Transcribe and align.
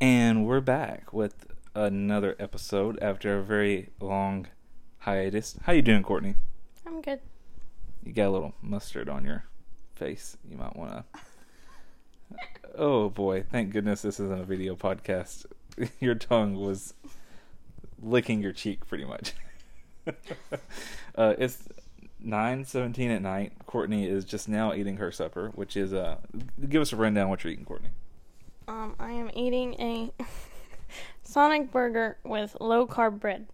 And 0.00 0.46
we're 0.46 0.60
back 0.60 1.12
with 1.12 1.46
another 1.74 2.36
episode 2.38 3.00
after 3.02 3.36
a 3.36 3.42
very 3.42 3.90
long 4.00 4.46
hiatus. 4.98 5.56
How 5.64 5.72
you 5.72 5.82
doing, 5.82 6.04
Courtney? 6.04 6.36
I'm 6.86 7.00
good. 7.00 7.18
You 8.04 8.12
got 8.12 8.28
a 8.28 8.30
little 8.30 8.54
mustard 8.62 9.08
on 9.08 9.24
your 9.24 9.46
face. 9.96 10.36
You 10.48 10.56
might 10.56 10.76
want 10.76 10.92
to. 10.92 11.04
Oh 12.80 13.08
boy! 13.08 13.42
Thank 13.50 13.72
goodness 13.72 14.02
this 14.02 14.20
isn't 14.20 14.40
a 14.40 14.44
video 14.44 14.76
podcast. 14.76 15.46
Your 16.00 16.14
tongue 16.14 16.54
was 16.54 16.94
licking 18.00 18.40
your 18.40 18.52
cheek, 18.52 18.86
pretty 18.86 19.04
much. 19.04 19.32
uh, 21.16 21.34
it's 21.38 21.66
nine 22.20 22.64
seventeen 22.64 23.10
at 23.10 23.22
night. 23.22 23.52
Courtney 23.66 24.06
is 24.06 24.24
just 24.24 24.48
now 24.48 24.74
eating 24.74 24.98
her 24.98 25.10
supper, 25.10 25.50
which 25.56 25.76
is 25.76 25.92
uh. 25.92 26.18
Give 26.68 26.82
us 26.82 26.92
a 26.92 26.96
rundown 26.96 27.30
what 27.30 27.42
you're 27.42 27.52
eating, 27.52 27.64
Courtney. 27.64 27.88
Um, 28.68 28.94
I 29.00 29.12
am 29.12 29.30
eating 29.32 29.74
a 29.80 30.12
Sonic 31.22 31.72
burger 31.72 32.18
with 32.22 32.54
low 32.60 32.86
carb 32.86 33.18
bread. 33.18 33.46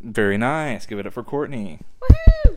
Very 0.00 0.38
nice. 0.38 0.86
Give 0.86 1.00
it 1.00 1.06
up 1.08 1.12
for 1.12 1.24
Courtney. 1.24 1.80
Woohoo! 2.00 2.56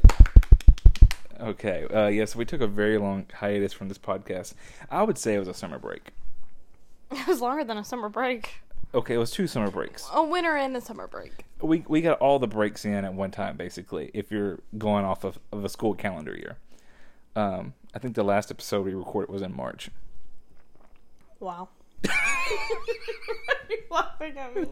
Okay. 1.39 1.87
Uh, 1.91 2.07
yes, 2.07 2.13
yeah, 2.13 2.25
so 2.25 2.39
we 2.39 2.45
took 2.45 2.61
a 2.61 2.67
very 2.67 2.99
long 2.99 3.25
hiatus 3.33 3.73
from 3.73 3.87
this 3.87 3.97
podcast. 3.97 4.53
I 4.91 5.01
would 5.01 5.17
say 5.17 5.33
it 5.33 5.39
was 5.39 5.47
a 5.47 5.53
summer 5.53 5.79
break. 5.79 6.11
It 7.11 7.25
was 7.27 7.41
longer 7.41 7.63
than 7.63 7.79
a 7.79 7.83
summer 7.83 8.07
break. 8.07 8.61
Okay, 8.93 9.15
it 9.15 9.17
was 9.17 9.31
two 9.31 9.47
summer 9.47 9.71
breaks. 9.71 10.07
A 10.13 10.23
winter 10.23 10.55
and 10.55 10.77
a 10.77 10.81
summer 10.81 11.07
break. 11.07 11.43
We 11.59 11.83
we 11.87 12.01
got 12.01 12.19
all 12.19 12.37
the 12.37 12.47
breaks 12.47 12.85
in 12.85 13.03
at 13.03 13.15
one 13.15 13.31
time, 13.31 13.57
basically. 13.57 14.11
If 14.13 14.31
you're 14.31 14.59
going 14.77 15.05
off 15.05 15.23
of, 15.23 15.39
of 15.51 15.65
a 15.65 15.69
school 15.69 15.95
calendar 15.95 16.35
year, 16.35 16.57
um, 17.35 17.73
I 17.95 17.99
think 17.99 18.13
the 18.13 18.23
last 18.23 18.51
episode 18.51 18.85
we 18.85 18.93
recorded 18.93 19.31
was 19.31 19.41
in 19.41 19.55
March. 19.55 19.89
Wow. 21.39 21.69
You're 23.69 23.79
laughing 23.89 24.37
at 24.37 24.55
me? 24.55 24.67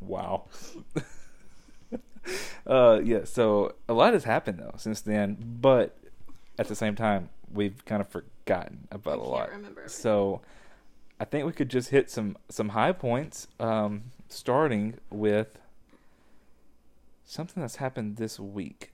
Wow. 0.00 0.44
uh, 2.66 3.00
yeah. 3.02 3.24
So 3.24 3.74
a 3.88 3.92
lot 3.92 4.12
has 4.12 4.24
happened 4.24 4.58
though 4.58 4.74
since 4.76 5.00
then, 5.00 5.36
but 5.60 5.96
at 6.58 6.68
the 6.68 6.74
same 6.74 6.94
time, 6.94 7.28
we've 7.52 7.84
kind 7.84 8.00
of 8.00 8.08
forgotten 8.08 8.88
about 8.90 9.18
I 9.18 9.22
a 9.22 9.24
lot. 9.24 9.50
remember 9.50 9.82
So 9.86 10.40
I 11.20 11.24
think 11.24 11.46
we 11.46 11.52
could 11.52 11.68
just 11.68 11.90
hit 11.90 12.10
some 12.10 12.36
some 12.48 12.70
high 12.70 12.92
points, 12.92 13.48
um, 13.60 14.04
starting 14.28 14.98
with 15.10 15.58
something 17.24 17.60
that's 17.60 17.76
happened 17.76 18.16
this 18.16 18.38
week. 18.38 18.92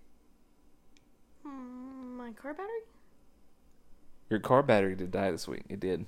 Hmm, 1.45 2.17
my 2.17 2.33
car 2.33 2.55
battery? 2.55 2.69
Your 4.31 4.41
car 4.41 4.63
battery 4.63 4.95
did 4.95 5.11
die 5.11 5.31
this 5.31 5.47
week. 5.47 5.65
It 5.69 5.81
did. 5.81 6.07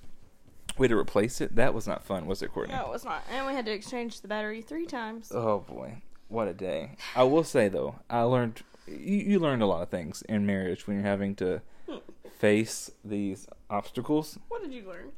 We 0.77 0.85
had 0.85 0.91
to 0.91 0.99
replace 0.99 1.41
it. 1.41 1.55
That 1.57 1.73
was 1.73 1.87
not 1.87 2.05
fun, 2.05 2.27
was 2.27 2.43
it, 2.43 2.53
Courtney? 2.53 2.75
No, 2.75 2.87
it 2.87 2.91
was 2.91 3.05
not. 3.05 3.23
And 3.31 3.47
we 3.47 3.53
had 3.53 3.65
to 3.67 3.73
exchange 3.73 4.21
the 4.21 4.29
battery 4.29 4.61
three 4.61 4.87
times. 4.87 5.31
Oh 5.33 5.61
boy, 5.61 6.03
what 6.29 6.49
a 6.49 6.55
day! 6.55 6.97
I 7.15 7.23
will 7.25 7.45
say 7.45 7.69
though, 7.69 7.97
I 8.11 8.23
learned 8.23 8.63
you, 8.87 9.17
you 9.17 9.39
learned 9.39 9.63
a 9.63 9.67
lot 9.67 9.83
of 9.83 9.89
things 9.89 10.23
in 10.23 10.47
marriage 10.47 10.87
when 10.87 10.97
you're 10.97 11.07
having 11.07 11.35
to 11.37 11.63
hmm. 11.89 11.99
face 12.39 12.91
these 13.05 13.47
obstacles. 13.71 14.39
What 14.49 14.63
did 14.63 14.73
you 14.73 14.87
learn? 14.87 15.13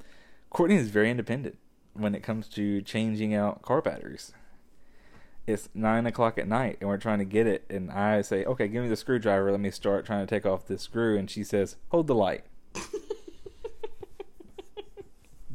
Courtney 0.50 0.76
is 0.76 0.90
very 0.90 1.10
independent 1.10 1.58
when 1.94 2.14
it 2.14 2.22
comes 2.22 2.48
to 2.48 2.82
changing 2.82 3.34
out 3.34 3.62
car 3.62 3.80
batteries. 3.80 4.32
It's 5.46 5.68
nine 5.74 6.06
o'clock 6.06 6.38
at 6.38 6.48
night 6.48 6.78
and 6.80 6.88
we're 6.88 6.96
trying 6.98 7.20
to 7.20 7.24
get 7.24 7.46
it, 7.46 7.64
and 7.70 7.90
I 7.90 8.22
say, 8.22 8.44
"Okay, 8.44 8.68
give 8.68 8.82
me 8.82 8.88
the 8.88 8.96
screwdriver. 8.96 9.50
Let 9.50 9.60
me 9.60 9.70
start 9.70 10.04
trying 10.04 10.26
to 10.26 10.34
take 10.34 10.44
off 10.44 10.66
this 10.66 10.82
screw." 10.82 11.16
And 11.16 11.30
she 11.30 11.44
says, 11.44 11.76
"Hold 11.90 12.08
the 12.08 12.14
light." 12.14 12.44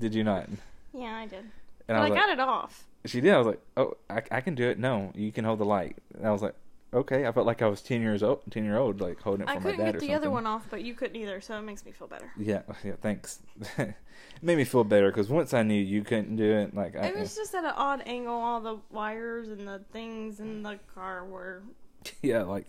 Did 0.02 0.16
you 0.16 0.24
not? 0.24 0.50
Yeah, 0.94 1.16
I 1.16 1.28
did. 1.28 1.40
And 1.40 1.52
but 1.88 1.96
I, 1.96 2.00
was 2.02 2.10
like, 2.10 2.20
got 2.20 2.30
it 2.30 2.40
off. 2.40 2.86
She 3.06 3.22
did. 3.22 3.34
I 3.34 3.38
was 3.38 3.48
like, 3.48 3.62
"Oh, 3.78 3.98
I, 4.10 4.22
I 4.32 4.42
can 4.42 4.56
do 4.56 4.68
it." 4.68 4.80
No, 4.80 5.12
you 5.16 5.32
can 5.32 5.46
hold 5.46 5.60
the 5.60 5.66
light. 5.66 5.96
And 6.18 6.28
I 6.28 6.32
was 6.32 6.42
like, 6.42 6.56
"Okay." 6.92 7.28
I 7.28 7.32
felt 7.32 7.46
like 7.46 7.62
I 7.62 7.68
was 7.68 7.82
ten 7.82 8.02
years 8.02 8.24
old, 8.24 8.42
ten 8.50 8.66
year 8.66 8.78
old, 8.78 9.00
like 9.00 9.22
holding 9.22 9.42
it 9.42 9.46
for 9.46 9.52
I 9.52 9.56
my 9.56 9.62
couldn't 9.62 9.86
get 9.86 9.94
the 9.94 10.00
something. 10.00 10.16
other 10.16 10.32
one 10.32 10.48
off, 10.48 10.66
but 10.72 10.84
you 10.84 10.96
couldn't 10.96 11.16
either, 11.16 11.40
so 11.40 11.58
it 11.58 11.62
makes 11.62 11.86
me 11.86 11.92
feel 11.92 12.08
better. 12.08 12.32
Yeah, 12.36 12.62
oh, 12.68 12.76
yeah. 12.84 12.94
Thanks. 13.00 13.40
it 13.78 13.96
made 14.42 14.58
me 14.58 14.64
feel 14.64 14.84
better 14.84 15.12
because 15.12 15.30
once 15.30 15.54
I 15.54 15.62
knew 15.62 15.80
you 15.80 16.04
couldn't 16.04 16.36
do 16.36 16.52
it, 16.52 16.76
like 16.76 16.96
I, 16.96 17.08
It 17.08 17.20
was 17.20 17.36
just 17.36 17.54
at 17.54 17.64
an 17.64 17.74
odd 17.76 18.02
angle. 18.08 18.34
All 18.34 18.60
the 18.60 18.78
wires 18.90 19.50
and 19.50 19.68
the 19.68 19.82
things 19.94 20.40
in 20.40 20.64
the 20.64 20.80
car 20.96 21.24
were. 21.26 21.62
yeah, 22.24 22.42
like 22.42 22.66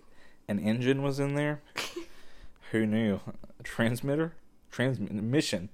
an 0.49 0.59
engine 0.59 1.03
was 1.03 1.19
in 1.19 1.35
there. 1.35 1.63
Who 2.73 2.87
knew? 2.87 3.21
A 3.59 3.63
transmitter, 3.63 4.35
transmission. 4.71 5.71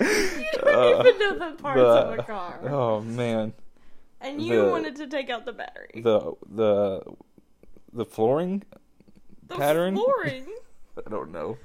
You 0.00 0.63
even 1.00 1.18
know 1.18 1.38
the 1.50 1.56
parts 1.62 1.80
of 1.80 2.18
a 2.18 2.22
car, 2.22 2.60
Oh 2.68 3.00
man, 3.00 3.52
and 4.20 4.40
you 4.42 4.64
the- 4.64 4.70
wanted 4.70 4.96
to 4.96 5.06
take 5.06 5.30
out 5.30 5.44
the 5.44 5.52
battery. 5.52 6.00
the 6.02 6.32
the 6.50 7.02
the 7.92 8.04
flooring 8.04 8.62
The 9.48 9.56
pattern? 9.56 9.94
flooring. 9.96 10.46
I 11.06 11.10
don't 11.10 11.32
know. 11.32 11.58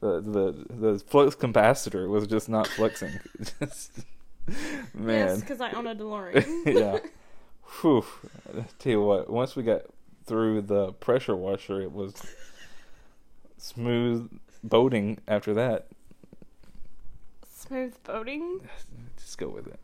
The 0.00 0.20
the 0.20 0.64
the 0.92 0.98
flux 0.98 1.34
capacitor 1.36 2.08
was 2.08 2.26
just 2.26 2.48
not 2.48 2.66
flexing. 2.66 3.20
Just- 3.60 4.00
man. 4.92 5.28
Yes, 5.28 5.40
because 5.40 5.60
I 5.60 5.70
own 5.72 5.86
a 5.86 5.94
DeLorean. 5.94 6.44
yeah. 6.66 6.98
Whew. 7.80 8.04
I 8.58 8.64
tell 8.80 8.92
you 8.92 9.02
what, 9.02 9.30
once 9.30 9.54
we 9.54 9.62
got 9.62 9.82
through 10.26 10.62
the 10.62 10.92
pressure 10.94 11.36
washer, 11.36 11.80
it 11.80 11.92
was 11.92 12.14
smooth 13.56 14.30
boating 14.64 15.18
after 15.28 15.54
that. 15.54 15.86
Smooth 17.72 17.96
boating. 18.04 18.60
Just 19.16 19.38
go 19.38 19.48
with 19.48 19.66
it. 19.66 19.80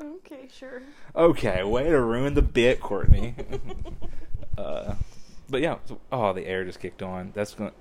Okay, 0.00 0.48
sure. 0.56 0.80
Okay, 1.16 1.64
way 1.64 1.90
to 1.90 2.00
ruin 2.00 2.34
the 2.34 2.42
bit, 2.42 2.78
Courtney. 2.80 3.34
uh, 4.58 4.94
but 5.50 5.60
yeah, 5.60 5.78
oh, 6.12 6.32
the 6.32 6.46
air 6.46 6.64
just 6.64 6.78
kicked 6.78 7.02
on. 7.02 7.32
That's 7.34 7.54
gonna, 7.54 7.72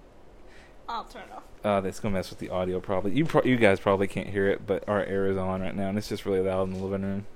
I'll 0.90 1.04
turn 1.04 1.24
it 1.30 1.32
off. 1.36 1.44
uh, 1.64 1.82
that's 1.82 2.00
gonna 2.00 2.14
mess 2.16 2.32
with 2.32 2.40
the 2.40 2.50
audio. 2.50 2.80
Probably 2.80 3.12
you, 3.14 3.26
pro- 3.26 3.44
you 3.44 3.56
guys 3.58 3.80
probably 3.80 4.08
can't 4.08 4.30
hear 4.30 4.48
it, 4.50 4.66
but 4.66 4.84
our 4.90 5.04
air 5.04 5.28
is 5.28 5.38
on 5.38 5.62
right 5.62 5.76
now, 5.76 5.90
and 5.90 5.98
it's 5.98 6.10
just 6.10 6.26
really 6.26 6.42
loud 6.42 6.68
in 6.70 6.74
the 6.74 6.84
living 6.84 7.04
room. 7.04 7.28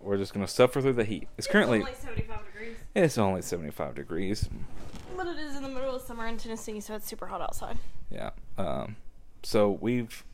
We're 0.00 0.16
just 0.16 0.32
gonna 0.32 0.48
suffer 0.48 0.80
through 0.80 0.94
the 0.94 1.04
heat. 1.04 1.28
It's 1.36 1.46
currently, 1.46 1.80
It's 1.80 1.88
only 2.06 2.24
75 2.24 2.44
degrees. 2.46 2.76
it's 2.94 3.18
only 3.18 3.42
seventy-five 3.42 3.94
degrees. 3.94 4.48
But 5.16 5.26
it 5.26 5.38
is 5.38 5.54
in 5.56 5.62
the 5.62 5.68
middle 5.68 5.94
of 5.96 6.00
summer 6.02 6.26
in 6.26 6.38
Tennessee, 6.38 6.80
so 6.80 6.94
it's 6.94 7.06
super 7.06 7.26
hot 7.26 7.42
outside. 7.42 7.76
Yeah. 8.10 8.30
Um, 8.58 8.96
so 9.42 9.70
we've 9.80 10.24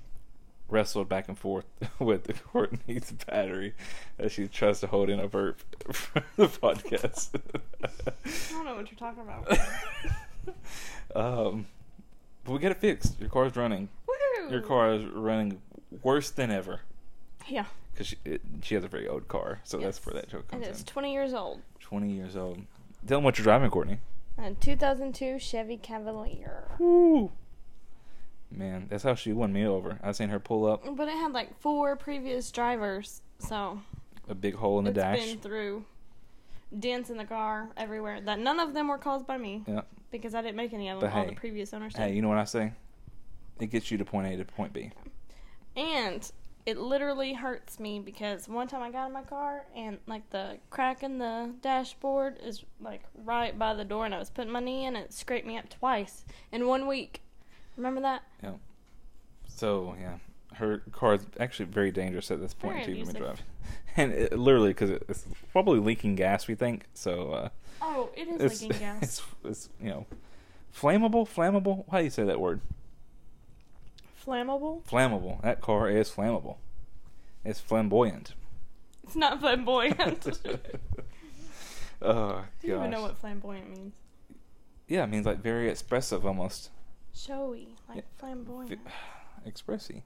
wrestled 0.69 1.09
back 1.09 1.29
and 1.29 1.39
forth 1.39 1.65
with 1.99 2.25
the 2.25 2.33
Courtney's 2.35 3.13
battery 3.13 3.75
as 4.19 4.33
she 4.33 4.49
tries 4.49 4.81
to 4.81 4.87
hold 4.89 5.09
in 5.11 5.21
a 5.21 5.29
burp 5.29 5.61
for 5.93 6.23
the 6.37 6.47
podcast. 6.49 7.31
I 7.85 8.53
don't 8.53 8.65
know 8.65 8.75
what 8.75 8.91
you're 8.91 8.99
talking 8.99 9.23
about. 9.23 9.59
um, 11.15 11.67
but 12.45 12.53
we 12.53 12.59
got 12.59 12.73
it 12.73 12.79
fixed. 12.81 13.19
Your 13.21 13.29
car's 13.29 13.57
running. 13.57 13.89
Woohoo! 14.09 14.51
Your 14.51 14.61
car 14.61 14.95
is 14.95 15.05
running 15.07 15.61
worse 16.03 16.31
than 16.31 16.51
ever 16.51 16.81
Yeah, 17.49 17.67
because 17.93 18.09
she, 18.09 18.17
it- 18.25 18.43
she 18.63 18.75
has 18.75 18.85
a 18.85 18.89
very 18.89 19.07
old 19.09 19.29
car. 19.29 19.61
So 19.65 19.79
that's 19.79 20.05
where 20.05 20.15
that 20.15 20.29
joke 20.29 20.45
it 20.49 20.53
comes 20.53 20.67
is 20.67 20.81
in. 20.81 20.87
20 20.87 21.13
years 21.13 21.33
old. 21.35 21.61
Twenty 21.81 22.11
years 22.13 22.37
old. 22.37 22.59
Tell 23.07 23.19
them 23.19 23.25
what 23.25 23.39
you're 23.39 23.45
driving, 23.45 23.71
Courtney. 23.71 23.99
A 24.39 24.51
2002 24.55 25.39
Chevy 25.39 25.77
Cavalier. 25.77 26.73
Woo. 26.81 27.31
Man, 28.51 28.87
that's 28.89 29.03
how 29.03 29.15
she 29.15 29.33
won 29.33 29.53
me 29.53 29.67
over. 29.67 29.99
I 30.03 30.13
seen 30.13 30.29
her 30.29 30.39
pull 30.39 30.67
up 30.67 30.83
But 30.97 31.09
it 31.09 31.15
had 31.15 31.33
like 31.33 31.59
four 31.61 31.97
previous 31.97 32.51
drivers, 32.51 33.23
so 33.39 33.81
a 34.29 34.35
big 34.35 34.55
hole 34.55 34.79
in 34.79 34.85
the 34.85 34.91
it's 34.91 34.97
dash. 34.99 35.19
been 35.27 35.39
through 35.39 35.85
dents 36.79 37.11
in 37.11 37.17
the 37.17 37.25
car 37.25 37.69
everywhere. 37.77 38.21
That 38.21 38.39
none 38.39 38.61
of 38.61 38.73
them 38.75 38.89
were 38.89 38.99
caused 38.99 39.27
by 39.27 39.37
me 39.39 39.63
Yeah. 39.67 39.83
because 40.11 40.35
I 40.35 40.43
didn't 40.43 40.57
make 40.57 40.73
any 40.73 40.89
of 40.89 41.01
But 41.01 41.09
them. 41.09 41.17
All 41.19 41.25
hey, 41.25 41.31
the 41.31 41.37
previous 41.37 41.75
owners 41.75 41.95
did. 41.95 42.03
Hey, 42.03 42.15
you 42.15 42.23
know 42.23 42.29
what 42.29 42.39
I 42.39 42.45
say? 42.45 42.73
It 43.61 43.67
gets 43.67 43.91
you 43.91 43.99
to 43.99 44.05
point 44.05 44.27
A 44.33 44.37
to 44.37 44.45
point 44.45 44.73
B. 44.73 44.91
And 45.77 46.31
it 46.65 46.79
literally 46.79 47.33
hurts 47.35 47.79
me 47.79 48.01
because 48.01 48.49
one 48.49 48.67
time 48.67 48.83
I 48.83 48.91
got 48.91 49.07
in 49.07 49.13
my 49.13 49.23
car 49.23 49.65
and 49.77 49.99
like 50.07 50.29
the 50.31 50.59
crack 50.71 51.03
in 51.03 51.19
the 51.19 51.53
dashboard 51.63 52.39
is 52.43 52.65
like 52.81 53.03
right 53.25 53.57
by 53.59 53.75
the 53.75 53.85
door 53.85 54.05
and 54.05 54.15
I 54.15 54.19
was 54.19 54.31
putting 54.31 54.51
my 54.53 54.61
knee 54.61 54.85
in 54.85 54.97
and 54.97 55.05
it 55.05 55.13
scraped 55.13 55.47
me 55.47 55.57
up 55.59 55.69
twice 55.69 56.25
in 56.51 56.67
one 56.67 56.87
week. 56.89 57.23
Remember 57.77 58.01
that? 58.03 58.23
Yeah. 58.43 58.53
So 59.49 59.95
yeah, 60.01 60.19
her 60.55 60.79
car 60.93 61.15
is 61.15 61.27
actually 61.39 61.67
very 61.67 61.91
dangerous 61.91 62.31
at 62.31 62.41
this 62.41 62.55
point 62.55 62.85
too 62.85 63.05
for 63.05 63.13
me 63.13 63.19
drive, 63.19 63.43
and 63.97 64.13
it, 64.13 64.39
literally 64.39 64.71
because 64.71 64.91
it's 64.91 65.27
probably 65.53 65.81
leaking 65.81 66.17
gas. 66.17 66.47
We 66.47 66.55
think 66.55 66.85
so. 66.95 67.33
Uh, 67.33 67.49
Oh, 67.83 68.11
it 68.17 68.27
is 68.29 68.41
it's, 68.41 68.63
leaking 68.63 68.79
gas. 68.79 69.03
it's 69.03 69.23
it's 69.45 69.69
you 69.81 69.89
know 69.89 70.07
flammable. 70.75 71.29
Flammable. 71.29 71.85
How 71.91 71.99
do 71.99 72.05
you 72.05 72.11
say 72.11 72.25
that 72.25 72.41
word? 72.41 72.61
Flammable? 74.25 74.83
Flammable. 74.85 75.41
That 75.43 75.61
car 75.61 75.89
is 75.89 76.11
flammable. 76.11 76.57
It's 77.45 77.61
flamboyant. 77.61 78.35
It's 79.05 79.15
not 79.15 79.41
flamboyant. 79.41 80.27
oh 82.03 82.45
Do 82.61 82.67
you 82.67 82.77
even 82.77 82.91
know 82.91 83.03
what 83.03 83.17
flamboyant 83.19 83.71
means? 83.71 83.95
Yeah, 84.89 85.05
it 85.05 85.09
means 85.09 85.27
like 85.27 85.43
very 85.43 85.69
expressive 85.69 86.27
almost. 86.27 86.71
Showy, 87.17 87.75
like 87.89 87.97
Yeah. 87.99 88.03
flamboyant. 88.19 88.79
Expressy. 89.47 90.03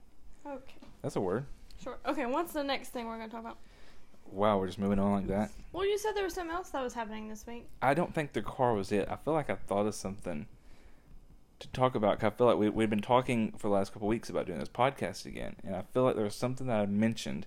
Okay. 0.46 0.74
That's 1.02 1.16
a 1.16 1.20
word. 1.20 1.46
Sure. 1.82 1.98
Okay, 2.06 2.26
what's 2.26 2.52
the 2.52 2.62
next 2.64 2.90
thing 2.90 3.06
we're 3.06 3.18
gonna 3.18 3.28
talk 3.30 3.40
about? 3.40 3.58
Wow, 4.30 4.58
we're 4.58 4.66
just 4.66 4.78
moving 4.78 4.98
on 4.98 5.12
like 5.12 5.26
that. 5.26 5.50
Well, 5.72 5.84
you 5.84 5.98
said 5.98 6.12
there 6.14 6.24
was 6.24 6.34
something 6.34 6.54
else 6.54 6.70
that 6.70 6.82
was 6.82 6.94
happening 6.94 7.28
this 7.28 7.46
week. 7.46 7.68
I 7.82 7.94
don't 7.94 8.14
think 8.14 8.32
the 8.32 8.42
car 8.42 8.74
was 8.74 8.92
it. 8.92 9.08
I 9.10 9.16
feel 9.16 9.34
like 9.34 9.50
I 9.50 9.56
thought 9.56 9.86
of 9.86 9.94
something 9.94 10.46
to 11.58 11.68
talk 11.68 11.94
about. 11.94 12.18
'cause 12.20 12.32
I 12.32 12.36
feel 12.36 12.46
like 12.46 12.58
we, 12.58 12.68
we've 12.68 12.90
been 12.90 13.00
talking 13.02 13.52
for 13.52 13.68
the 13.68 13.74
last 13.74 13.92
couple 13.92 14.08
weeks 14.08 14.30
about 14.30 14.46
doing 14.46 14.58
this 14.60 14.68
podcast 14.68 15.26
again, 15.26 15.56
and 15.64 15.74
I 15.74 15.82
feel 15.82 16.04
like 16.04 16.14
there 16.14 16.24
was 16.24 16.34
something 16.36 16.66
that 16.68 16.80
I 16.80 16.86
mentioned, 16.86 17.46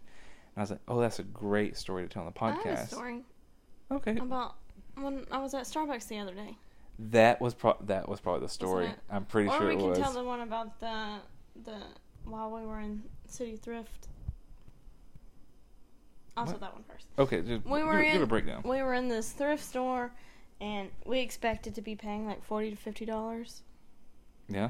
and 0.56 0.58
I 0.58 0.62
was 0.62 0.72
like, 0.72 0.82
"Oh, 0.88 1.00
that's 1.00 1.20
a 1.20 1.24
great 1.24 1.78
story 1.78 2.04
to 2.04 2.10
tell 2.10 2.24
on 2.26 2.34
the 2.34 2.44
I 2.44 2.52
have 2.52 2.66
a 2.66 2.68
podcast." 2.70 2.88
story 2.90 3.24
Okay, 3.92 4.18
about 4.18 4.56
when 4.96 5.26
I 5.32 5.38
was 5.40 5.54
at 5.54 5.64
Starbucks 5.64 6.08
the 6.08 6.20
other 6.20 6.34
day. 6.34 6.58
That 7.00 7.42
was 7.42 7.54
pro- 7.54 7.78
that 7.82 8.08
was 8.08 8.20
probably 8.20 8.42
the 8.42 8.50
story. 8.50 8.90
I'm 9.10 9.26
pretty 9.26 9.50
or 9.50 9.58
sure 9.58 9.68
we 9.68 9.74
it 9.74 9.78
can 9.78 9.90
was. 9.90 10.00
tell 10.00 10.14
the 10.14 10.24
one 10.24 10.42
about 10.42 10.80
the 10.80 11.18
the 11.64 11.78
while 12.26 12.52
we 12.52 12.66
were 12.66 12.80
in 12.80 13.04
City 13.28 13.56
Thrift. 13.58 14.08
Also, 16.36 16.54
What? 16.54 16.62
that 16.62 16.74
one 16.74 16.84
first. 16.84 17.08
Okay, 17.20 17.42
just 17.42 17.66
We 17.66 17.80
give, 17.80 17.88
were 17.88 18.02
give 18.04 18.16
in- 18.16 18.22
a 18.24 18.28
breakdown. 18.28 18.62
We 18.64 18.82
were 18.82 18.94
in 18.96 19.08
this 19.08 19.32
thrift 19.32 19.64
store, 19.64 20.12
and 20.60 20.90
we 21.06 21.20
expected 21.20 21.76
to 21.76 21.82
be 21.82 21.96
paying 21.96 22.26
like 22.26 22.44
forty 22.44 22.72
to 22.72 22.76
fifty 22.76 23.06
dollars, 23.06 23.62
Yeah, 24.50 24.70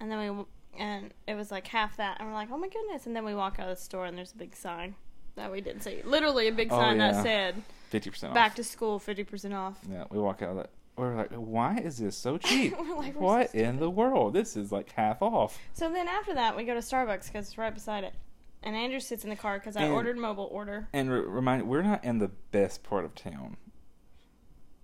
and 0.00 0.10
then 0.10 0.36
we 0.36 0.44
and 0.78 1.12
it 1.26 1.34
was 1.34 1.50
like 1.50 1.66
half 1.66 1.96
that, 1.96 2.18
and 2.20 2.28
we're 2.28 2.34
like, 2.34 2.50
oh 2.52 2.56
my 2.56 2.68
goodness! 2.68 3.06
And 3.06 3.16
then 3.16 3.24
we 3.24 3.34
walk 3.34 3.58
out 3.58 3.68
of 3.68 3.76
the 3.76 3.82
store, 3.82 4.06
and 4.06 4.16
there's 4.16 4.32
a 4.32 4.36
big 4.36 4.54
sign 4.54 4.94
that 5.34 5.50
we 5.50 5.60
didn't 5.60 5.82
see. 5.82 6.02
Literally 6.04 6.46
a 6.48 6.52
big 6.52 6.68
Oh, 6.70 6.78
sign 6.78 6.98
yeah. 6.98 7.12
that 7.12 7.22
said 7.24 7.62
fifty 7.90 8.10
percent 8.10 8.30
off. 8.30 8.34
"Back 8.34 8.54
to 8.56 8.64
school, 8.64 8.98
fifty 9.00 9.24
percent 9.24 9.54
off." 9.54 9.80
Yeah, 9.90 10.04
we 10.10 10.18
walk 10.20 10.40
out 10.42 10.50
of 10.50 10.56
that. 10.56 10.70
We're 10.96 11.16
like, 11.16 11.32
why 11.32 11.78
is 11.78 11.98
this 11.98 12.16
so 12.16 12.36
cheap? 12.38 12.74
We're 12.78 12.96
like, 12.96 13.14
we're 13.14 13.20
so 13.20 13.20
what 13.20 13.54
in 13.54 13.78
the 13.78 13.90
world? 13.90 14.34
This 14.34 14.56
is 14.56 14.70
like 14.72 14.92
half 14.92 15.22
off. 15.22 15.58
So 15.72 15.90
then 15.90 16.06
after 16.08 16.34
that, 16.34 16.56
we 16.56 16.64
go 16.64 16.74
to 16.74 16.80
Starbucks 16.80 17.26
because 17.26 17.46
it's 17.48 17.58
right 17.58 17.72
beside 17.72 18.04
it. 18.04 18.14
And 18.62 18.76
Andrew 18.76 19.00
sits 19.00 19.24
in 19.24 19.30
the 19.30 19.36
car 19.36 19.58
because 19.58 19.76
I 19.76 19.82
And- 19.84 19.92
ordered 19.92 20.16
mobile 20.18 20.48
order. 20.52 20.88
And 20.92 21.10
re- 21.10 21.20
remind, 21.20 21.66
we're 21.68 21.82
not 21.82 22.04
in 22.04 22.18
the 22.18 22.28
best 22.28 22.82
part 22.84 23.04
of 23.04 23.14
town. 23.14 23.56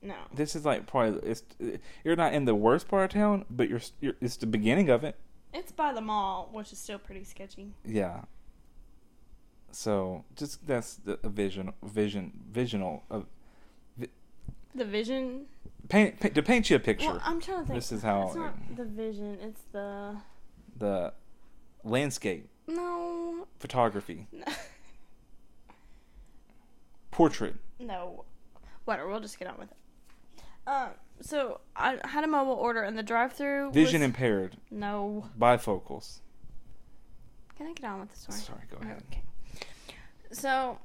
No. 0.01 0.15
This 0.33 0.55
is 0.57 0.65
like 0.65 0.87
probably 0.87 1.29
it's 1.29 1.43
you're 2.05 2.15
not 2.17 2.33
in 2.33 2.45
the 2.45 2.55
worst 2.55 2.87
part 2.89 3.05
of 3.05 3.11
town, 3.11 3.45
but 3.51 3.69
you're, 3.69 3.81
you're 4.01 4.15
it's 4.21 4.37
the 4.37 4.47
beginning 4.47 4.89
of 4.91 5.03
it. 5.03 5.17
It's 5.53 5.73
by 5.73 5.93
the 5.93 6.01
mall, 6.01 6.49
which 6.53 6.73
is 6.73 6.79
still 6.79 6.99
pretty 6.99 7.25
sketchy. 7.25 7.73
Yeah. 7.85 8.23
So 9.73 10.25
just 10.37 10.67
that's 10.67 10.95
the 10.97 11.19
a 11.25 11.29
vision, 11.29 11.73
vision, 11.83 12.33
visional 12.51 13.03
of 13.11 13.27
The 14.75 14.85
vision. 14.85 15.47
Paint, 15.89 16.21
paint 16.21 16.35
to 16.35 16.43
paint 16.43 16.71
you 16.71 16.77
a 16.77 16.81
picture. 16.81 17.09
Well, 17.09 17.23
I'm 17.25 17.41
trying 17.41 17.61
to 17.61 17.65
think. 17.67 17.79
This 17.79 17.93
is 17.93 18.03
how 18.03 18.29
It's 18.29 18.37
not 18.37 18.77
the 18.77 18.85
vision. 18.85 19.39
It's 19.43 19.61
the. 19.73 20.17
the 20.77 21.13
landscape 21.85 22.49
No. 22.67 23.47
photography 23.59 24.27
portrait. 27.11 27.55
No. 27.79 28.25
Whatever. 28.85 29.09
We'll 29.09 29.21
just 29.21 29.39
get 29.39 29.49
on 29.49 29.59
with 29.59 29.71
it. 29.71 29.77
Um. 30.67 30.91
So 31.21 31.61
I 31.75 31.99
had 32.05 32.23
a 32.23 32.29
mobile 32.29 32.53
order, 32.53 32.83
and 32.83 32.97
the 32.97 33.03
drive-through. 33.03 33.73
Vision 33.73 34.03
was... 34.03 34.07
impaired, 34.07 34.57
No. 34.71 35.29
bifocals. 35.39 36.21
Can 37.57 37.67
I 37.67 37.73
get 37.73 37.91
on 37.91 37.99
with 38.01 38.11
the 38.13 38.17
story? 38.19 38.39
Sorry, 38.39 38.61
go 38.71 38.77
ahead. 38.81 39.03
Okay. 39.11 39.23
So, 40.31 40.79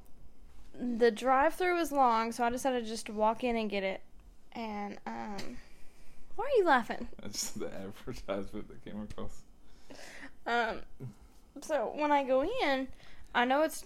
the 0.74 1.12
drive-through 1.12 1.78
was 1.78 1.92
long, 1.92 2.32
so 2.32 2.44
I 2.44 2.50
decided 2.50 2.84
to 2.86 2.90
just 2.90 3.06
to 3.06 3.14
walk 3.14 3.44
in 3.44 3.56
and 3.56 3.70
get 3.70 3.84
it. 3.84 4.02
And 4.54 4.98
um, 5.08 5.58
why 6.36 6.46
are 6.46 6.58
you 6.58 6.66
laughing? 6.66 7.08
That's 7.22 7.52
the 7.52 7.68
advertisement 7.68 8.68
that 8.68 8.86
came 8.86 9.02
across. 9.02 9.42
Um, 10.46 10.80
so 11.62 11.92
when 11.96 12.12
I 12.12 12.24
go 12.24 12.44
in, 12.44 12.88
I 13.34 13.46
know 13.46 13.64
it's 13.64 13.86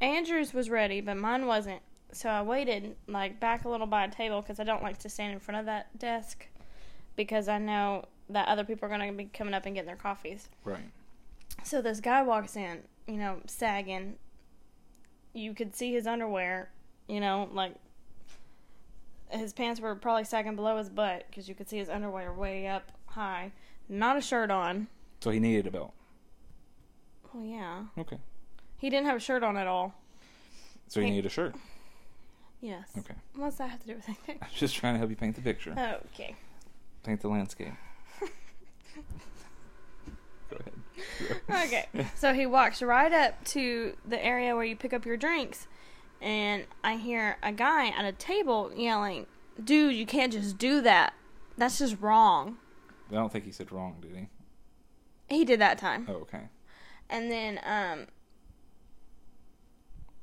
Andrew's 0.00 0.54
was 0.54 0.70
ready, 0.70 1.00
but 1.00 1.16
mine 1.16 1.46
wasn't. 1.46 1.82
So 2.12 2.28
I 2.28 2.42
waited 2.42 2.96
like 3.06 3.38
back 3.38 3.64
a 3.64 3.68
little 3.68 3.86
by 3.86 4.04
a 4.04 4.10
table 4.10 4.40
because 4.40 4.58
I 4.58 4.64
don't 4.64 4.82
like 4.82 4.98
to 4.98 5.08
stand 5.08 5.32
in 5.32 5.40
front 5.40 5.60
of 5.60 5.66
that 5.66 5.96
desk 5.98 6.46
because 7.16 7.48
I 7.48 7.58
know 7.58 8.06
that 8.30 8.48
other 8.48 8.64
people 8.64 8.86
are 8.86 8.96
going 8.96 9.10
to 9.10 9.16
be 9.16 9.24
coming 9.24 9.54
up 9.54 9.66
and 9.66 9.74
getting 9.74 9.86
their 9.86 9.96
coffees. 9.96 10.48
Right. 10.64 10.78
So 11.64 11.82
this 11.82 12.00
guy 12.00 12.22
walks 12.22 12.56
in, 12.56 12.82
you 13.06 13.16
know, 13.16 13.40
sagging. 13.46 14.14
You 15.34 15.54
could 15.54 15.74
see 15.74 15.92
his 15.92 16.06
underwear, 16.06 16.70
you 17.08 17.20
know, 17.20 17.48
like 17.52 17.74
his 19.30 19.52
pants 19.52 19.80
were 19.80 19.94
probably 19.94 20.24
sagging 20.24 20.56
below 20.56 20.76
his 20.78 20.88
butt 20.88 21.24
because 21.30 21.48
you 21.48 21.54
could 21.54 21.68
see 21.68 21.78
his 21.78 21.88
underwear 21.88 22.32
way 22.32 22.66
up 22.66 22.92
high. 23.06 23.52
Not 23.88 24.16
a 24.16 24.20
shirt 24.20 24.50
on. 24.50 24.88
So 25.20 25.30
he 25.30 25.38
needed 25.40 25.66
a 25.66 25.70
belt. 25.70 25.92
Well, 27.32 27.44
yeah. 27.44 27.84
Okay. 27.98 28.18
He 28.78 28.90
didn't 28.90 29.06
have 29.06 29.16
a 29.16 29.20
shirt 29.20 29.42
on 29.42 29.56
at 29.56 29.66
all. 29.66 29.94
So 30.86 31.00
he 31.00 31.06
Hey. 31.06 31.10
needed 31.12 31.26
a 31.26 31.30
shirt. 31.30 31.54
Yes. 32.60 32.90
Okay. 32.98 33.14
What's 33.36 33.56
that 33.56 33.70
have 33.70 33.80
to 33.80 33.86
do 33.86 33.94
with 33.94 34.08
anything? 34.08 34.38
I'm 34.42 34.48
just 34.54 34.74
trying 34.76 34.94
to 34.94 34.98
help 34.98 35.10
you 35.10 35.16
paint 35.16 35.36
the 35.36 35.42
picture, 35.42 35.72
Okay. 36.14 36.34
paint 37.04 37.20
the 37.20 37.28
landscape. 37.28 37.72
Go 40.50 40.56
ahead. 40.58 40.74
Okay. 41.66 41.86
So 42.16 42.32
he 42.34 42.46
walks 42.46 42.82
right 42.82 43.12
up 43.12 43.44
to 43.46 43.94
the 44.06 44.22
area 44.24 44.54
where 44.54 44.64
you 44.64 44.74
pick 44.76 44.92
up 44.92 45.04
your 45.04 45.16
drinks, 45.16 45.66
and 46.20 46.66
I 46.82 46.96
hear 46.96 47.36
a 47.42 47.52
guy 47.52 47.88
at 47.88 48.04
a 48.04 48.12
table 48.12 48.72
yelling, 48.74 49.26
"Dude, 49.62 49.94
you 49.94 50.06
can't 50.06 50.32
just 50.32 50.58
do 50.58 50.80
that. 50.82 51.14
That's 51.56 51.78
just 51.78 52.00
wrong." 52.00 52.58
I 53.10 53.14
don't 53.14 53.32
think 53.32 53.44
he 53.44 53.52
said 53.52 53.72
wrong, 53.72 53.96
did 54.00 54.14
he? 54.14 54.28
He 55.34 55.44
did 55.44 55.60
that 55.60 55.78
time. 55.78 56.06
Oh, 56.08 56.14
okay. 56.22 56.48
And 57.08 57.30
then 57.30 57.60
um 57.64 58.06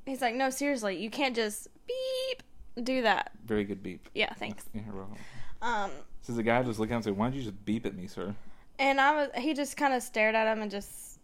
he's 0.05 0.21
like, 0.21 0.35
"No, 0.35 0.49
seriously, 0.49 0.97
you 0.97 1.09
can't 1.09 1.35
just 1.35 1.67
beep 1.87 2.43
do 2.83 3.01
that." 3.01 3.31
Very 3.45 3.63
good 3.63 3.81
beep. 3.81 4.09
Yeah, 4.13 4.33
thanks. 4.33 4.65
You're 4.73 4.83
welcome. 4.93 5.17
Um 5.61 5.91
So 6.21 6.33
the 6.33 6.43
guy 6.43 6.61
just 6.63 6.79
looked 6.79 6.91
at 6.91 6.95
him 6.95 6.97
and 6.97 7.03
said, 7.05 7.17
"Why 7.17 7.27
don't 7.27 7.35
you 7.35 7.43
just 7.43 7.65
beep 7.65 7.85
at 7.85 7.95
me, 7.95 8.07
sir?" 8.07 8.35
and 8.77 8.99
I 8.99 9.15
was 9.15 9.29
he 9.35 9.53
just 9.53 9.77
kind 9.77 9.93
of 9.93 10.03
stared 10.03 10.35
at 10.35 10.51
him 10.51 10.61
and 10.61 10.69
just 10.69 11.14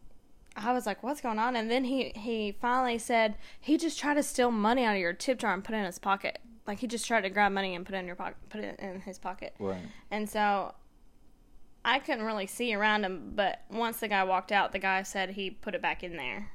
I 0.56 0.74
was 0.74 0.86
like, 0.86 1.02
"What's 1.04 1.22
going 1.22 1.40
on?" 1.40 1.56
And 1.56 1.72
then 1.72 1.86
he 1.86 2.12
he 2.16 2.52
finally 2.52 2.98
said 2.98 3.36
he 3.60 3.78
just 3.78 4.00
tried 4.00 4.16
to 4.16 4.24
steal 4.24 4.52
money 4.52 4.84
out 4.84 4.96
of 4.96 5.02
your 5.02 5.14
tip 5.14 5.40
jar 5.40 5.54
and 5.54 5.64
put 5.64 5.76
it 5.76 5.80
in 5.80 5.86
his 5.86 6.00
pocket. 6.00 6.40
Like 6.68 6.80
he 6.80 6.88
just 6.88 7.08
tried 7.08 7.22
to 7.22 7.30
grab 7.30 7.52
money 7.52 7.74
and 7.76 7.86
put 7.86 7.96
it 7.96 8.00
in 8.00 8.08
your 8.08 8.16
pocket, 8.16 8.38
put 8.50 8.62
it 8.62 8.80
in 8.80 9.02
his 9.02 9.18
pocket. 9.18 9.56
Right. 9.60 9.82
And 10.10 10.30
so 10.30 10.74
I 11.84 12.00
couldn't 12.00 12.26
really 12.26 12.48
see 12.48 12.74
around 12.74 13.04
him, 13.04 13.32
but 13.36 13.62
once 13.70 14.00
the 14.00 14.08
guy 14.08 14.24
walked 14.24 14.52
out, 14.52 14.72
the 14.72 14.80
guy 14.80 15.02
said 15.04 15.32
he 15.32 15.50
put 15.50 15.74
it 15.74 15.82
back 15.82 16.04
in 16.04 16.18
there. 16.18 16.52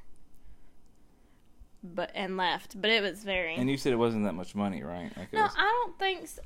But 1.83 2.11
and 2.15 2.37
left. 2.37 2.79
But 2.81 2.89
it 2.91 3.01
was 3.01 3.23
very 3.23 3.55
And 3.55 3.69
you 3.69 3.77
said 3.77 3.93
it 3.93 3.97
wasn't 3.97 4.23
that 4.25 4.33
much 4.33 4.55
money, 4.55 4.83
right? 4.83 5.11
Like 5.17 5.33
No, 5.33 5.43
was, 5.43 5.53
I 5.57 5.63
don't 5.63 5.99
think 5.99 6.27
so. 6.27 6.41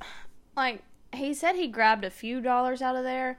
like 0.56 0.82
he 1.12 1.34
said 1.34 1.56
he 1.56 1.68
grabbed 1.68 2.04
a 2.04 2.10
few 2.10 2.40
dollars 2.40 2.82
out 2.82 2.96
of 2.96 3.04
there, 3.04 3.38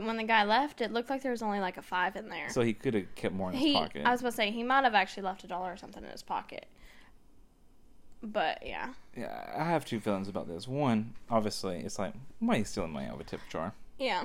but 0.00 0.06
when 0.06 0.16
the 0.16 0.24
guy 0.24 0.44
left, 0.44 0.80
it 0.80 0.92
looked 0.92 1.10
like 1.10 1.22
there 1.22 1.32
was 1.32 1.42
only 1.42 1.60
like 1.60 1.76
a 1.76 1.82
5 1.82 2.16
in 2.16 2.28
there. 2.28 2.48
so 2.48 2.60
he 2.62 2.72
could 2.72 2.94
have 2.94 3.14
kept 3.14 3.34
more 3.34 3.48
in 3.50 3.54
his 3.56 3.62
he 3.62 3.72
pocket. 3.74 4.02
I 4.04 4.10
was 4.10 4.20
about 4.20 4.30
to 4.30 4.36
say 4.36 4.50
he 4.50 4.62
might 4.62 4.84
have 4.84 4.94
actually 4.94 5.24
left 5.24 5.44
a 5.44 5.46
dollar 5.46 5.72
or 5.72 5.76
something 5.76 6.02
in 6.04 6.10
his 6.10 6.22
pocket. 6.22 6.66
But 8.22 8.66
yeah. 8.66 8.94
yeah, 9.16 9.52
I 9.56 9.64
have 9.64 9.84
two 9.84 10.00
feelings 10.00 10.28
about 10.28 10.48
this. 10.48 10.66
One, 10.66 11.14
obviously, 11.28 11.80
it's 11.80 11.98
like, 11.98 12.14
why 12.40 12.54
are 12.54 12.58
you 12.58 12.64
stealing 12.64 12.92
money 12.92 13.06
out 13.06 13.14
of 13.14 13.20
a 13.20 13.24
tip 13.24 13.40
jar? 13.50 13.74
Yeah. 13.98 14.24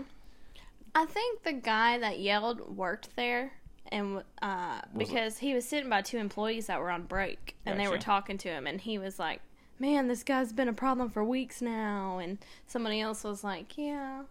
I 0.96 1.06
think 1.06 1.44
the 1.44 1.54
guy 1.54 1.98
that 2.00 2.20
yelled 2.20 2.76
worked 2.78 3.16
there 3.16 3.54
and 3.92 4.24
uh 4.42 4.82
Was 4.94 4.94
it- 4.94 4.98
because 5.00 5.38
he 5.40 5.54
was 5.54 5.68
sitting 5.68 5.90
by 5.90 6.02
two 6.02 6.18
employees 6.18 6.68
that 6.68 6.80
were 6.80 6.90
on 6.92 7.04
break 7.04 7.56
and 7.66 7.80
they 7.80 7.88
were 7.88 7.98
talking 7.98 8.38
to 8.40 8.50
him 8.50 8.66
and 8.68 8.80
he 8.82 8.98
was 8.98 9.20
like, 9.20 9.42
"Man, 9.80 10.08
this 10.08 10.24
guy's 10.24 10.54
been 10.54 10.68
a 10.68 10.74
problem 10.74 11.10
for 11.10 11.24
weeks 11.24 11.62
now." 11.62 12.20
And 12.20 12.38
somebody 12.68 13.02
else 13.02 13.24
was 13.24 13.44
like, 13.44 13.78
"Yeah." 13.78 14.24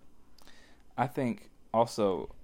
I 0.98 1.06
think 1.06 1.48
also, 1.72 2.34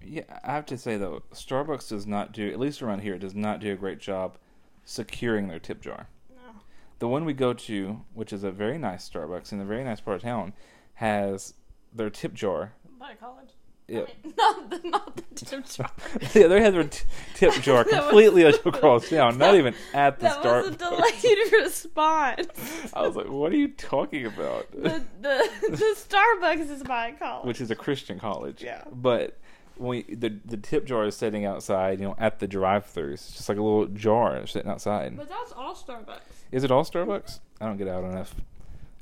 yeah, 0.00 0.22
I 0.44 0.52
have 0.52 0.66
to 0.66 0.78
say 0.78 0.96
though, 0.96 1.24
Starbucks 1.32 1.88
does 1.88 2.06
not 2.06 2.32
do, 2.32 2.48
at 2.48 2.60
least 2.60 2.80
around 2.80 3.00
here, 3.00 3.14
it 3.14 3.18
does 3.18 3.34
not 3.34 3.60
do 3.60 3.72
a 3.72 3.76
great 3.76 3.98
job 3.98 4.38
securing 4.84 5.48
their 5.48 5.58
tip 5.58 5.82
jar. 5.82 6.08
No. 6.30 6.60
The 7.00 7.08
one 7.08 7.24
we 7.24 7.32
go 7.32 7.52
to, 7.52 8.02
which 8.14 8.32
is 8.32 8.44
a 8.44 8.52
very 8.52 8.78
nice 8.78 9.08
Starbucks 9.10 9.52
in 9.52 9.60
a 9.60 9.64
very 9.64 9.82
nice 9.82 10.00
part 10.00 10.16
of 10.16 10.22
town, 10.22 10.52
has 10.94 11.54
their 11.92 12.08
tip 12.08 12.34
jar. 12.34 12.74
By 12.98 13.14
college. 13.14 13.50
Yeah, 13.86 14.04
not 14.38 14.70
the 14.70 14.80
not 14.88 15.16
the 15.16 15.22
tip 15.44 15.66
jar. 15.66 15.90
yeah 16.34 16.46
they 16.46 16.62
have 16.62 16.72
their 16.72 16.84
t- 16.84 17.04
tip 17.34 17.52
jar 17.62 17.84
That 17.84 17.92
was- 17.92 18.00
completely 18.04 18.42
across 18.44 19.10
town, 19.10 19.36
not 19.36 19.54
even 19.56 19.74
at 19.92 20.18
the 20.20 20.24
that 20.24 20.42
was 20.44 20.68
a 20.68 20.70
delayed 20.70 21.52
response. 21.52 22.90
I 22.94 23.02
was 23.06 23.14
like, 23.16 23.28
what 23.28 23.52
are 23.52 23.56
you 23.56 23.68
talking 23.68 24.24
about? 24.26 24.70
the 24.72 25.02
the 25.20 25.50
the 25.68 25.96
Starbucks 25.96 26.70
is 26.70 26.82
by 26.82 27.12
college. 27.12 27.46
Which 27.46 27.60
is 27.60 27.70
a 27.70 27.74
Christian 27.76 28.18
college. 28.18 28.62
Yeah. 28.62 28.84
But 28.90 29.38
when 29.76 29.88
we, 30.06 30.14
the 30.14 30.38
the 30.44 30.56
tip 30.56 30.86
jar 30.86 31.04
is 31.04 31.14
sitting 31.16 31.44
outside, 31.44 31.98
you 32.00 32.06
know, 32.06 32.14
at 32.18 32.38
the 32.38 32.46
drive-through. 32.46 33.12
It's 33.14 33.32
just 33.32 33.48
like 33.48 33.58
a 33.58 33.62
little 33.62 33.86
jar 33.86 34.46
sitting 34.46 34.70
outside. 34.70 35.16
But 35.16 35.28
that's 35.28 35.52
all 35.52 35.74
Starbucks. 35.74 36.20
Is 36.52 36.64
it 36.64 36.70
all 36.70 36.84
Starbucks? 36.84 37.40
I 37.60 37.66
don't 37.66 37.76
get 37.76 37.88
out 37.88 38.04
enough 38.04 38.34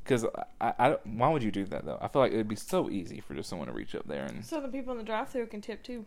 Because 0.04 0.26
I, 0.60 0.72
I, 0.78 0.96
why 1.04 1.28
would 1.30 1.42
you 1.42 1.50
do 1.52 1.64
that 1.66 1.84
though? 1.84 1.98
I 2.00 2.08
feel 2.08 2.20
like 2.22 2.32
it 2.32 2.36
would 2.36 2.48
be 2.48 2.56
so 2.56 2.90
easy 2.90 3.20
for 3.20 3.34
just 3.34 3.48
someone 3.48 3.68
to 3.68 3.74
reach 3.74 3.94
up 3.94 4.06
there 4.08 4.24
and 4.24 4.44
So 4.44 4.60
the 4.60 4.68
people 4.68 4.92
in 4.92 4.98
the 4.98 5.04
drive-through 5.04 5.46
can 5.46 5.60
tip 5.60 5.82
too. 5.82 6.04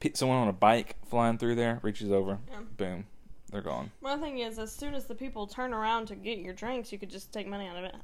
pe- 0.00 0.12
someone 0.14 0.38
on 0.38 0.48
a 0.48 0.52
bike 0.52 0.96
flying 1.08 1.38
through 1.38 1.54
there 1.54 1.78
reaches 1.82 2.10
over, 2.12 2.38
Yeah. 2.50 2.60
boom, 2.76 3.06
they're 3.50 3.62
gone. 3.62 3.90
My 4.02 4.16
thing 4.18 4.38
is, 4.40 4.58
as 4.58 4.72
soon 4.72 4.94
as 4.94 5.06
the 5.06 5.14
people 5.14 5.46
turn 5.46 5.72
around 5.72 6.06
to 6.08 6.14
get 6.16 6.38
your 6.38 6.52
drinks, 6.54 6.92
you 6.92 6.98
could 6.98 7.10
just 7.10 7.32
take 7.32 7.46
money 7.46 7.66
out 7.66 7.76
of 7.76 7.84
it. 7.84 7.94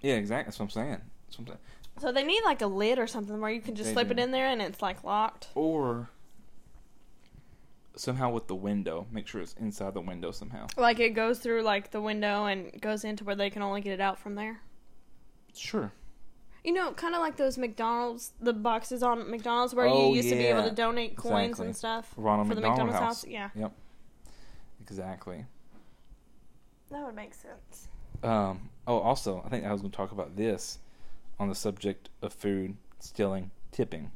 Yeah, 0.00 0.14
exactly. 0.14 0.44
That's 0.50 0.58
what 0.58 0.64
I'm 0.66 0.70
saying. 0.70 1.00
That's 1.26 1.38
what 1.38 1.40
I'm 1.40 1.46
saying. 1.46 1.58
So 2.00 2.12
they 2.12 2.22
need 2.24 2.42
like 2.44 2.62
a 2.62 2.66
lid 2.66 2.98
or 2.98 3.06
something 3.08 3.40
where 3.40 3.50
you 3.50 3.60
can 3.60 3.74
just 3.74 3.88
They 3.88 3.92
slip 3.94 4.08
do. 4.08 4.12
it 4.12 4.18
in 4.20 4.30
there 4.30 4.46
and 4.48 4.62
it's 4.62 4.80
like 4.82 5.02
locked. 5.02 5.48
Or 5.56 6.08
somehow 7.98 8.30
with 8.30 8.46
the 8.46 8.54
window, 8.54 9.06
make 9.10 9.26
sure 9.26 9.40
it's 9.40 9.54
inside 9.58 9.94
the 9.94 10.00
window 10.00 10.30
somehow. 10.30 10.66
Like 10.76 11.00
it 11.00 11.10
goes 11.10 11.38
through 11.38 11.62
like 11.62 11.90
the 11.90 12.00
window 12.00 12.46
and 12.46 12.80
goes 12.80 13.04
into 13.04 13.24
where 13.24 13.34
they 13.36 13.50
can 13.50 13.62
only 13.62 13.80
get 13.80 13.92
it 13.92 14.00
out 14.00 14.18
from 14.18 14.34
there. 14.34 14.60
Sure. 15.54 15.92
You 16.64 16.72
know, 16.72 16.92
kind 16.92 17.14
of 17.14 17.20
like 17.20 17.36
those 17.36 17.56
McDonald's, 17.56 18.32
the 18.40 18.52
boxes 18.52 19.02
on 19.02 19.30
McDonald's 19.30 19.74
where 19.74 19.86
Oh, 19.86 20.10
you 20.10 20.16
used 20.16 20.28
to 20.28 20.34
be 20.36 20.46
able 20.46 20.64
to 20.64 20.70
donate 20.74 21.16
coins 21.16 21.50
Exactly. 21.50 21.66
and 21.66 21.76
stuff 21.76 22.12
Ronald 22.16 22.48
for 22.48 22.54
the 22.54 22.60
McDonald 22.60 22.88
McDonald's 22.88 23.22
House. 23.22 23.24
house. 23.24 23.30
Yeah, 23.30 23.50
Yep. 23.62 23.72
Exactly. 24.80 25.44
that 26.90 27.04
would 27.04 27.14
make 27.14 27.34
sense. 27.34 27.88
Um, 28.22 28.70
oh, 28.86 28.98
also, 28.98 29.42
I 29.44 29.48
think 29.48 29.64
I 29.64 29.72
was 29.72 29.80
going 29.82 29.90
to 29.90 29.96
talk 29.96 30.12
about 30.12 30.36
this 30.36 30.78
on 31.38 31.48
the 31.48 31.54
subject 31.54 32.08
of 32.22 32.32
food 32.32 32.76
stealing, 32.98 33.50
tipping. 33.70 34.10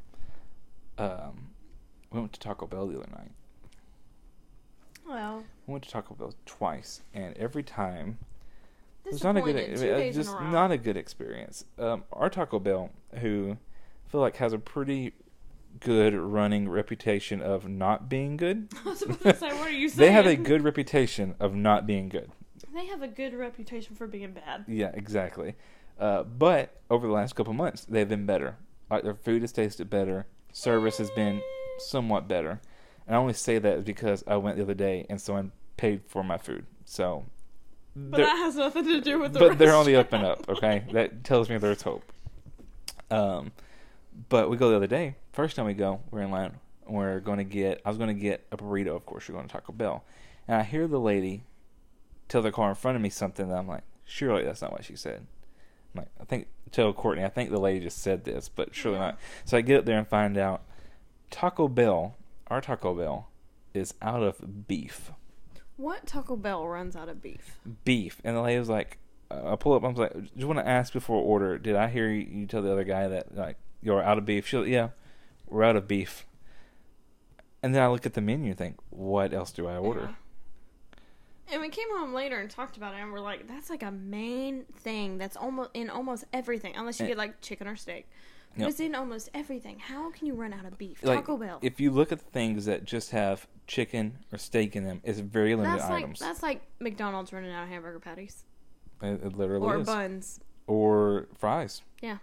Um, 0.98 1.50
we 2.10 2.20
went 2.20 2.32
to 2.32 2.40
Taco 2.40 2.66
Bell 2.66 2.86
the 2.86 2.98
other 2.98 3.08
night. 3.12 3.30
Well, 5.12 5.44
We 5.66 5.72
went 5.72 5.84
to 5.84 5.90
Taco 5.90 6.14
Bell 6.14 6.32
twice, 6.46 7.02
and 7.12 7.36
every 7.36 7.62
time 7.62 8.16
it 9.04 9.12
was 9.12 9.22
not 9.22 9.36
a 9.36 9.42
good, 9.42 9.56
uh, 9.56 10.10
just 10.10 10.32
a 10.34 10.44
not 10.50 10.70
a 10.70 10.78
good 10.78 10.96
experience. 10.96 11.66
Um, 11.78 12.04
our 12.14 12.30
Taco 12.30 12.58
Bell, 12.58 12.90
who 13.20 13.58
I 14.06 14.10
feel 14.10 14.22
like 14.22 14.36
has 14.36 14.54
a 14.54 14.58
pretty 14.58 15.12
good 15.80 16.14
running 16.14 16.66
reputation 16.68 17.42
of 17.42 17.68
not 17.68 18.08
being 18.08 18.38
good. 18.38 18.68
I 18.86 18.88
was 18.88 19.02
about 19.02 19.20
to 19.20 19.36
say, 19.36 19.48
what 19.48 19.68
are 19.68 19.70
you 19.70 19.90
saying? 19.90 19.98
They 20.08 20.12
have 20.12 20.26
a 20.26 20.36
good 20.36 20.64
reputation 20.64 21.34
of 21.38 21.54
not 21.54 21.86
being 21.86 22.08
good. 22.08 22.30
They 22.72 22.86
have 22.86 23.02
a 23.02 23.08
good 23.08 23.34
reputation 23.34 23.94
for 23.94 24.06
being 24.06 24.32
bad. 24.32 24.64
Yeah, 24.66 24.92
exactly. 24.94 25.56
Uh, 26.00 26.22
but 26.22 26.80
over 26.88 27.06
the 27.06 27.12
last 27.12 27.34
couple 27.34 27.52
months, 27.52 27.84
they've 27.84 28.08
been 28.08 28.24
better. 28.24 28.56
Like 28.90 29.04
their 29.04 29.14
food 29.14 29.42
has 29.42 29.52
tasted 29.52 29.90
better, 29.90 30.26
service 30.52 30.96
has 30.96 31.10
been 31.10 31.42
somewhat 31.78 32.28
better. 32.28 32.62
And 33.12 33.18
I 33.18 33.20
only 33.20 33.34
say 33.34 33.58
that 33.58 33.84
because 33.84 34.24
I 34.26 34.36
went 34.36 34.56
the 34.56 34.62
other 34.62 34.72
day 34.72 35.04
and 35.10 35.20
someone 35.20 35.52
paid 35.76 36.00
for 36.08 36.24
my 36.24 36.38
food. 36.38 36.64
So, 36.86 37.26
But 37.94 38.16
that 38.22 38.36
has 38.38 38.56
nothing 38.56 38.86
to 38.86 39.02
do 39.02 39.18
with 39.20 39.34
the 39.34 39.38
but 39.38 39.58
they're 39.58 39.74
on 39.74 39.84
the 39.84 39.96
up 39.96 40.14
and 40.14 40.24
up. 40.24 40.48
Okay, 40.48 40.84
that 40.92 41.22
tells 41.22 41.50
me 41.50 41.58
there's 41.58 41.82
hope. 41.82 42.10
Um, 43.10 43.52
but 44.30 44.48
we 44.48 44.56
go 44.56 44.70
the 44.70 44.76
other 44.76 44.86
day. 44.86 45.16
First 45.34 45.56
time 45.56 45.66
we 45.66 45.74
go, 45.74 46.00
we're 46.10 46.22
in 46.22 46.30
line. 46.30 46.54
We're 46.86 47.20
going 47.20 47.36
to 47.36 47.44
get. 47.44 47.82
I 47.84 47.90
was 47.90 47.98
going 47.98 48.08
to 48.08 48.18
get 48.18 48.46
a 48.50 48.56
burrito. 48.56 48.96
Of 48.96 49.04
course, 49.04 49.28
we're 49.28 49.34
going 49.34 49.46
to 49.46 49.52
Taco 49.52 49.74
Bell, 49.74 50.04
and 50.48 50.56
I 50.56 50.62
hear 50.62 50.88
the 50.88 50.98
lady 50.98 51.42
tell 52.28 52.40
the 52.40 52.50
car 52.50 52.70
in 52.70 52.74
front 52.76 52.96
of 52.96 53.02
me 53.02 53.10
something 53.10 53.46
that 53.46 53.58
I'm 53.58 53.68
like, 53.68 53.82
surely 54.06 54.42
that's 54.42 54.62
not 54.62 54.72
what 54.72 54.86
she 54.86 54.96
said. 54.96 55.26
I'm 55.94 55.98
like, 55.98 56.08
I 56.18 56.24
think 56.24 56.46
tell 56.70 56.90
Courtney. 56.94 57.24
I 57.24 57.28
think 57.28 57.50
the 57.50 57.60
lady 57.60 57.80
just 57.80 57.98
said 57.98 58.24
this, 58.24 58.48
but 58.48 58.74
surely 58.74 58.96
Yeah. 58.96 59.04
not. 59.04 59.18
So 59.44 59.58
I 59.58 59.60
get 59.60 59.80
up 59.80 59.84
there 59.84 59.98
and 59.98 60.08
find 60.08 60.38
out 60.38 60.62
Taco 61.30 61.68
Bell, 61.68 62.16
our 62.52 62.60
Taco 62.60 62.94
Bell, 62.94 63.28
is 63.74 63.94
out 64.02 64.22
of 64.22 64.66
beef. 64.68 65.10
What 65.76 66.06
Taco 66.06 66.36
Bell 66.36 66.66
runs 66.68 66.94
out 66.94 67.08
of 67.08 67.20
beef? 67.22 67.58
beef. 67.84 68.20
And 68.24 68.36
the 68.36 68.40
lady 68.42 68.58
was 68.58 68.68
like, 68.68 68.98
uh, 69.30 69.52
I 69.52 69.56
pull 69.56 69.72
up. 69.72 69.82
I 69.84 69.88
was 69.88 69.96
like, 69.98 70.34
just 70.34 70.46
want 70.46 70.58
to 70.58 70.68
ask 70.68 70.92
before 70.92 71.16
order. 71.22 71.58
Did 71.58 71.74
I 71.76 71.88
hear 71.88 72.08
you, 72.10 72.46
tell 72.46 72.62
the 72.62 72.70
other 72.72 72.84
guy 72.84 73.08
that 73.08 73.34
like 73.34 73.56
you're 73.82 74.02
out 74.02 74.18
of 74.18 74.24
beef? 74.26 74.46
She's 74.46 74.60
like, 74.60 74.68
yeah, 74.68 74.90
we're 75.48 75.64
out 75.64 75.76
of 75.76 75.88
beef. 75.88 76.26
And 77.62 77.74
then 77.74 77.82
I 77.82 77.88
look 77.88 78.04
at 78.06 78.14
the 78.14 78.20
menu 78.20 78.50
and 78.50 78.58
think, 78.58 78.76
what 78.90 79.32
else 79.32 79.52
do 79.52 79.66
I 79.66 79.76
order? 79.76 80.00
Yeah. 80.10 80.14
And 81.54 81.60
we 81.60 81.68
came 81.68 81.88
home 81.96 82.14
later 82.14 82.38
and 82.38 82.48
talked 82.50 82.76
about 82.76 82.94
it, 82.94 83.00
and 83.00 83.12
we're 83.12 83.20
like, 83.20 83.46
"That's 83.46 83.68
like 83.68 83.82
a 83.82 83.90
main 83.90 84.64
thing. 84.76 85.18
That's 85.18 85.36
almost 85.36 85.70
in 85.74 85.90
almost 85.90 86.24
everything, 86.32 86.74
unless 86.76 86.98
you 86.98 87.04
Eh. 87.06 87.08
get 87.10 87.18
like 87.18 87.40
chicken 87.42 87.66
or 87.66 87.76
steak. 87.76 88.08
It's 88.56 88.80
in 88.80 88.94
almost 88.94 89.30
everything. 89.34 89.78
How 89.78 90.10
can 90.10 90.26
you 90.26 90.34
run 90.34 90.52
out 90.52 90.64
of 90.64 90.76
beef? 90.78 91.02
Like, 91.02 91.20
Taco 91.20 91.36
Bell. 91.36 91.58
If 91.62 91.80
you 91.80 91.90
look 91.90 92.12
at 92.12 92.18
the 92.18 92.30
things 92.30 92.66
that 92.66 92.84
just 92.84 93.10
have 93.10 93.46
chicken 93.66 94.18
or 94.32 94.38
steak 94.38 94.76
in 94.76 94.84
them, 94.84 95.00
it's 95.04 95.20
very 95.20 95.54
limited 95.54 95.78
that's 95.80 95.90
like 95.90 96.02
items. 96.04 96.18
that's 96.18 96.42
like 96.42 96.62
McDonald's 96.80 97.32
running 97.32 97.50
out 97.52 97.64
of 97.64 97.68
hamburger 97.70 98.00
patties 98.00 98.44
it, 99.02 99.22
it 99.24 99.36
literally 99.36 99.66
or 99.66 99.78
is. 99.80 99.86
buns. 99.86 100.40
Or 100.66 101.28
fries. 101.36 101.82
Yeah. 102.00 102.18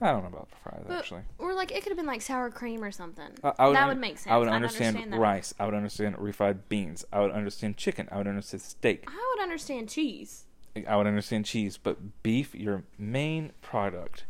I 0.00 0.10
don't 0.10 0.22
know 0.22 0.28
about 0.28 0.50
the 0.50 0.56
fries 0.62 0.84
But- 0.86 0.98
actually. 0.98 1.22
Or 1.38 1.54
like 1.54 1.70
it 1.72 1.82
could 1.82 1.90
have 1.90 1.96
been 1.96 2.06
like 2.06 2.20
sour 2.22 2.50
cream 2.50 2.82
or 2.82 2.90
something. 2.90 3.30
I 3.42 3.66
would 3.66 3.76
that 3.76 3.88
would 3.88 3.98
make 3.98 4.18
sense. 4.18 4.32
I 4.32 4.36
would 4.36 4.48
understand, 4.48 4.96
understand 4.96 5.12
that. 5.12 5.20
rice. 5.20 5.54
I 5.58 5.64
would 5.64 5.74
understand 5.74 6.16
refried 6.16 6.60
beans. 6.68 7.04
I 7.12 7.20
would 7.20 7.30
understand 7.32 7.76
chicken. 7.76 8.08
I 8.12 8.18
would 8.18 8.26
understand 8.26 8.62
steak. 8.62 9.04
I 9.08 9.34
would 9.36 9.42
understand 9.42 9.88
cheese. 9.88 10.44
I 10.88 10.96
would 10.96 11.06
understand 11.06 11.44
cheese, 11.44 11.78
but 11.78 12.22
beef, 12.24 12.52
your 12.54 12.82
main 12.98 13.52
product. 13.62 14.24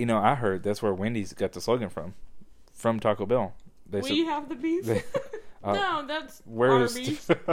You 0.00 0.06
know, 0.06 0.16
I 0.16 0.34
heard 0.34 0.62
that's 0.62 0.80
where 0.80 0.94
Wendy's 0.94 1.34
got 1.34 1.52
the 1.52 1.60
slogan 1.60 1.90
from, 1.90 2.14
from 2.72 3.00
Taco 3.00 3.26
Bell. 3.26 3.52
They 3.86 4.00
we 4.00 4.24
have 4.24 4.48
the 4.48 4.54
beef. 4.54 4.86
they- 4.86 5.04
uh, 5.62 5.74
no, 5.74 6.06
that's 6.06 6.40
"Where's?" 6.46 6.96
Arby's. 6.96 7.30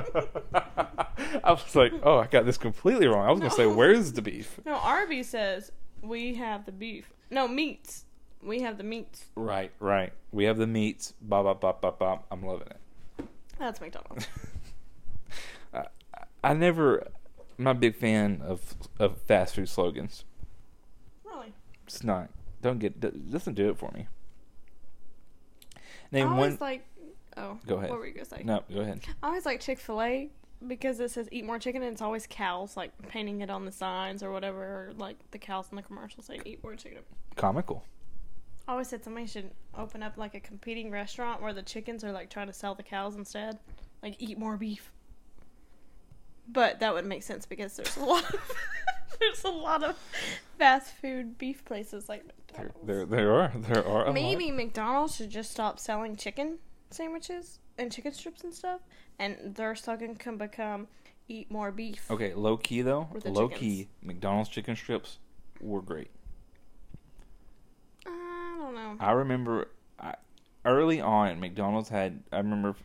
I 1.43 1.51
was 1.51 1.75
like, 1.75 1.91
"Oh, 2.03 2.19
I 2.19 2.27
got 2.27 2.45
this 2.45 2.57
completely 2.57 3.07
wrong." 3.07 3.27
I 3.27 3.31
was 3.31 3.41
gonna 3.41 3.51
say, 3.51 3.65
"Where's 3.65 4.13
the 4.13 4.21
beef?" 4.21 4.61
No, 4.65 4.75
Arby's 4.75 5.27
says 5.27 5.73
we 6.01 6.35
have 6.35 6.65
the 6.65 6.71
beef. 6.71 7.11
No, 7.29 7.49
meats. 7.49 8.05
We 8.41 8.61
have 8.61 8.77
the 8.77 8.83
meats. 8.85 9.25
Right, 9.35 9.71
right. 9.81 10.13
We 10.31 10.45
have 10.45 10.57
the 10.57 10.67
meats. 10.67 11.13
Bop, 11.21 11.43
bop, 11.43 11.59
bop, 11.59 11.81
bop, 11.81 11.99
bop. 11.99 12.27
I'm 12.31 12.43
loving 12.45 12.67
it. 12.69 13.27
That's 13.59 13.81
McDonald's. 13.81 14.27
I, 15.73 15.87
I 16.43 16.53
never. 16.53 16.99
I'm 17.57 17.63
not 17.65 17.75
a 17.75 17.79
big 17.79 17.95
fan 17.97 18.41
of 18.45 18.75
of 18.99 19.19
fast 19.23 19.55
food 19.55 19.67
slogans. 19.67 20.23
It's 21.87 22.03
not. 22.03 22.29
Don't 22.61 22.79
get. 22.79 22.99
Doesn't 23.31 23.53
do 23.53 23.69
it 23.69 23.77
for 23.77 23.91
me. 23.93 24.07
Name 26.11 26.27
I 26.27 26.29
one. 26.31 26.39
always 26.39 26.61
like. 26.61 26.85
Oh, 27.37 27.57
Go 27.67 27.75
ahead. 27.77 27.89
What 27.89 27.99
were 27.99 28.07
you 28.07 28.13
gonna 28.13 28.25
say? 28.25 28.41
No, 28.43 28.63
go 28.73 28.81
ahead. 28.81 29.01
I 29.21 29.27
always 29.27 29.45
like 29.45 29.61
Chick 29.61 29.79
Fil 29.79 30.01
A 30.01 30.29
because 30.67 30.99
it 30.99 31.11
says 31.11 31.29
"Eat 31.31 31.45
more 31.45 31.59
chicken" 31.59 31.83
and 31.83 31.91
it's 31.93 32.01
always 32.01 32.25
cows 32.27 32.75
like 32.75 32.91
painting 33.09 33.41
it 33.41 33.49
on 33.49 33.63
the 33.65 33.71
signs 33.71 34.23
or 34.23 34.31
whatever, 34.31 34.59
or 34.61 34.93
like 34.97 35.17
the 35.31 35.37
cows 35.37 35.67
in 35.69 35.75
the 35.75 35.83
commercial 35.83 36.23
saying 36.23 36.41
"Eat 36.45 36.63
more 36.63 36.75
chicken." 36.75 37.03
Comical. 37.35 37.83
I 38.67 38.71
always 38.73 38.87
said 38.89 39.03
somebody 39.03 39.27
should 39.27 39.51
open 39.77 40.03
up 40.03 40.17
like 40.17 40.35
a 40.35 40.39
competing 40.39 40.91
restaurant 40.91 41.41
where 41.41 41.53
the 41.53 41.61
chickens 41.61 42.03
are 42.03 42.11
like 42.11 42.29
trying 42.29 42.47
to 42.47 42.53
sell 42.53 42.75
the 42.75 42.83
cows 42.83 43.15
instead, 43.15 43.59
like 44.03 44.15
eat 44.19 44.37
more 44.37 44.57
beef. 44.57 44.91
But 46.47 46.79
that 46.79 46.93
would 46.93 47.05
make 47.05 47.23
sense 47.23 47.45
because 47.45 47.75
there's 47.75 47.97
a 47.97 48.03
lot 48.03 48.23
of 48.33 48.51
there's 49.19 49.43
a 49.43 49.49
lot 49.49 49.83
of 49.83 49.97
fast 50.57 50.93
food 50.95 51.37
beef 51.37 51.65
places 51.65 52.07
like 52.07 52.23
There, 52.55 52.65
McDonald's. 52.65 52.87
there, 52.87 53.05
there 53.05 53.33
are, 53.33 53.51
there 53.55 53.87
are. 53.87 54.03
a 54.03 54.05
lot. 54.05 54.13
Maybe 54.13 54.51
McDonald's 54.51 55.15
should 55.15 55.29
just 55.29 55.51
stop 55.51 55.79
selling 55.79 56.15
chicken 56.15 56.59
sandwiches 56.89 57.59
and 57.77 57.91
chicken 57.91 58.13
strips 58.13 58.43
and 58.43 58.53
stuff, 58.53 58.79
and 59.19 59.35
their 59.55 59.75
slogan 59.75 60.15
can 60.15 60.37
become 60.37 60.87
"Eat 61.27 61.51
more 61.51 61.71
beef." 61.71 62.09
Okay, 62.09 62.33
low 62.33 62.55
key 62.57 62.81
though. 62.81 63.07
Low 63.25 63.49
chickens. 63.49 63.59
key, 63.59 63.87
McDonald's 64.01 64.49
chicken 64.49 64.75
strips 64.75 65.17
were 65.59 65.81
great. 65.81 66.09
I 68.05 68.57
don't 68.59 68.73
know. 68.75 68.95
I 68.99 69.11
remember 69.11 69.67
I, 69.99 70.15
early 70.65 71.01
on, 71.01 71.39
McDonald's 71.39 71.89
had. 71.89 72.23
I 72.31 72.37
remember 72.37 72.75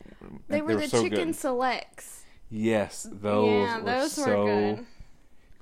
They 0.49 0.63
were 0.63 0.75
the 0.77 0.89
so 0.89 1.03
chicken 1.03 1.29
good. 1.29 1.37
selects. 1.37 2.22
Yes, 2.55 3.09
those 3.11 3.49
yeah, 3.49 3.79
were 3.79 3.85
those 3.85 4.13
so. 4.13 4.45
were 4.45 4.45
good. 4.75 4.87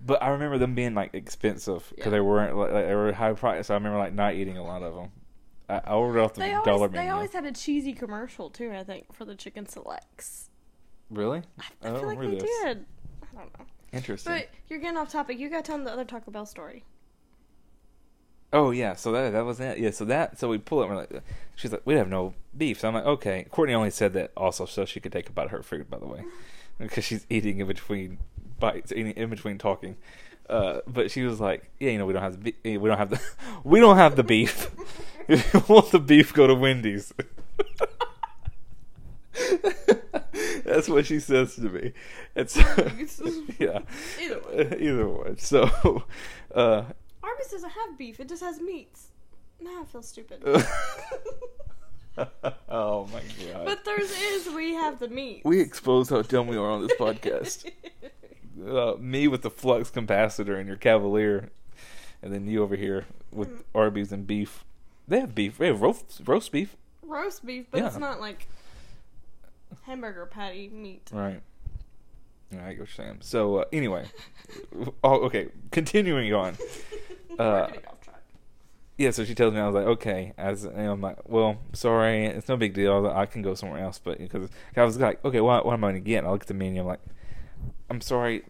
But 0.05 0.23
I 0.23 0.31
remember 0.31 0.59
them 0.59 0.75
being 0.75 0.95
like 0.95 1.15
expensive 1.15 1.89
because 1.91 2.07
Yeah. 2.07 2.11
they 2.11 2.21
weren't 2.21 2.57
like, 2.57 2.73
they 2.73 2.95
were 2.95 3.13
high 3.13 3.33
price. 3.35 3.69
So 3.69 3.75
I 3.75 3.77
remember 3.77 3.99
like 3.99 4.13
not 4.15 4.35
eating 4.35 4.57
a 4.59 4.65
lot 4.65 4.83
of 4.83 4.95
them. 4.95 5.11
I, 5.69 5.81
I 5.85 5.93
ordered 5.95 6.21
off 6.21 6.35
the 6.35 6.41
They 6.41 6.51
dollar 6.51 6.71
always, 6.73 6.91
menu. 6.91 7.07
they 7.07 7.11
always 7.11 7.33
had 7.33 7.45
a 7.45 7.53
cheesy 7.53 7.93
commercial 7.93 8.51
too. 8.51 8.73
I 8.73 8.83
think 8.83 9.13
for 9.15 9.25
the 9.25 9.35
chicken 9.37 9.67
selects. 9.67 10.51
really? 11.11 11.43
I, 11.61 11.63
I 11.83 11.89
I 11.89 11.91
don't 11.93 12.01
feel 12.01 12.09
like 12.09 12.21
they 12.21 12.27
this. 12.39 12.43
did. 12.65 12.85
I 13.23 13.39
don't 13.41 13.59
know. 13.59 13.67
Interesting. 13.93 14.33
But 14.33 14.49
you're 14.69 14.79
getting 14.81 14.97
off 14.97 15.13
topic. 15.13 15.39
You 15.39 15.49
got 15.49 15.59
to 15.59 15.63
tell 15.63 15.77
them 15.77 15.85
the 15.85 15.93
other 15.93 16.05
Taco 16.05 16.31
Bell 16.33 16.47
story. 16.47 16.85
Oh 18.53 18.73
yeah, 18.73 18.95
so 18.95 19.13
that 19.13 19.31
that 19.31 19.45
was 19.45 19.61
it. 19.61 19.79
Yeah, 19.79 19.91
so 19.93 20.05
that 20.07 20.39
so 20.39 20.49
we 20.49 20.59
pull 20.59 20.81
it. 20.81 20.87
And 20.87 20.95
we're 20.95 21.01
like, 21.03 21.23
she's 21.55 21.71
like, 21.71 21.83
we 21.85 21.95
have 21.95 22.09
no 22.09 22.35
beef. 22.57 22.81
So 22.81 22.89
I'm 22.89 22.95
like, 22.95 23.05
okay. 23.07 23.47
Courtney 23.51 23.75
only 23.75 23.91
said 23.91 24.13
that 24.15 24.33
also 24.37 24.65
so 24.65 24.85
she 24.85 24.99
could 24.99 25.13
take 25.13 25.29
a 25.29 25.33
bite 25.33 25.45
of 25.47 25.51
her 25.53 25.63
food, 25.63 25.89
by 25.89 25.99
the 25.99 26.07
way, 26.07 26.25
because 26.81 27.05
she's 27.05 27.27
eating 27.31 27.59
in 27.59 27.67
between 27.67 28.19
bites, 28.59 28.93
eating 28.93 29.13
in 29.13 29.31
between 29.31 29.59
talking. 29.59 29.97
Uh, 30.49 30.81
but 30.87 31.11
she 31.11 31.23
was 31.23 31.41
like, 31.41 31.71
yeah, 31.79 31.91
you 31.91 31.99
know, 31.99 32.07
we 32.07 32.13
don't 32.13 32.23
have 32.23 32.43
the 32.43 32.53
be- 32.53 32.79
we 32.79 32.89
don't 32.89 32.99
have 32.99 33.11
the 33.11 33.21
we 33.65 33.79
don't 33.81 33.97
have 33.97 34.17
the 34.17 34.25
beef. 34.25 34.71
if 35.29 35.55
you 35.55 35.63
want 35.69 35.91
the 35.93 36.01
beef, 36.01 36.33
go 36.35 36.47
to 36.47 36.55
Wendy's. 36.55 37.13
That's 40.65 40.89
what 40.89 41.07
she 41.07 41.19
says 41.21 41.57
to 41.57 41.63
me. 41.63 41.93
It's 42.35 42.57
Arby's. 42.57 43.21
yeah. 43.59 43.81
Either 44.21 44.39
one. 44.39 44.75
Either 44.81 45.09
one. 45.09 45.39
So, 45.39 46.05
uh, 46.55 46.85
Arby's 47.23 47.49
doesn't 47.51 47.71
have 47.71 47.99
beef; 47.99 48.21
it 48.21 48.29
just 48.29 48.43
has 48.43 48.61
meats. 48.61 49.09
Now 49.61 49.83
I 49.83 49.85
feel 49.85 50.03
stupid. 50.03 50.43
oh 52.69 53.07
my 53.13 53.23
god. 53.53 53.65
but 53.65 53.85
theirs 53.85 54.11
is 54.11 54.49
we 54.55 54.75
have 54.75 54.99
the 54.99 55.09
meat. 55.09 55.43
we 55.45 55.61
expose 55.61 56.09
how 56.11 56.23
dumb 56.23 56.47
we 56.47 56.57
are 56.57 56.71
on 56.71 56.83
this 56.87 56.97
podcast. 56.99 57.71
uh, 58.69 58.95
me 58.99 59.29
with 59.29 59.43
the 59.43 59.51
flux 59.51 59.91
capacitor 59.91 60.59
and 60.59 60.67
your 60.67 60.77
Cavalier, 60.77 61.51
and 62.23 62.33
then 62.33 62.47
you 62.47 62.63
over 62.63 62.77
here 62.77 63.07
with 63.33 63.49
Mm. 63.49 63.63
Arby's 63.75 64.13
and 64.13 64.27
beef. 64.27 64.65
They 65.09 65.21
have 65.21 65.35
beef. 65.35 65.59
They 65.59 65.69
have 65.69 65.81
roast, 65.83 66.21
roast 66.27 66.53
beef. 66.53 66.77
Roast 67.03 67.45
beef, 67.45 67.67
but 67.71 67.83
it's 67.83 67.97
not 67.97 68.21
like 68.21 68.47
hamburger 69.83 70.27
patty 70.27 70.69
meat. 70.69 71.09
Right. 71.13 71.41
Yeah, 72.53 72.59
I 72.59 72.61
get 72.61 72.67
what 72.69 72.77
you're 72.79 72.87
saying. 72.89 73.19
So 73.21 73.57
uh, 73.59 73.65
anyway, 73.73 74.07
oh, 75.05 75.21
okay. 75.27 75.49
Continuing 75.71 76.33
on. 76.35 76.57
Uh, 77.39 77.67
getting 77.69 77.87
off 77.87 78.00
track. 78.00 78.00
Yeah, 79.01 79.13
so 79.13 79.25
she 79.25 79.35
tells 79.35 79.55
me 79.55 79.61
I 79.61 79.67
was 79.67 79.75
like, 79.75 79.87
okay. 79.87 80.35
As 80.37 80.65
and 80.65 80.79
I'm 80.79 81.01
like, 81.01 81.27
well, 81.27 81.57
sorry, 81.73 82.27
it's 82.27 82.49
no 82.49 82.59
big 82.59 82.75
deal. 82.75 83.07
I 83.07 83.25
can 83.25 83.41
go 83.41 83.55
somewhere 83.55 83.83
else, 83.83 83.99
but 83.99 84.19
because 84.19 84.51
I 84.77 84.85
was 84.85 84.99
like, 84.99 85.25
okay, 85.25 85.41
what, 85.41 85.65
what 85.65 85.73
am 85.73 85.85
I 85.85 85.89
gonna 85.89 86.01
get? 86.01 86.19
And 86.19 86.27
I 86.27 86.31
look 86.33 86.43
at 86.43 86.49
the 86.49 86.53
menu. 86.53 86.83
I'm 86.83 86.87
like, 86.87 87.01
I'm 87.89 88.03
sorry, 88.03 88.45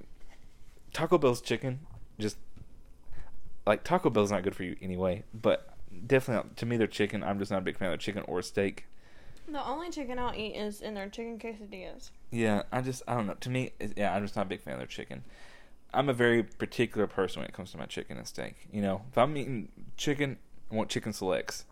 Taco 0.93 1.19
Bell's 1.19 1.41
chicken 1.41 1.87
just 2.19 2.37
like 3.65 3.85
Taco 3.85 4.11
Bell's 4.11 4.33
not 4.33 4.43
good 4.43 4.57
for 4.57 4.65
you 4.65 4.75
anyway. 4.83 5.23
But 5.33 5.73
definitely 6.05 6.49
not, 6.49 6.57
to 6.57 6.67
me, 6.67 6.77
their 6.77 6.89
chicken. 6.89 7.23
I'm 7.23 7.39
just 7.39 7.53
not 7.53 7.59
a 7.59 7.65
big 7.65 7.79
fan 7.79 7.87
of 7.87 7.93
their 7.93 7.99
chicken 7.99 8.25
or 8.27 8.43
steak. 8.43 8.87
The 9.47 9.65
only 9.65 9.91
chicken 9.91 10.19
I'll 10.19 10.35
eat 10.35 10.57
is 10.57 10.81
in 10.81 10.95
their 10.95 11.09
chicken 11.09 11.39
quesadillas. 11.39 12.11
Yeah, 12.33 12.65
I 12.73 12.81
just 12.81 13.05
I 13.07 13.15
don't 13.15 13.29
know. 13.29 13.35
To 13.35 13.51
me, 13.51 13.71
yeah, 13.97 14.13
I'm 14.13 14.25
just 14.25 14.35
not 14.35 14.47
a 14.47 14.49
big 14.49 14.63
fan 14.63 14.75
of 14.75 14.81
their 14.81 14.89
chicken. 14.89 15.23
I'm 15.93 16.09
a 16.09 16.13
very 16.13 16.43
particular 16.43 17.07
person 17.07 17.41
when 17.41 17.49
it 17.49 17.55
comes 17.55 17.73
to 17.73 17.79
my 17.79 17.87
chicken 17.87 18.17
and 18.17 18.27
steak. 18.27 18.69
You 18.73 18.83
know, 18.83 19.03
if 19.11 19.19
I'm 19.19 19.37
eating 19.37 19.69
chicken, 19.97 20.39
I 20.71 20.75
want 20.75 20.89
chicken 20.91 21.13
selects. 21.13 21.65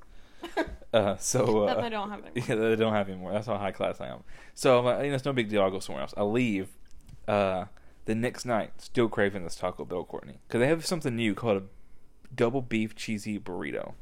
Uh, 0.91 1.19
so 1.19 1.65
uh, 1.65 1.75
that 1.75 1.83
they 1.83 1.91
don't 1.91 2.09
have 2.09 2.25
anymore. 2.25 2.45
Yeah, 2.49 2.55
they 2.55 2.77
don't 2.77 2.95
have 2.95 3.11
anymore. 3.11 3.31
That's 3.31 3.47
how 3.47 3.59
high 3.59 3.73
class 3.73 4.01
I 4.01 4.07
am. 4.07 4.21
So 4.55 4.81
like, 4.81 5.05
you 5.05 5.11
know, 5.11 5.17
it's 5.17 5.25
no 5.27 5.35
big 5.35 5.51
deal. 5.51 5.61
I'll 5.61 5.71
go 5.71 5.81
somewhere 5.81 6.01
else. 6.01 6.15
I 6.17 6.23
leave. 6.23 6.69
Uh, 7.27 7.67
the 8.07 8.15
next 8.15 8.47
night, 8.47 8.73
still 8.79 9.07
craving 9.07 9.45
this 9.45 9.55
Taco 9.55 9.85
Bell, 9.85 10.03
Courtney, 10.03 10.39
because 10.47 10.61
they 10.61 10.67
have 10.67 10.87
something 10.87 11.15
new 11.15 11.35
called 11.35 11.63
a 11.63 11.67
double 12.35 12.63
beef 12.63 12.97
cheesy 12.97 13.39
burrito. 13.39 13.93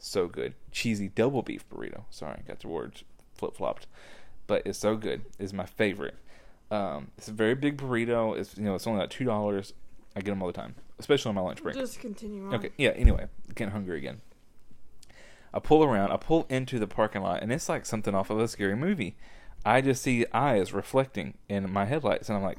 So 0.00 0.26
good, 0.26 0.54
cheesy 0.72 1.06
double 1.06 1.42
beef 1.42 1.64
burrito. 1.68 2.02
Sorry, 2.10 2.42
got 2.48 2.58
the 2.58 2.66
words 2.66 3.04
flip 3.32 3.54
flopped, 3.54 3.86
but 4.48 4.62
it's 4.66 4.80
so 4.80 4.96
good. 4.96 5.24
It's 5.38 5.52
my 5.52 5.66
favorite. 5.66 6.16
Um, 6.70 7.08
it's 7.18 7.28
a 7.28 7.32
very 7.32 7.54
big 7.54 7.76
burrito. 7.76 8.36
It's 8.36 8.56
you 8.56 8.64
know, 8.64 8.74
it's 8.74 8.86
only 8.86 9.00
like 9.00 9.10
two 9.10 9.24
dollars. 9.24 9.72
I 10.16 10.20
get 10.20 10.30
them 10.30 10.42
all 10.42 10.46
the 10.48 10.52
time, 10.52 10.74
especially 10.98 11.30
on 11.30 11.34
my 11.34 11.40
lunch 11.40 11.62
break. 11.62 11.74
Just 11.76 11.98
continue 12.00 12.46
on. 12.46 12.54
Okay, 12.54 12.70
yeah, 12.78 12.90
anyway, 12.90 13.26
getting 13.54 13.72
hungry 13.72 13.98
again. 13.98 14.20
I 15.52 15.60
pull 15.60 15.84
around, 15.84 16.10
I 16.10 16.16
pull 16.16 16.46
into 16.48 16.78
the 16.78 16.86
parking 16.86 17.22
lot, 17.22 17.42
and 17.42 17.52
it's 17.52 17.68
like 17.68 17.86
something 17.86 18.14
off 18.14 18.30
of 18.30 18.38
a 18.40 18.48
scary 18.48 18.74
movie. 18.76 19.16
I 19.64 19.80
just 19.80 20.02
see 20.02 20.26
eyes 20.32 20.72
reflecting 20.72 21.34
in 21.48 21.72
my 21.72 21.84
headlights, 21.84 22.28
and 22.28 22.36
I'm 22.36 22.42
like, 22.44 22.58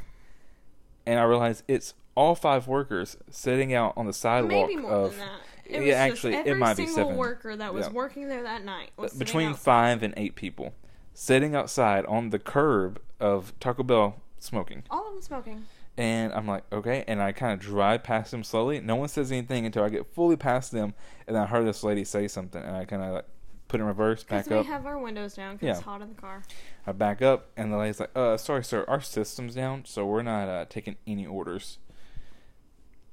and 1.06 1.20
I 1.20 1.24
realize 1.24 1.64
it's 1.68 1.94
all 2.16 2.36
five 2.36 2.68
workers 2.68 3.18
sitting 3.30 3.74
out 3.74 3.94
on 3.98 4.06
the 4.06 4.14
sidewalk 4.14 4.70
Maybe 4.70 4.82
more 4.82 4.92
of 4.92 5.12
than 5.12 5.20
that. 5.20 5.40
It 5.66 5.72
yeah, 5.84 6.06
was 6.06 6.14
actually, 6.14 6.34
it 6.36 6.58
might 6.58 6.78
be 6.78 6.86
single 6.86 7.04
seven. 7.06 7.18
worker 7.18 7.56
that 7.56 7.74
was 7.74 7.88
Yeah. 7.88 7.92
working 7.94 8.28
there 8.30 8.44
that 8.44 8.64
night 8.64 8.92
was 8.98 9.14
between 9.14 9.54
five 9.56 10.02
and 10.04 10.14
eight 10.16 10.36
people 10.36 10.74
sitting 11.16 11.56
outside 11.56 12.06
on 12.06 12.30
the 12.30 12.38
curb 12.38 13.00
of 13.20 13.58
Taco 13.60 13.82
Bell 13.82 14.22
smoking. 14.38 14.84
All 14.92 15.08
of 15.08 15.14
them 15.14 15.22
smoking. 15.24 15.66
And 15.98 16.34
I'm 16.34 16.46
like, 16.46 16.64
okay. 16.72 17.04
And 17.08 17.22
I 17.22 17.32
kind 17.32 17.54
of 17.54 17.60
drive 17.60 18.04
past 18.04 18.30
them 18.32 18.44
slowly. 18.44 18.80
No 18.82 18.96
one 18.98 19.08
says 19.08 19.32
anything 19.32 19.66
until 19.66 19.84
I 19.84 19.90
get 19.90 20.14
fully 20.14 20.36
past 20.36 20.72
them. 20.72 20.94
And 21.26 21.38
I 21.38 21.46
heard 21.46 21.66
this 21.66 21.84
lady 21.84 22.04
say 22.04 22.28
something. 22.28 22.62
And 22.62 22.76
I 22.76 22.84
kind 22.86 23.02
of 23.02 23.14
like 23.14 23.26
put 23.70 23.80
in 23.80 23.86
reverse, 23.86 24.24
back 24.24 24.44
Because 24.44 24.50
we 24.52 24.60
up. 24.60 24.66
have 24.66 24.86
our 24.86 25.00
windows 25.00 25.36
down 25.36 25.56
because 25.56 25.66
Yeah. 25.68 25.72
it's 25.76 25.82
hot 25.82 26.02
in 26.02 26.10
the 26.10 26.16
car. 26.22 26.44
I 26.86 26.92
back 26.92 27.22
up. 27.22 27.48
And 27.56 27.72
the 27.72 27.78
lady's 27.78 28.02
like, 28.02 28.12
uh, 28.16 28.36
sorry, 28.36 28.64
sir. 28.64 28.84
Our 28.90 29.00
system's 29.00 29.56
down. 29.56 29.86
So 29.86 30.06
we're 30.06 30.22
not 30.22 30.50
uh, 30.50 30.66
taking 30.68 30.98
any 31.08 31.26
orders. 31.26 31.78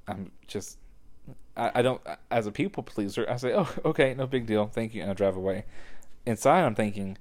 I'm 0.07 0.31
just. 0.47 0.77
I, 1.55 1.71
I 1.75 1.81
don't. 1.81 2.01
As 2.29 2.47
a 2.47 2.51
people 2.51 2.83
pleaser, 2.83 3.25
I 3.29 3.37
say, 3.37 3.53
oh, 3.55 3.69
okay, 3.85 4.13
no 4.13 4.27
big 4.27 4.45
deal. 4.45 4.67
Thank 4.67 4.93
you. 4.93 5.01
And 5.01 5.11
I 5.11 5.13
drive 5.13 5.37
away. 5.37 5.63
Inside, 6.25 6.63
I'm 6.65 6.75
thinking, 6.75 7.17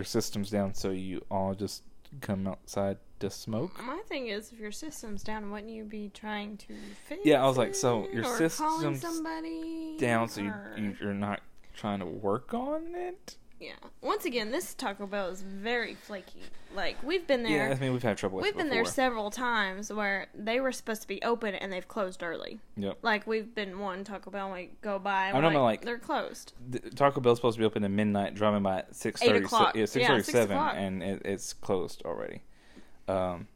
your 0.00 0.06
system's 0.06 0.48
down. 0.48 0.72
So 0.72 0.90
you 0.92 1.22
all 1.30 1.54
just 1.54 1.82
come 2.22 2.46
outside 2.46 2.96
to 3.18 3.28
smoke? 3.28 3.78
My 3.84 4.00
thing 4.08 4.28
is, 4.28 4.50
if 4.50 4.58
your 4.58 4.72
system's 4.72 5.22
down, 5.22 5.50
wouldn't 5.50 5.70
you 5.70 5.84
be 5.84 6.10
trying 6.14 6.56
to 6.56 6.74
fix 7.06 7.20
Yeah, 7.22 7.44
I 7.44 7.46
was 7.46 7.58
like, 7.58 7.74
so 7.74 8.08
your 8.10 8.24
system's 8.24 9.02
somebody 9.02 9.98
down 9.98 10.30
so 10.30 10.40
you, 10.40 10.48
or- 10.48 10.96
you're 11.02 11.12
not 11.12 11.40
trying 11.76 11.98
to 11.98 12.06
work 12.06 12.54
on 12.54 12.94
it 12.94 13.36
Yeah. 13.60 13.72
Once 14.00 14.24
again, 14.24 14.50
this 14.50 14.72
Taco 14.74 15.06
Bell 15.06 15.28
is 15.28 15.42
very 15.42 15.94
flaky. 15.94 16.40
Like 16.74 16.96
we've 17.02 17.26
been 17.26 17.42
there. 17.42 17.68
yeah 17.68 17.74
i 17.74 17.78
mean 17.80 17.92
we've 17.92 18.02
had 18.02 18.16
trouble 18.16 18.36
with 18.36 18.44
We've 18.44 18.56
been 18.56 18.70
there 18.70 18.84
several 18.84 19.28
times 19.30 19.92
where 19.92 20.28
they 20.36 20.60
were 20.60 20.70
supposed 20.70 21.02
to 21.02 21.08
be 21.08 21.20
open 21.22 21.54
and 21.56 21.72
they've 21.72 21.86
closed 21.88 22.22
early. 22.22 22.60
yep 22.76 22.96
Like 23.02 23.26
we've 23.26 23.52
been 23.54 23.80
one 23.80 24.04
Taco 24.04 24.30
Bell 24.30 24.46
and 24.46 24.54
we 24.54 24.70
go 24.80 24.98
by 25.00 25.26
and 25.26 25.36
I'm 25.36 25.42
talking 25.42 25.58
like, 25.58 25.80
like- 25.80 25.84
they're 25.84 25.98
closed. 25.98 26.52
The- 26.70 26.78
taco 26.90 27.20
bell's 27.20 27.38
supposed 27.38 27.56
to 27.56 27.58
be 27.60 27.64
open 27.66 27.82
at 27.84 27.90
midnight 27.90 28.34
driving 28.34 28.62
by 28.62 28.78
at 28.78 28.92
6.30 28.92 29.44
o'clock. 29.44 29.74
yeah 29.74 29.80
Yeah, 29.94 30.08
6.37 30.18 30.24
6 30.24 30.38
o'clock. 30.44 30.74
and 30.76 31.02
it, 31.02 31.22
it's 31.24 31.52
closed 31.52 32.02
already 32.04 32.42
um 33.08 33.48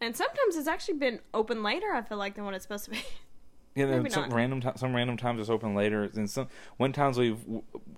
And 0.00 0.16
sometimes 0.16 0.56
it's 0.56 0.66
actually 0.68 0.98
been 0.98 1.20
open 1.32 1.62
later. 1.62 1.92
I 1.94 2.02
feel 2.02 2.18
like 2.18 2.34
than 2.34 2.44
what 2.44 2.54
it's 2.54 2.64
supposed 2.64 2.86
to 2.86 2.90
be. 2.90 3.02
yeah 3.74 3.86
then 3.86 4.02
Maybe 4.02 4.10
some 4.10 4.28
not. 4.28 4.32
random 4.34 4.60
ti- 4.60 4.70
some 4.76 4.94
random 4.94 5.16
times 5.16 5.40
it's 5.40 5.50
open 5.50 5.74
later 5.74 6.04
and 6.14 6.28
some 6.30 6.48
one 6.76 6.92
times 6.92 7.18
we've 7.18 7.38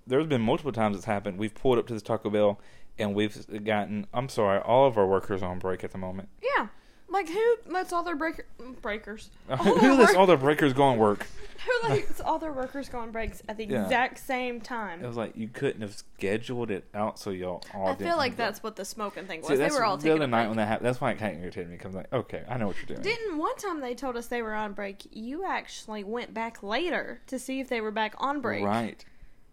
there's 0.06 0.26
been 0.26 0.40
multiple 0.42 0.72
times 0.72 0.96
it's 0.96 1.04
happened 1.06 1.38
we've 1.38 1.54
pulled 1.54 1.78
up 1.78 1.87
to 1.88 1.92
this 1.94 2.02
taco 2.02 2.30
bell 2.30 2.60
and 2.98 3.14
we've 3.14 3.46
gotten 3.64 4.06
i'm 4.14 4.28
sorry 4.28 4.60
all 4.60 4.87
of 4.87 4.96
our 4.98 5.06
workers 5.06 5.42
are 5.42 5.50
on 5.50 5.58
break 5.58 5.82
at 5.84 5.90
the 5.92 5.98
moment 5.98 6.28
yeah. 6.56 6.68
Like 7.14 7.29
who 7.29 7.57
lets 7.68 7.92
all 7.92 8.03
their 8.03 8.16
breaker 8.16 8.44
breakers? 8.83 9.31
All 9.48 9.57
who 9.57 9.94
lets 9.94 10.14
all 10.14 10.27
their 10.27 10.37
breakers 10.37 10.72
go 10.72 10.83
on 10.83 10.98
work 10.98 11.27
Who 11.64 11.88
lets 11.88 12.20
all 12.20 12.38
their 12.40 12.53
workers 12.53 12.88
go 12.88 12.98
on 12.98 13.12
breaks 13.12 13.40
at 13.48 13.57
the 13.57 13.64
Yeah. 13.64 13.85
exact 13.85 14.18
same 14.18 14.61
time? 14.61 15.03
it 15.03 15.07
was 15.07 15.16
like 15.16 15.37
you 15.37 15.46
couldn't 15.48 15.81
have 15.83 15.94
scheduled 15.94 16.70
it 16.72 16.85
out 16.92 17.18
so 17.20 17.31
y'all 17.31 17.62
all 17.72 17.87
I 17.87 17.90
didn't 17.94 18.09
feel 18.09 18.16
like 18.16 18.33
go. 18.33 18.38
that's 18.38 18.62
what 18.64 18.74
the 18.74 18.85
smoking 18.85 19.27
thing 19.27 19.40
was. 19.42 19.48
See, 19.48 19.55
they 19.55 19.62
that's 19.62 19.77
were 19.77 19.85
all 19.85 19.96
the 19.96 20.03
taking 20.03 20.16
other 20.16 20.24
a 20.24 20.27
night 20.27 20.38
break. 20.42 20.48
when 20.48 20.57
that 20.59 20.66
happened. 20.66 20.87
That's 20.88 21.00
why 21.00 21.12
it 21.12 21.18
kind 21.18 21.37
of 21.37 21.42
irritated 21.42 21.70
me 21.70 21.77
because 21.77 21.92
I'm 21.94 21.98
like, 21.98 22.12
okay, 22.12 22.42
I 22.48 22.59
know 22.59 22.66
what 22.66 22.77
you're 22.79 22.87
doing. 22.87 23.03
Didn't 23.03 23.38
one 23.38 23.57
time 23.59 23.81
they 23.81 23.94
told 23.94 24.16
us 24.16 24.27
they 24.27 24.42
were 24.42 24.55
on 24.55 24.72
break? 24.72 25.07
You 25.12 25.44
actually 25.46 26.03
went 26.03 26.35
back 26.35 26.64
later 26.64 27.20
to 27.29 27.38
see 27.38 27.61
if 27.61 27.68
they 27.68 27.81
were 27.81 27.92
back 27.92 28.14
on 28.18 28.40
break. 28.40 28.64
Right. 28.64 29.05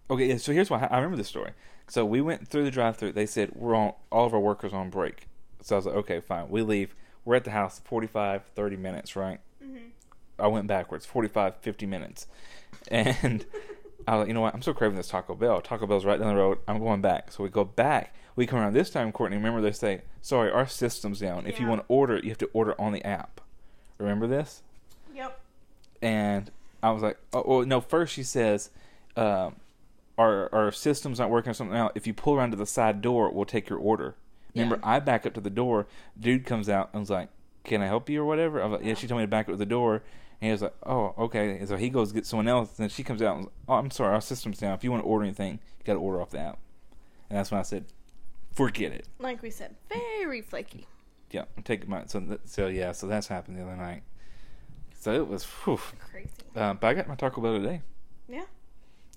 Okay, 0.10 0.26
yeah, 0.30 0.38
so 0.38 0.52
here's 0.52 0.72
why 0.72 0.80
I 0.90 0.96
remember 0.98 1.16
this 1.18 1.28
story. 1.30 1.52
So 1.88 2.06
we 2.06 2.22
went 2.22 2.48
through 2.48 2.64
the 2.64 2.72
drive-through. 2.72 3.12
They 3.12 3.28
said 3.28 3.52
we're 3.54 3.76
on 3.76 3.94
all 4.12 4.26
of 4.26 4.34
our 4.34 4.40
workers 4.40 4.74
on 4.74 4.90
break. 4.90 5.28
So 5.62 5.76
I 5.76 5.78
was 5.78 5.86
like, 5.86 5.96
okay, 5.96 6.20
fine. 6.22 6.50
We 6.50 6.64
leave. 6.64 6.96
We're 7.26 7.36
at 7.36 7.44
the 7.44 7.52
house 7.52 7.80
45, 7.86 8.44
30 8.56 8.76
minutes, 8.78 9.16
right? 9.16 9.40
Mm-hmm. 9.64 9.90
I 10.40 10.48
went 10.48 10.68
backwards, 10.68 11.06
45, 11.06 11.58
50 11.58 11.86
minutes. 11.86 12.28
And 12.88 13.46
I 14.08 14.16
was 14.16 14.22
like, 14.22 14.28
you 14.28 14.34
know 14.34 14.42
what? 14.42 14.54
I'm 14.54 14.62
so 14.62 14.74
craving 14.74 14.98
this 14.98 15.08
Taco 15.08 15.36
Bell. 15.36 15.62
Taco 15.62 15.86
Bell's 15.86 16.06
right 16.06 16.20
down 16.20 16.30
the 16.30 16.40
road. 16.40 16.60
I'm 16.68 16.80
going 16.80 17.02
back. 17.02 17.32
So 17.32 17.44
we 17.44 17.50
go 17.50 17.64
back. 17.64 18.16
We 18.36 18.48
come 18.48 18.60
around 18.60 18.74
this 18.74 18.90
time, 18.90 19.12
Courtney. 19.12 19.38
Remember 19.38 19.62
they 19.62 19.72
say, 19.72 20.02
sorry, 20.22 20.52
our 20.52 20.66
system's 20.66 21.20
down. 21.20 21.46
If 21.46 21.60
you 21.60 21.68
want 21.68 21.82
to 21.82 21.86
order, 21.88 22.18
you 22.18 22.30
have 22.30 22.38
to 22.40 22.50
order 22.54 22.80
on 22.80 22.94
the 22.94 23.06
app. 23.06 23.42
Remember 23.98 24.26
this? 24.26 24.64
Yep. 25.14 25.40
and 26.02 26.50
I 26.82 26.92
was 26.92 27.04
like, 27.04 27.18
oh, 27.34 27.44
well, 27.46 27.66
no. 27.66 27.82
First, 27.82 28.14
she 28.14 28.24
says, 28.24 28.72
um, 29.16 29.58
our 30.18 30.54
our 30.54 30.72
system's 30.72 31.20
not 31.20 31.30
working 31.30 31.52
or 31.52 31.54
something 31.54 31.78
out. 31.78 31.92
If 31.96 32.08
you 32.08 32.14
pull 32.14 32.36
around 32.36 32.52
to 32.52 32.58
the 32.58 32.66
side 32.66 33.02
door, 33.02 33.30
we'll 33.32 33.46
take 33.46 33.70
your 33.70 33.80
order. 33.80 34.16
Remember, 34.56 34.76
Yeah. 34.84 34.90
I 34.96 35.00
back 35.00 35.26
up 35.26 35.34
to 35.36 35.42
the 35.42 35.50
door. 35.50 35.88
Dude 36.20 36.46
comes 36.46 36.68
out 36.70 36.90
and 36.94 37.00
was 37.02 37.10
like, 37.10 37.30
"Can 37.64 37.82
I 37.82 37.88
help 37.88 38.10
you 38.10 38.22
or 38.22 38.26
whatever?" 38.26 38.62
I 38.62 38.66
was 38.66 38.80
like, 38.80 38.88
"Yeah." 38.88 38.94
She 38.96 39.08
told 39.08 39.20
me 39.20 39.24
to 39.26 39.30
back 39.30 39.48
up 39.48 39.54
to 39.54 39.58
the 39.58 39.66
door, 39.66 39.96
and 40.42 40.48
he 40.48 40.52
was 40.52 40.62
like, 40.62 40.76
"Oh, 40.86 41.14
okay." 41.18 41.58
And 41.58 41.68
so 41.68 41.78
he 41.78 41.90
goes 41.90 42.12
get 42.12 42.26
someone 42.26 42.48
else, 42.48 42.70
and 42.78 42.84
then 42.84 42.90
she 42.90 43.04
comes 43.04 43.22
out 43.22 43.36
and 43.38 43.46
was, 43.46 43.54
"Oh, 43.68 43.74
I'm 43.76 43.92
sorry, 43.92 44.14
our 44.14 44.22
system's 44.22 44.58
down. 44.60 44.74
If 44.74 44.84
you 44.84 44.92
want 44.92 45.04
to 45.04 45.08
order 45.08 45.24
anything, 45.26 45.54
you 45.80 45.84
got 45.86 45.94
to 45.94 46.00
order 46.00 46.22
off 46.22 46.32
the 46.32 46.40
app." 46.40 46.60
And 47.30 47.38
that's 47.38 47.50
when 47.52 47.60
I 47.60 47.64
said, 47.64 47.86
"Forget 48.52 48.92
it." 48.92 49.08
Like 49.20 49.42
we 49.42 49.50
said, 49.50 49.76
very 49.90 50.42
flaky. 50.42 50.88
Yeah, 51.32 51.46
I'm 51.56 51.64
taking 51.64 51.90
my 51.90 52.06
so 52.08 52.40
so 52.46 52.68
yeah, 52.68 52.92
so 52.92 53.08
that's 53.08 53.28
happened 53.28 53.58
the 53.58 53.64
other 53.64 53.78
night. 53.78 54.04
So 55.00 55.14
it 55.14 55.28
was, 55.28 55.44
whew. 55.46 55.80
Crazy. 56.12 56.30
Uh, 56.56 56.74
but 56.76 56.88
I 56.88 56.94
got 56.94 57.08
my 57.08 57.16
Taco 57.16 57.42
Bell 57.42 57.54
today. 57.58 57.82
Yeah. 58.28 58.44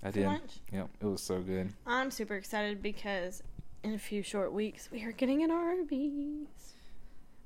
I 0.01 0.07
For 0.11 0.13
did. 0.19 0.25
lunch. 0.25 0.51
Yep, 0.71 0.89
it 1.01 1.05
was 1.05 1.21
so 1.21 1.41
good. 1.41 1.73
I'm 1.85 2.09
super 2.09 2.35
excited 2.35 2.81
because 2.81 3.43
in 3.85 3.93
a 3.93 3.99
few 3.99 4.23
short 4.23 4.51
weeks 4.51 4.89
we 4.91 5.03
are 5.03 5.11
getting 5.11 5.43
an 5.43 5.51
Arby's. 5.51 6.73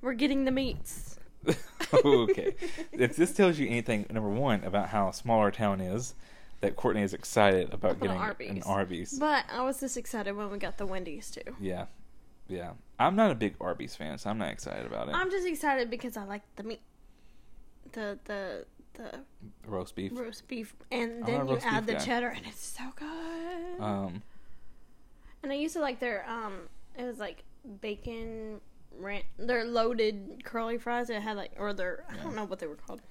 We're 0.02 0.13
getting 0.13 0.45
the 0.45 0.52
meats. 0.52 1.19
okay. 1.93 2.56
if 2.93 3.15
this 3.15 3.34
tells 3.34 3.60
you 3.60 3.67
anything, 3.67 4.06
number 4.10 4.30
one, 4.30 4.63
about 4.63 4.89
how 4.89 5.12
small 5.12 5.39
our 5.39 5.52
town 5.52 5.82
is, 5.82 6.15
that 6.62 6.75
Courtney 6.75 7.02
is 7.02 7.13
excited 7.13 7.73
about 7.73 7.99
getting 7.99 8.17
Arby's. 8.17 8.49
an 8.52 8.63
Arby's. 8.63 9.19
But 9.19 9.45
I 9.52 9.63
was 9.63 9.80
this 9.80 9.97
excited 9.97 10.36
when 10.36 10.49
we 10.49 10.58
got 10.58 10.78
the 10.78 10.86
Wendy's 10.86 11.30
too. 11.30 11.56
yeah. 11.60 11.86
Yeah, 12.47 12.71
I'm 12.97 13.15
not 13.15 13.30
a 13.30 13.36
big 13.36 13.54
Arby's 13.62 13.95
fan, 13.95 14.17
so 14.17 14.28
I'm 14.32 14.39
not 14.39 14.49
excited 14.49 14.88
about 14.88 15.08
it. 15.08 15.13
I'm 15.13 15.30
just 15.30 15.45
excited 15.45 15.88
because 15.91 16.17
I 16.17 16.23
like 16.23 16.41
the 16.56 16.63
meat, 16.63 16.82
the 17.91 18.17
the 18.25 18.65
the 18.95 19.19
Roast 19.67 19.93
beef. 19.95 20.12
roast 20.15 20.47
beef, 20.47 20.73
and 20.91 21.23
then 21.28 21.47
you 21.47 21.60
add 21.63 21.86
the 21.86 21.93
guy. 21.93 21.99
cheddar, 21.99 22.30
and 22.30 22.47
it's 22.47 22.65
so 22.75 22.84
good. 22.95 23.80
Um, 23.84 24.23
and 25.43 25.52
I 25.52 25.56
used 25.56 25.73
to 25.75 25.82
like 25.82 25.99
their 25.99 26.28
um, 26.30 26.62
it 26.97 27.04
was 27.04 27.19
like 27.19 27.43
bacon 27.82 28.60
ranch. 28.97 29.25
Their 29.38 29.65
loaded 29.65 30.43
curly 30.43 30.78
fries. 30.78 31.10
It 31.10 31.21
had 31.21 31.38
like, 31.38 31.52
or 31.58 31.73
their 31.73 32.04
I 32.10 32.15
don't 32.17 32.36
know 32.36 32.45
what 32.45 32.60
they 32.60 32.67
were 32.67 32.75
called. 32.75 33.02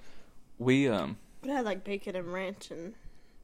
we 0.58 0.88
um 0.88 1.16
But 1.40 1.50
it 1.50 1.54
had 1.54 1.64
like 1.64 1.84
bacon 1.84 2.16
and 2.16 2.32
ranch 2.32 2.70
and 2.70 2.94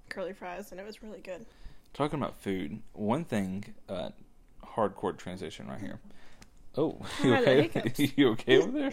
curly 0.08 0.32
fries, 0.32 0.70
and 0.70 0.80
it 0.80 0.86
was 0.86 1.02
really 1.02 1.20
good. 1.20 1.46
talking 1.92 2.18
about 2.18 2.36
food. 2.40 2.82
One 2.92 3.24
thing, 3.24 3.74
uh, 3.88 4.10
hardcore 4.76 5.16
transition 5.16 5.68
right 5.68 5.80
here. 5.80 6.00
Oh, 6.76 6.98
you 7.22 7.32
How 7.32 7.38
are 7.40 7.44
the 7.44 7.64
okay? 7.66 8.12
you 8.16 8.30
okay 8.30 8.58
over 8.60 8.72
there? 8.72 8.92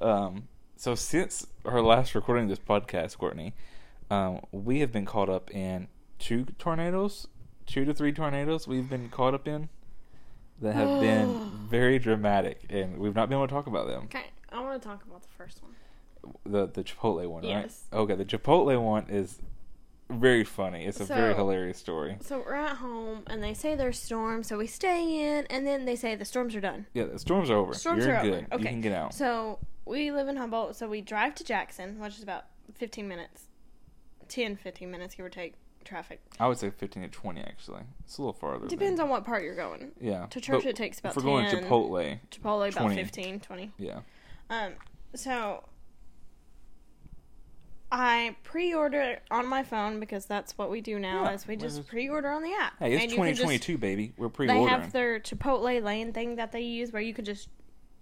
Um, 0.00 0.48
so 0.74 0.96
since 0.96 1.46
our 1.64 1.80
last 1.80 2.16
recording 2.16 2.44
of 2.44 2.50
this 2.50 2.58
podcast, 2.58 3.16
Courtney, 3.16 3.54
um, 4.10 4.40
we 4.50 4.80
have 4.80 4.90
been 4.90 5.04
caught 5.06 5.28
up 5.28 5.48
in 5.54 5.86
two 6.18 6.46
tornadoes, 6.58 7.28
two 7.66 7.84
to 7.84 7.94
three 7.94 8.12
tornadoes. 8.12 8.66
We've 8.66 8.88
been 8.88 9.08
caught 9.08 9.34
up 9.34 9.46
in 9.46 9.68
that 10.60 10.74
have 10.74 11.00
been 11.00 11.50
very 11.68 11.98
dramatic, 11.98 12.62
and 12.70 12.98
we've 12.98 13.14
not 13.14 13.28
been 13.28 13.38
able 13.38 13.48
to 13.48 13.52
talk 13.52 13.66
about 13.66 13.86
them. 13.86 14.04
Okay, 14.04 14.26
I 14.50 14.60
want 14.60 14.80
to 14.80 14.86
talk 14.88 15.02
about 15.04 15.22
the 15.22 15.28
first 15.36 15.62
one. 15.62 15.72
The 16.44 16.66
the 16.66 16.84
Chipotle 16.84 17.26
one, 17.28 17.42
right? 17.42 17.50
Yes. 17.50 17.84
Okay, 17.92 18.14
the 18.14 18.24
Chipotle 18.24 18.80
one 18.80 19.06
is 19.08 19.38
very 20.08 20.44
funny. 20.44 20.84
It's 20.84 21.00
a 21.00 21.04
very 21.04 21.34
hilarious 21.34 21.78
story. 21.78 22.16
So 22.20 22.42
we're 22.46 22.54
at 22.54 22.76
home, 22.76 23.22
and 23.26 23.42
they 23.42 23.54
say 23.54 23.74
there's 23.74 23.98
storms, 23.98 24.46
so 24.46 24.58
we 24.58 24.66
stay 24.66 25.38
in, 25.38 25.46
and 25.46 25.66
then 25.66 25.84
they 25.84 25.96
say 25.96 26.14
the 26.14 26.24
storms 26.24 26.54
are 26.54 26.60
done. 26.60 26.86
Yeah, 26.94 27.04
the 27.04 27.18
storms 27.18 27.50
are 27.50 27.56
over. 27.56 27.74
Storms 27.74 28.04
You're 28.04 28.16
are 28.16 28.22
good. 28.22 28.32
over. 28.32 28.46
Okay. 28.52 28.62
You 28.62 28.68
can 28.68 28.80
get 28.80 28.92
out. 28.92 29.14
So 29.14 29.58
we 29.84 30.12
live 30.12 30.28
in 30.28 30.36
Humboldt, 30.36 30.76
so 30.76 30.88
we 30.88 31.00
drive 31.00 31.34
to 31.36 31.44
Jackson, 31.44 31.98
which 31.98 32.16
is 32.16 32.22
about 32.22 32.44
15 32.74 33.08
minutes, 33.08 33.48
10, 34.28 34.56
15 34.56 34.90
minutes, 34.90 35.14
give 35.14 35.26
or 35.26 35.30
take, 35.30 35.54
traffic. 35.84 36.20
I 36.40 36.48
would 36.48 36.58
say 36.58 36.70
15 36.70 37.02
to 37.02 37.08
20, 37.08 37.40
actually. 37.40 37.82
It's 38.04 38.18
a 38.18 38.22
little 38.22 38.32
farther. 38.32 38.66
Depends 38.66 38.98
than, 38.98 39.04
on 39.04 39.10
what 39.10 39.24
part 39.24 39.42
you're 39.42 39.54
going. 39.56 39.92
Yeah. 40.00 40.26
To 40.26 40.40
church, 40.40 40.62
But 40.64 40.70
it 40.70 40.76
takes 40.76 40.98
about 41.00 41.10
If 41.10 41.16
we're 41.16 41.22
going 41.22 41.48
10. 41.50 41.64
Chipotle, 41.64 42.18
Chipotle, 42.30 42.68
about 42.68 42.82
20. 42.82 42.96
15, 42.96 43.40
20. 43.40 43.70
yeah. 43.78 44.00
Um, 44.50 44.72
so 45.14 45.64
I 47.90 48.36
pre-order 48.42 49.18
on 49.30 49.46
my 49.46 49.62
phone 49.62 50.00
because 50.00 50.24
that's 50.24 50.56
what 50.56 50.70
we 50.70 50.80
do 50.80 50.98
now. 50.98 51.24
Yeah, 51.24 51.32
is 51.32 51.46
we 51.46 51.56
just 51.56 51.86
pre-order 51.86 52.30
on 52.30 52.42
the 52.42 52.52
app. 52.58 52.78
Hey, 52.78 52.94
it's 52.94 53.02
And 53.02 53.12
you 53.12 53.18
just- 53.18 53.40
2022, 53.42 53.76
baby. 53.78 54.12
We're 54.16 54.30
pre-ordering. 54.30 54.64
They 54.64 54.70
have 54.70 54.92
their 54.92 55.20
Chipotle 55.20 55.82
lane 55.82 56.12
thing 56.12 56.36
that 56.36 56.52
they 56.52 56.62
use 56.62 56.90
where 56.92 57.02
you 57.02 57.12
could 57.12 57.26
just 57.26 57.48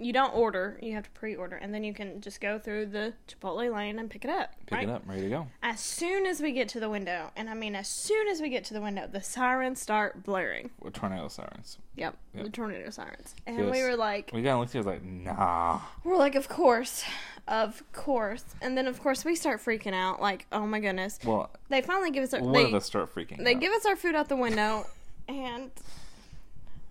you 0.00 0.12
don't 0.12 0.34
order, 0.34 0.78
you 0.80 0.94
have 0.94 1.04
to 1.04 1.10
pre-order, 1.10 1.56
and 1.56 1.74
then 1.74 1.84
you 1.84 1.92
can 1.92 2.20
just 2.20 2.40
go 2.40 2.58
through 2.58 2.86
the 2.86 3.12
Chipotle 3.28 3.72
lane 3.74 3.98
and 3.98 4.08
pick 4.10 4.24
it 4.24 4.30
up. 4.30 4.50
Pick 4.66 4.72
right? 4.78 4.88
it 4.88 4.90
up, 4.90 5.02
ready 5.06 5.22
to 5.22 5.28
go. 5.28 5.46
As 5.62 5.78
soon 5.78 6.24
as 6.26 6.40
we 6.40 6.52
get 6.52 6.68
to 6.70 6.80
the 6.80 6.88
window, 6.88 7.30
and 7.36 7.50
I 7.50 7.54
mean 7.54 7.74
as 7.76 7.86
soon 7.88 8.26
as 8.28 8.40
we 8.40 8.48
get 8.48 8.64
to 8.64 8.74
the 8.74 8.80
window, 8.80 9.06
the 9.10 9.20
sirens 9.22 9.80
start 9.80 10.24
blaring. 10.24 10.70
With 10.80 10.94
tornado 10.94 11.28
sirens. 11.28 11.78
Yep, 11.96 12.16
Yep. 12.34 12.44
the 12.44 12.50
tornado 12.50 12.88
sirens, 12.90 13.34
and 13.46 13.58
Yes. 13.58 13.70
we 13.70 13.82
were 13.82 13.96
like, 13.96 14.30
We 14.32 14.42
got 14.42 14.58
looked 14.58 14.74
at, 14.74 14.86
like, 14.86 15.02
nah. 15.04 15.80
we're 16.02 16.16
like, 16.16 16.34
of 16.34 16.48
course, 16.48 17.04
of 17.46 17.82
course, 17.92 18.44
and 18.62 18.76
then 18.78 18.86
of 18.86 19.00
course 19.02 19.24
we 19.24 19.34
start 19.36 19.60
freaking 19.60 19.92
out, 19.94 20.20
like, 20.22 20.46
oh 20.50 20.66
my 20.66 20.80
goodness. 20.80 21.18
Well, 21.24 21.50
They 21.68 21.82
finally 21.82 22.10
give 22.10 22.24
us 22.24 22.32
our 22.32 22.40
one 22.40 22.52
they, 22.52 22.64
of 22.64 22.74
us 22.74 22.86
start 22.86 23.14
freaking 23.14 23.44
they 23.44 23.54
out. 23.54 23.60
give 23.60 23.72
us 23.72 23.84
our 23.84 23.96
food 23.96 24.14
out 24.14 24.28
the 24.30 24.36
window, 24.36 24.86
and 25.28 25.70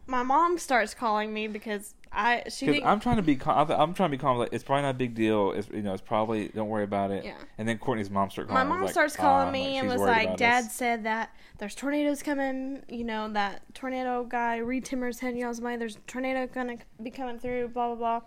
my 0.10 0.24
mom 0.24 0.58
starts 0.58 0.94
calling 0.94 1.32
me 1.34 1.48
because 1.48 1.94
I 2.12 2.44
she 2.50 2.66
Because 2.66 2.82
I'm 2.84 3.00
trying 3.00 3.18
to 3.18 3.22
be 3.22 3.36
calm. 3.36 3.70
I'm 3.72 3.94
trying 3.94 4.10
to 4.10 4.18
be 4.18 4.22
calm. 4.22 4.38
Like 4.38 4.50
it's 4.52 4.64
probably 4.64 4.82
not 4.82 4.90
a 4.90 4.98
big 4.98 5.14
deal. 5.14 5.52
It's 5.52 5.70
you 5.70 5.84
know 5.84 5.94
it's 5.94 6.02
probably 6.02 6.50
don't 6.50 6.68
worry 6.68 6.84
about 6.84 7.12
it. 7.12 7.24
Yeah. 7.24 7.38
And 7.58 7.68
then 7.68 7.78
Courtney's 7.78 8.10
mom 8.10 8.30
started 8.32 8.52
my 8.52 8.64
mom 8.64 8.82
like, 8.82 8.92
starts 8.92 9.16
calling 9.16 9.48
like, 9.48 9.54
me 9.54 9.78
and 9.78 9.88
was 9.88 10.02
like, 10.02 10.36
"Dad 10.36 10.66
us." 10.66 10.74
said 10.74 11.04
that 11.04 11.36
there's 11.60 11.76
tornadoes 11.76 12.24
coming. 12.24 12.84
You 12.90 13.04
know 13.04 13.32
that 13.34 13.62
tornado 13.76 14.24
guy 14.24 14.58
Reed 14.58 14.86
Timmers 14.86 15.20
had 15.20 15.38
y'all's 15.38 15.62
money. 15.62 15.78
There's 15.78 15.98
a 15.98 16.00
tornado 16.02 16.48
gonna 16.48 16.78
be 17.02 17.12
coming 17.12 17.38
through. 17.38 17.70
Blah 17.70 17.96
blah 17.96 18.20
blah." 18.20 18.22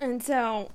And 0.00 0.22
so 0.22 0.70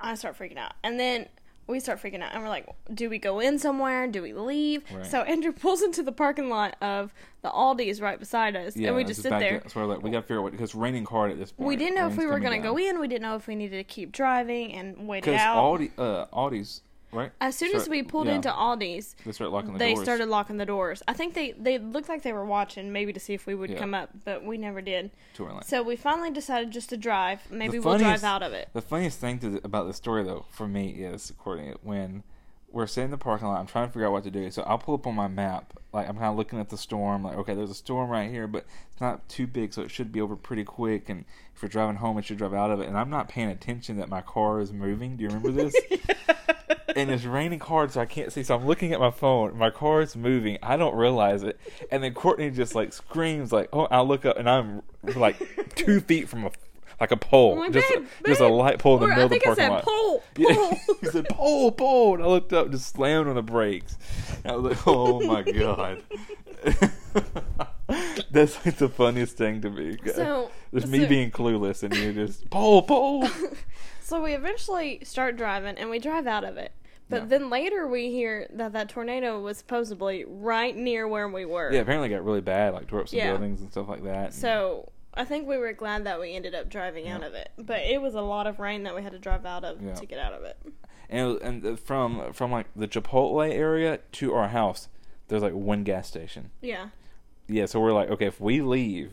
I 0.00 0.14
start 0.14 0.38
freaking 0.38 0.58
out, 0.58 0.74
and 0.84 0.98
then 0.98 1.26
we 1.70 1.80
start 1.80 2.02
freaking 2.02 2.22
out, 2.22 2.34
and 2.34 2.42
we're 2.42 2.48
like, 2.48 2.66
"Do 2.92 3.08
we 3.08 3.18
go 3.18 3.40
in 3.40 3.58
somewhere? 3.58 4.06
Do 4.06 4.22
we 4.22 4.32
leave?" 4.32 4.84
Right. 4.92 5.06
So 5.06 5.22
Andrew 5.22 5.52
pulls 5.52 5.82
into 5.82 6.02
the 6.02 6.12
parking 6.12 6.48
lot 6.48 6.76
of 6.80 7.14
the 7.42 7.50
Aldi's 7.50 8.00
right 8.00 8.18
beside 8.18 8.56
us, 8.56 8.76
Yeah, 8.76 8.88
and 8.88 8.96
we 8.96 9.04
just 9.04 9.22
sit 9.22 9.30
there. 9.30 9.60
To, 9.60 9.68
so 9.70 9.86
like, 9.86 10.02
we 10.02 10.10
got 10.10 10.18
to 10.18 10.22
figure 10.22 10.38
out 10.38 10.42
what 10.44 10.52
because 10.52 10.70
it's 10.70 10.74
raining 10.74 11.04
hard 11.04 11.30
at 11.30 11.38
this 11.38 11.52
point. 11.52 11.68
We 11.68 11.76
didn't 11.76 11.94
know 11.94 12.08
if 12.08 12.16
we 12.16 12.26
were 12.26 12.40
gonna 12.40 12.58
go 12.58 12.76
in. 12.78 13.00
We 13.00 13.08
didn't 13.08 13.22
know 13.22 13.36
if 13.36 13.46
we 13.46 13.54
needed 13.54 13.76
to 13.76 13.84
keep 13.84 14.12
driving 14.12 14.72
and 14.72 15.08
wait 15.08 15.18
it 15.18 15.24
Because 15.26 15.40
out. 15.40 15.56
Aldi, 15.56 15.90
uh, 15.98 16.26
Aldi's 16.32 16.82
right. 17.12 17.32
as 17.40 17.56
soon 17.56 17.74
as 17.74 17.88
we 17.88 18.02
pulled 18.02 18.26
yeah, 18.26 18.34
into 18.34 18.50
Aldi's, 18.50 19.16
they 19.24 19.32
start 19.32 19.50
locking 19.50 19.72
the 19.72 19.78
they 19.78 19.94
doors. 19.94 20.04
started 20.04 20.28
locking 20.28 20.56
the 20.56 20.66
doors. 20.66 21.02
I 21.08 21.12
think 21.12 21.34
they 21.34 21.52
they 21.52 21.78
looked 21.78 22.08
like 22.08 22.22
they 22.22 22.32
were 22.32 22.44
watching, 22.44 22.92
maybe 22.92 23.12
to 23.12 23.20
see 23.20 23.34
if 23.34 23.46
we 23.46 23.54
would 23.54 23.70
Yeah. 23.70 23.78
come 23.78 23.94
up, 23.94 24.10
but 24.24 24.44
we 24.44 24.58
never 24.58 24.80
did. 24.80 25.10
to 25.34 25.44
our 25.44 25.52
lane. 25.52 25.62
So 25.62 25.82
we 25.82 25.96
finally 25.96 26.30
decided 26.30 26.70
just 26.70 26.88
to 26.90 26.96
drive. 26.96 27.40
Maybe 27.50 27.78
The 27.78 27.88
we'll 27.88 27.98
drive 27.98 28.24
out 28.24 28.42
of 28.42 28.52
it. 28.52 28.68
The 28.72 28.82
funniest 28.82 29.18
thing 29.20 29.38
to, 29.40 29.60
about 29.64 29.86
the 29.86 29.94
story, 29.94 30.22
though, 30.24 30.46
for 30.50 30.68
me 30.68 30.90
is 30.90 31.30
according 31.30 31.74
when 31.82 32.22
we're 32.72 32.86
sitting 32.86 33.06
in 33.06 33.10
the 33.10 33.18
parking 33.18 33.48
lot, 33.48 33.58
I'm 33.58 33.66
trying 33.66 33.88
to 33.88 33.92
figure 33.92 34.06
out 34.06 34.12
what 34.12 34.22
to 34.24 34.30
do. 34.30 34.50
So 34.50 34.62
I'll 34.62 34.78
pull 34.78 34.94
up 34.94 35.06
on 35.06 35.14
my 35.14 35.28
map, 35.28 35.76
like 35.92 36.08
I'm 36.08 36.14
kind 36.14 36.28
of 36.28 36.36
looking 36.36 36.60
at 36.60 36.68
the 36.68 36.76
storm, 36.76 37.24
like 37.24 37.36
okay, 37.36 37.54
there's 37.54 37.70
a 37.70 37.74
storm 37.74 38.10
right 38.10 38.30
here, 38.30 38.46
but 38.46 38.64
it's 38.92 39.00
not 39.00 39.28
too 39.28 39.46
big, 39.46 39.72
so 39.72 39.82
it 39.82 39.90
should 39.90 40.12
be 40.12 40.20
over 40.20 40.36
pretty 40.36 40.64
quick. 40.64 41.08
And 41.08 41.24
if 41.54 41.62
you're 41.62 41.68
driving 41.68 41.96
home, 41.96 42.16
it 42.18 42.24
should 42.24 42.38
drive 42.38 42.54
out 42.54 42.70
of 42.70 42.80
it. 42.80 42.86
And 42.86 42.96
I'm 42.96 43.10
not 43.10 43.28
paying 43.28 43.48
attention 43.48 43.96
that 43.96 44.08
my 44.08 44.20
car 44.20 44.60
is 44.60 44.72
moving. 44.72 45.16
Do 45.16 45.24
you 45.24 45.30
remember 45.30 45.50
this? 45.50 45.74
and 47.00 47.10
it's 47.10 47.24
raining 47.24 47.60
hard, 47.60 47.92
so 47.92 48.00
I 48.00 48.06
can't 48.06 48.32
see. 48.32 48.42
So 48.42 48.54
I'm 48.56 48.66
looking 48.66 48.92
at 48.92 49.00
my 49.00 49.10
phone. 49.10 49.56
My 49.56 49.70
car 49.70 50.00
is 50.02 50.16
moving. 50.16 50.58
I 50.62 50.76
don't 50.76 50.94
realize 50.94 51.42
it, 51.42 51.58
and 51.90 52.02
then 52.02 52.14
Courtney 52.14 52.50
just 52.50 52.74
like 52.74 52.92
screams, 52.92 53.52
like, 53.52 53.68
"Oh!" 53.72 53.86
I 53.90 54.00
look 54.00 54.24
up, 54.24 54.36
and 54.38 54.48
I'm 54.48 54.82
like 55.16 55.36
two 55.76 56.00
feet 56.08 56.28
from 56.28 56.44
a 56.46 56.50
like 57.00 57.12
a 57.12 57.16
pole, 57.16 57.56
Oh, 57.58 57.70
just 57.70 57.88
babe, 57.88 58.06
a, 58.24 58.28
just 58.28 58.40
a 58.42 58.46
light 58.48 58.78
pole 58.78 58.96
in 58.96 59.00
the 59.00 59.06
Or 59.06 59.08
middle 59.08 59.24
of 59.24 59.30
the 59.30 59.38
think 59.38 59.46
I 59.48 59.54
said 59.54 59.70
lot. 59.70 59.84
pole, 59.84 60.22
Yeah, 60.36 60.54
pole. 60.54 60.78
he 61.00 61.06
said 61.06 61.28
pole, 61.30 61.72
pole, 61.72 62.14
and 62.14 62.22
I 62.22 62.26
looked 62.26 62.52
up, 62.52 62.64
and 62.66 62.72
just 62.74 62.94
slammed 62.94 63.26
on 63.28 63.36
the 63.36 63.42
brakes. 63.42 63.96
And 64.44 64.52
I 64.52 64.56
was 64.56 64.72
like, 64.76 64.86
"Oh 64.86 65.20
my 65.20 65.42
god." 65.42 66.02
That's 68.30 68.64
like 68.64 68.76
the 68.76 68.88
funniest 68.88 69.36
thing 69.36 69.60
to 69.62 69.70
me. 69.70 69.96
So- 70.14 70.50
There's 70.72 70.86
me 70.86 71.04
being 71.06 71.30
clueless, 71.30 71.82
and 71.82 71.94
you 71.96 72.12
just 72.12 72.48
pole, 72.50 72.82
pole. 72.82 73.26
So 74.00 74.22
we 74.22 74.34
eventually 74.34 75.00
start 75.04 75.36
driving, 75.36 75.76
and 75.78 75.88
we 75.90 75.98
drive 75.98 76.26
out 76.26 76.44
of 76.44 76.56
it. 76.56 76.72
But 77.10 77.22
Yeah. 77.22 77.26
then 77.26 77.50
later 77.50 77.86
we 77.86 78.10
hear 78.10 78.46
that 78.54 78.72
that 78.72 78.88
tornado 78.88 79.40
was 79.40 79.58
supposedly 79.58 80.24
right 80.26 80.74
near 80.76 81.06
where 81.08 81.28
we 81.28 81.44
were. 81.44 81.70
Yeah, 81.72 81.80
apparently 81.80 82.08
it 82.10 82.16
got 82.16 82.24
really 82.24 82.40
bad, 82.40 82.72
like 82.72 82.86
tore 82.86 83.00
up 83.00 83.08
some 83.08 83.18
Yeah. 83.18 83.32
buildings 83.32 83.60
and 83.60 83.70
stuff 83.70 83.88
like 83.88 84.04
that. 84.04 84.32
So 84.32 84.90
I 85.12 85.24
think 85.24 85.46
we 85.48 85.58
were 85.58 85.72
glad 85.72 86.04
that 86.04 86.20
we 86.20 86.34
ended 86.34 86.54
up 86.54 86.68
driving 86.70 87.08
out 87.08 87.24
of 87.24 87.34
it. 87.34 87.50
But 87.58 87.80
it 87.80 88.00
was 88.00 88.14
a 88.14 88.22
lot 88.22 88.46
of 88.46 88.60
rain 88.60 88.84
that 88.84 88.94
we 88.94 89.02
had 89.02 89.12
to 89.12 89.18
drive 89.18 89.44
out 89.44 89.64
of 89.64 89.82
Yeah. 89.82 89.94
to 89.94 90.06
get 90.06 90.18
out 90.18 90.32
of 90.32 90.44
it. 90.44 90.56
and 91.12 91.32
it- 91.36 91.42
and 91.42 91.66
uh, 91.66 91.74
from 91.74 92.32
from 92.32 92.52
like 92.52 92.68
the 92.76 92.86
Chipotle 92.86 93.52
area 93.52 93.98
to 94.12 94.32
our 94.32 94.46
house, 94.48 94.88
there's 95.26 95.42
like 95.42 95.52
one 95.52 95.82
gas 95.82 96.06
station. 96.06 96.52
Yeah. 96.60 96.90
Yeah, 97.48 97.66
so 97.66 97.80
we're 97.80 97.92
like, 97.92 98.08
okay, 98.10 98.26
if 98.26 98.40
we 98.40 98.60
leave, 98.62 99.10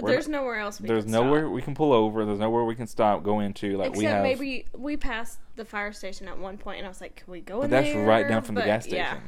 We're 0.00 0.10
there's 0.12 0.28
nowhere 0.28 0.56
else 0.58 0.80
we 0.80 0.88
there's 0.88 1.04
can 1.04 1.12
nowhere 1.12 1.42
stop. 1.42 1.52
we 1.52 1.62
can 1.62 1.74
pull 1.74 1.92
over. 1.92 2.24
There's 2.24 2.38
nowhere 2.38 2.64
we 2.64 2.74
can 2.74 2.86
stop, 2.86 3.22
go 3.22 3.40
into. 3.40 3.76
Like 3.76 3.88
Except 3.90 3.98
we 3.98 4.04
have, 4.06 4.22
maybe 4.22 4.66
we 4.76 4.96
passed 4.96 5.38
the 5.56 5.64
fire 5.64 5.92
station 5.92 6.28
at 6.28 6.38
one 6.38 6.56
point, 6.56 6.78
and 6.78 6.86
I 6.86 6.88
was 6.88 7.00
like, 7.00 7.16
"Can 7.16 7.30
we 7.30 7.40
go 7.40 7.58
but 7.58 7.64
in 7.64 7.70
that's 7.70 7.86
there?" 7.88 7.96
That's 7.96 8.08
right 8.08 8.28
down 8.28 8.42
from 8.42 8.54
the 8.54 8.62
gas 8.62 8.84
station. 8.84 8.98
Yeah, 8.98 9.18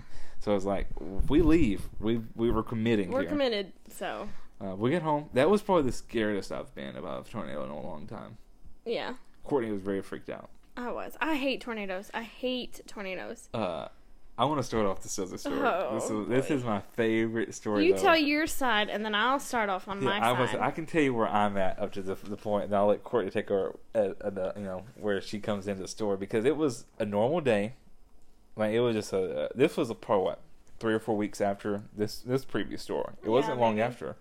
So 0.41 0.57
it's 0.57 0.65
like, 0.65 0.87
if 1.21 1.29
we 1.29 1.43
leave, 1.43 1.83
we 2.01 2.23
we 2.35 2.51
were 2.51 2.63
committing. 2.63 3.11
we're 3.11 3.21
here. 3.21 3.29
committed. 3.29 3.73
So 3.91 4.29
Uh, 4.61 4.75
we 4.77 4.89
get 4.91 5.03
home. 5.03 5.29
That 5.35 5.51
was 5.51 5.61
probably 5.63 5.83
the 5.85 5.93
scariest 5.93 6.51
I've 6.51 6.75
been 6.75 6.97
about 6.97 7.27
a 7.27 7.31
tornado 7.31 7.63
in 7.65 7.71
a 7.71 7.81
long 7.83 8.07
time. 8.07 8.39
yeah, 8.87 9.15
Courtney 9.45 9.71
was 9.71 9.83
very 9.83 10.01
freaked 10.01 10.31
out. 10.31 10.49
I 10.77 10.91
was. 10.91 11.17
I 11.21 11.37
hate 11.37 11.61
tornadoes. 11.61 12.11
I 12.15 12.23
hate 12.23 12.81
tornadoes. 12.87 13.49
Uh, 13.53 13.89
I 14.37 14.47
want 14.47 14.59
to 14.59 14.65
start 14.65 14.85
off 14.87 15.01
this 15.01 15.17
other 15.19 15.39
story. 15.39 15.61
Oh, 15.61 15.95
this 15.95 16.11
is 16.11 16.29
this 16.29 16.51
is 16.51 16.65
my 16.65 16.81
favorite 16.95 17.55
story. 17.55 17.87
You 17.87 17.95
though. 17.95 18.03
tell 18.03 18.17
your 18.17 18.49
side, 18.49 18.89
and 18.91 19.05
then 19.05 19.15
I'll 19.15 19.39
start 19.39 19.69
off 19.69 19.87
on 19.87 20.03
Yeah, 20.03 20.09
my 20.09 20.19
I 20.19 20.33
was. 20.33 20.51
side. 20.51 20.61
I 20.61 20.71
can 20.73 20.87
tell 20.87 21.03
you 21.03 21.15
where 21.15 21.29
I'm 21.29 21.57
at 21.57 21.79
up 21.79 21.93
to 21.93 22.03
the, 22.03 22.17
the 22.17 22.37
point, 22.37 22.65
and 22.65 22.75
I'll 22.75 22.87
let 22.89 23.05
Courtney 23.05 23.31
take 23.31 23.49
her 23.49 23.77
at, 23.95 24.17
at 24.23 24.35
the 24.35 24.53
you 24.57 24.65
know 24.65 24.83
where 24.97 25.21
she 25.21 25.39
comes 25.39 25.69
into 25.69 25.83
the 25.83 25.89
store 25.89 26.17
because 26.17 26.45
it 26.45 26.57
was 26.57 26.87
a 26.99 27.05
normal 27.05 27.41
day. 27.41 27.75
Like 28.57 28.73
it 28.73 28.81
was 28.81 28.97
just 28.97 29.13
a. 29.13 29.45
Uh, 29.45 29.49
this 29.55 29.77
was 29.77 29.89
a 29.91 29.95
part 29.95 30.21
what 30.23 30.41
three 30.81 30.95
or 30.95 30.99
four 31.01 31.17
weeks 31.17 31.41
after 31.41 31.83
this 31.97 32.19
this 32.19 32.45
previous 32.45 32.83
story. 32.83 33.13
It 33.23 33.29
wasn't 33.29 33.61
long 33.61 33.77
maybe. 33.77 33.83
after. 33.83 34.17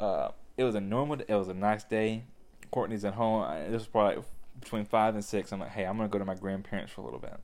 Uh, 0.00 0.30
it 0.56 0.64
was 0.64 0.74
a 0.74 0.80
normal. 0.80 1.20
It 1.20 1.34
was 1.34 1.48
a 1.48 1.54
nice 1.54 1.84
day. 1.84 2.24
Courtney's 2.70 3.04
at 3.04 3.14
home. 3.14 3.46
This 3.70 3.80
was 3.82 3.86
probably 3.86 4.16
like 4.16 4.24
between 4.60 4.86
five 4.86 5.14
and 5.14 5.22
six. 5.22 5.52
I'm 5.52 5.60
like, 5.60 5.70
hey, 5.72 5.84
I'm 5.84 5.98
gonna 5.98 6.08
go 6.08 6.18
to 6.18 6.24
my 6.24 6.34
grandparents 6.34 6.90
for 6.92 7.02
a 7.02 7.04
little 7.04 7.20
bit. 7.20 7.38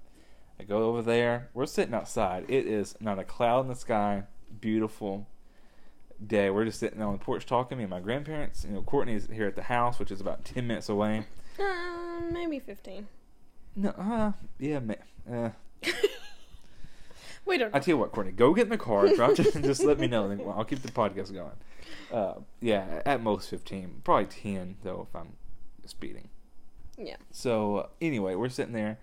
I 0.61 0.65
go 0.65 0.85
over 0.85 1.03
there. 1.03 1.49
We're 1.55 1.67
sitting 1.67 1.95
outside. 1.95 2.45
It 2.49 2.67
is 2.67 2.95
not 3.01 3.19
a 3.19 3.25
cloud 3.25 3.61
in 3.63 3.69
the 3.69 3.75
sky. 3.75 4.25
Beautiful. 4.61 5.27
day. 6.25 6.51
We're 6.51 6.65
just 6.65 6.79
sitting 6.79 7.03
on 7.03 7.13
the 7.13 7.19
porch 7.19 7.47
talking. 7.47 7.79
Me 7.79 7.85
and 7.85 7.91
my 7.91 8.01
grandparents. 8.01 8.65
You 8.65 8.75
know, 8.75 8.83
Courtney 8.83 9.15
is 9.15 9.27
here 9.33 9.47
at 9.47 9.57
the 9.57 9.63
house, 9.63 9.99
which 9.99 10.11
is 10.13 10.21
about 10.21 10.45
ten 10.45 10.67
minutes 10.67 10.89
away. 10.89 11.25
Uh, 11.59 12.21
maybe 12.31 12.59
15. 12.61 13.07
No, 13.77 13.91
uh, 13.91 14.33
yeah, 14.59 14.79
ma- 14.81 14.95
uh, 15.31 15.51
We 17.45 17.59
don't 17.59 17.75
I 17.75 17.81
tell 17.81 17.95
you 17.95 17.99
what, 17.99 18.13
Courtney, 18.13 18.33
go 18.33 18.55
get 18.55 18.65
in 18.65 18.69
the 18.69 18.79
car, 18.79 19.07
to, 19.09 19.53
and 19.55 19.65
just 19.65 19.83
let 19.83 19.99
me 19.99 20.07
know. 20.07 20.29
Then 20.29 20.41
I'll 20.49 20.65
keep 20.65 20.81
the 20.83 20.93
podcast 20.93 21.33
going. 21.33 21.51
Uh, 22.13 22.35
yeah, 22.61 23.03
at 23.05 23.21
most 23.23 23.51
fifteen, 23.51 24.01
probably 24.05 24.27
ten 24.27 24.77
though 24.85 25.07
if 25.11 25.17
I'm 25.19 25.33
speeding. 25.85 26.29
Yeah. 26.97 27.17
So 27.33 27.77
uh, 27.77 27.87
anyway, 28.01 28.35
we're 28.37 28.49
sitting 28.49 28.75
there. 28.75 28.99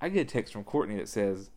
I 0.00 0.08
get 0.08 0.20
a 0.22 0.24
text 0.24 0.52
from 0.52 0.64
Courtney 0.64 0.96
that 0.96 1.08
says 1.08 1.50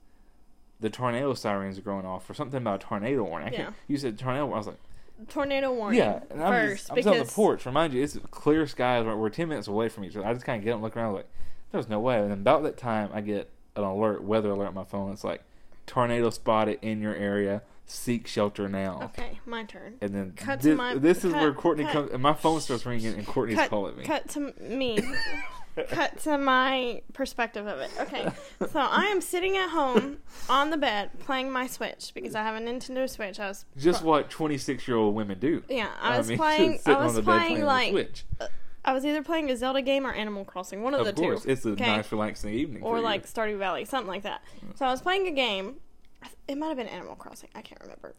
the 0.79 0.89
tornado 0.89 1.33
sirens 1.33 1.77
are 1.77 1.81
going 1.81 2.05
off 2.05 2.29
or 2.29 2.33
something 2.33 2.57
about 2.57 2.83
a 2.83 2.87
tornado 2.87 3.23
warning. 3.23 3.47
I 3.47 3.51
can't, 3.51 3.69
Yeah. 3.69 3.73
You 3.87 3.97
said 3.97 4.17
tornado. 4.17 4.45
warning. 4.45 4.55
I 4.55 4.57
was 4.59 4.67
like, 4.67 5.27
Tornado 5.29 5.73
warning. 5.73 5.97
yeah. 5.99 6.19
And 6.29 6.41
I'm 6.43 6.53
first 6.53 6.77
just, 6.87 6.91
I'm 6.91 6.95
just 6.97 7.07
on 7.07 7.17
the 7.17 7.25
porch. 7.25 7.65
Remind 7.65 7.91
you, 7.93 8.03
it's 8.03 8.17
clear 8.29 8.67
skies. 8.67 9.03
We're, 9.03 9.15
we're 9.15 9.29
ten 9.29 9.49
minutes 9.49 9.67
away 9.67 9.89
from 9.89 10.03
each 10.03 10.15
other. 10.15 10.27
I 10.27 10.33
just 10.33 10.45
kind 10.45 10.59
of 10.59 10.63
get 10.63 10.71
up 10.71 10.75
and 10.75 10.83
look 10.83 10.95
around 10.95 11.13
like, 11.15 11.27
there's 11.71 11.89
no 11.89 11.99
way. 11.99 12.19
And 12.19 12.25
then 12.31 12.37
about 12.39 12.61
that 12.63 12.77
time, 12.77 13.09
I 13.11 13.21
get 13.21 13.49
an 13.75 13.83
alert, 13.83 14.23
weather 14.23 14.51
alert 14.51 14.67
on 14.67 14.73
my 14.75 14.83
phone. 14.83 15.11
It's 15.11 15.23
like 15.23 15.41
tornado 15.87 16.29
spotted 16.29 16.77
in 16.83 17.01
your 17.01 17.15
area. 17.15 17.63
Seek 17.89 18.27
shelter 18.27 18.67
now. 18.69 18.99
Okay, 19.17 19.39
my 19.45 19.63
turn. 19.63 19.95
And 20.01 20.13
then 20.13 20.33
Cut 20.35 20.59
to 20.61 20.67
this, 20.69 20.77
my- 20.77 20.93
this 20.95 21.23
is 21.25 21.31
cut- 21.33 21.41
where 21.41 21.53
Courtney 21.53 21.85
cut. 21.85 21.93
comes, 21.93 22.11
and 22.11 22.21
my 22.21 22.33
phone 22.33 22.59
starts 22.61 22.85
ringing, 22.85 23.13
and 23.15 23.25
Courtney's 23.25 23.57
cut, 23.57 23.69
calling 23.69 23.95
me. 23.97 24.03
cut 24.03 24.27
to 24.29 24.53
me. 24.61 24.99
cut 25.89 26.17
to 26.23 26.37
my 26.37 27.01
perspective 27.13 27.67
of 27.67 27.79
it. 27.79 27.89
Okay, 27.99 28.29
so 28.71 28.79
I 28.79 29.05
am 29.05 29.21
sitting 29.21 29.57
at 29.57 29.69
home 29.69 30.17
on 30.49 30.69
the 30.69 30.77
bed 30.77 31.11
playing 31.19 31.51
my 31.51 31.67
Switch 31.67 32.11
because 32.13 32.35
I 32.35 32.43
have 32.43 32.55
a 32.55 32.59
Nintendo 32.59 33.09
Switch. 33.09 33.39
I 33.39 33.47
was 33.47 33.65
Just 33.77 34.03
what 34.03 34.29
26 34.29 34.87
year 34.87 34.97
old 34.97 35.15
women 35.15 35.39
do. 35.39 35.63
yeah, 35.69 35.89
I 36.01 36.17
was 36.17 36.29
mean, 36.29 36.37
playing. 36.39 36.79
I 36.85 36.95
was 36.97 37.09
on 37.09 37.15
the 37.15 37.21
bed 37.21 37.39
playing 37.39 37.59
the 37.59 37.65
like 37.65 37.91
Switch. 37.91 38.25
I 38.85 38.93
was 38.93 39.05
either 39.05 39.21
playing 39.21 39.51
a 39.51 39.57
Zelda 39.57 39.81
game 39.81 40.07
or 40.07 40.13
Animal 40.13 40.45
Crossing, 40.45 40.81
one 40.81 40.93
of, 40.93 41.01
Of 41.01 41.07
the 41.07 41.13
course, 41.21 41.43
two. 41.43 41.49
it's 41.51 41.65
a 41.65 41.69
okay? 41.71 41.85
nice, 41.87 42.09
relaxing 42.11 42.53
evening. 42.53 42.83
or 42.83 43.01
like 43.01 43.23
you. 43.23 43.27
Stardew 43.27 43.57
Valley, 43.57 43.83
something 43.83 44.07
like 44.07 44.23
that. 44.23 44.41
So 44.75 44.85
I 44.85 44.91
was 44.91 45.01
playing 45.01 45.27
a 45.27 45.31
game. 45.31 45.75
It 46.47 46.57
might 46.57 46.69
have 46.69 46.77
been 46.77 46.87
Animal 46.87 47.15
Crossing. 47.15 47.49
I 47.53 47.61
can't 47.61 47.81
remember. 47.81 48.15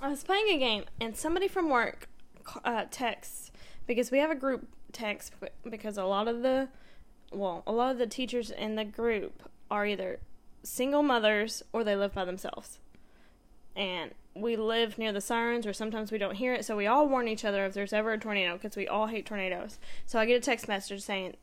I 0.00 0.08
was 0.08 0.24
playing 0.24 0.48
a 0.48 0.58
game, 0.58 0.84
and 1.00 1.16
somebody 1.16 1.46
from 1.48 1.70
work 1.70 2.08
uh, 2.64 2.86
texts 2.90 3.52
because 3.86 4.10
we 4.10 4.18
have 4.18 4.30
a 4.30 4.34
group 4.34 4.66
text 4.92 5.34
because 5.68 5.96
a 5.98 6.04
lot 6.04 6.28
of 6.28 6.42
the, 6.42 6.68
well, 7.32 7.62
a 7.66 7.72
lot 7.72 7.92
of 7.92 7.98
the 7.98 8.06
teachers 8.06 8.50
in 8.50 8.76
the 8.76 8.84
group 8.84 9.42
are 9.70 9.86
either 9.86 10.18
single 10.62 11.02
mothers 11.02 11.62
or 11.72 11.84
they 11.84 11.96
live 11.96 12.14
by 12.14 12.24
themselves, 12.24 12.78
and 13.76 14.12
we 14.34 14.56
live 14.56 14.98
near 14.98 15.12
the 15.12 15.20
sirens, 15.20 15.66
or 15.66 15.72
sometimes 15.72 16.12
we 16.12 16.18
don't 16.18 16.36
hear 16.36 16.54
it. 16.54 16.64
So 16.64 16.76
we 16.76 16.86
all 16.86 17.08
warn 17.08 17.28
each 17.28 17.44
other 17.44 17.64
if 17.64 17.74
there's 17.74 17.92
ever 17.92 18.12
a 18.12 18.18
tornado 18.18 18.54
because 18.54 18.76
we 18.76 18.86
all 18.86 19.06
hate 19.06 19.26
tornadoes. 19.26 19.78
So 20.06 20.18
I 20.18 20.26
get 20.26 20.36
a 20.36 20.40
text 20.40 20.68
message 20.68 21.02
saying 21.02 21.36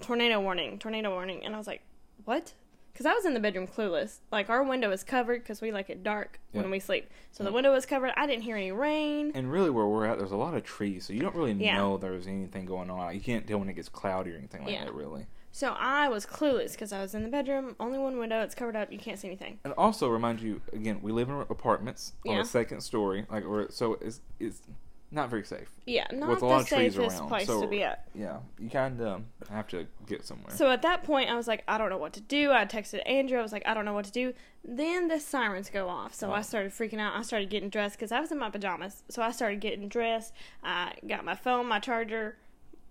tornado 0.00 0.40
warning, 0.40 0.78
tornado 0.78 1.10
warning. 1.10 1.44
And 1.44 1.54
I 1.54 1.58
was 1.58 1.66
like, 1.66 1.82
what? 2.24 2.54
Because 2.94 3.06
I 3.06 3.12
was 3.12 3.24
in 3.24 3.34
the 3.34 3.40
bedroom 3.40 3.66
clueless. 3.66 4.18
Like, 4.30 4.48
our 4.48 4.62
window 4.62 4.92
is 4.92 5.02
covered 5.02 5.42
because 5.42 5.60
we 5.60 5.72
like 5.72 5.90
it 5.90 6.04
dark 6.04 6.38
Yeah. 6.52 6.62
when 6.62 6.70
we 6.70 6.78
sleep. 6.78 7.10
So 7.32 7.42
the 7.42 7.50
window 7.50 7.72
was 7.72 7.84
covered. 7.86 8.12
I 8.16 8.24
didn't 8.28 8.44
hear 8.44 8.56
any 8.56 8.70
rain. 8.70 9.32
And 9.34 9.50
really, 9.50 9.68
where 9.68 9.84
we're 9.86 10.06
at, 10.06 10.16
there's 10.18 10.30
a 10.30 10.36
lot 10.36 10.54
of 10.54 10.62
trees, 10.62 11.04
so 11.04 11.12
you 11.12 11.20
don't 11.20 11.34
really 11.34 11.52
Yeah. 11.54 11.76
know 11.76 11.96
there's 11.98 12.28
anything 12.28 12.66
going 12.66 12.90
on. 12.90 13.12
You 13.12 13.20
can't 13.20 13.48
tell 13.48 13.58
when 13.58 13.68
it 13.68 13.74
gets 13.74 13.88
cloudy 13.88 14.32
or 14.32 14.36
anything 14.38 14.62
like 14.62 14.72
Yeah. 14.74 14.84
that, 14.84 14.94
really. 14.94 15.26
So 15.50 15.74
I 15.76 16.08
was 16.08 16.24
clueless 16.24 16.72
because 16.72 16.92
I 16.92 17.00
was 17.00 17.16
in 17.16 17.24
the 17.24 17.28
bedroom, 17.28 17.74
only 17.80 17.98
one 17.98 18.16
window, 18.16 18.42
it's 18.42 18.54
covered 18.54 18.76
up, 18.76 18.92
you 18.92 18.98
can't 18.98 19.18
see 19.18 19.26
anything. 19.26 19.58
And 19.64 19.72
also 19.74 20.08
remind 20.08 20.40
you 20.40 20.60
again, 20.72 21.00
we 21.02 21.10
live 21.10 21.28
in 21.28 21.34
apartments 21.34 22.12
on 22.26 22.36
Yeah. 22.36 22.42
the 22.42 22.48
second 22.48 22.80
story, 22.82 23.26
like 23.28 23.44
or 23.44 23.68
so 23.70 23.94
it's 23.94 24.20
it's 24.38 24.62
not 25.10 25.30
very 25.30 25.44
safe. 25.44 25.68
Yeah, 25.86 26.06
not 26.12 26.28
With 26.30 26.38
a 26.38 26.40
the 26.40 26.46
lot 26.46 26.60
of 26.62 26.66
trees 26.68 26.94
safest 26.94 27.18
around, 27.20 27.28
place 27.28 27.46
so- 27.46 27.60
to 27.60 27.66
be 27.68 27.82
at. 27.82 28.06
Yeah, 28.14 28.38
you 28.58 28.68
kind 28.70 29.00
of 29.00 29.06
um, 29.06 29.26
have 29.50 29.68
to 29.68 29.86
get 30.06 30.24
somewhere. 30.24 30.54
So 30.56 30.70
at 30.70 30.82
that 30.82 31.04
point, 31.04 31.30
I 31.30 31.36
was 31.36 31.46
like, 31.46 31.62
I 31.68 31.78
don't 31.78 31.90
know 31.90 31.98
what 31.98 32.12
to 32.14 32.20
do. 32.20 32.50
I 32.52 32.64
texted 32.64 33.00
Andrew. 33.08 33.38
I 33.38 33.42
was 33.42 33.52
like, 33.52 33.62
I 33.66 33.74
don't 33.74 33.84
know 33.84 33.92
what 33.94 34.06
to 34.06 34.12
do. 34.12 34.32
Then 34.64 35.08
the 35.08 35.20
sirens 35.20 35.70
go 35.70 35.88
off. 35.88 36.14
So 36.14 36.30
Oh. 36.30 36.34
I 36.34 36.40
started 36.42 36.72
freaking 36.72 36.98
out. 36.98 37.14
I 37.14 37.22
started 37.22 37.50
getting 37.50 37.68
dressed 37.68 37.96
because 37.96 38.10
I 38.12 38.20
was 38.20 38.32
in 38.32 38.38
my 38.38 38.50
pajamas. 38.50 39.02
So 39.08 39.22
I 39.22 39.30
started 39.30 39.60
getting 39.60 39.88
dressed. 39.88 40.32
I 40.62 40.94
got 41.06 41.24
my 41.24 41.34
phone, 41.36 41.66
my 41.66 41.78
charger. 41.80 42.36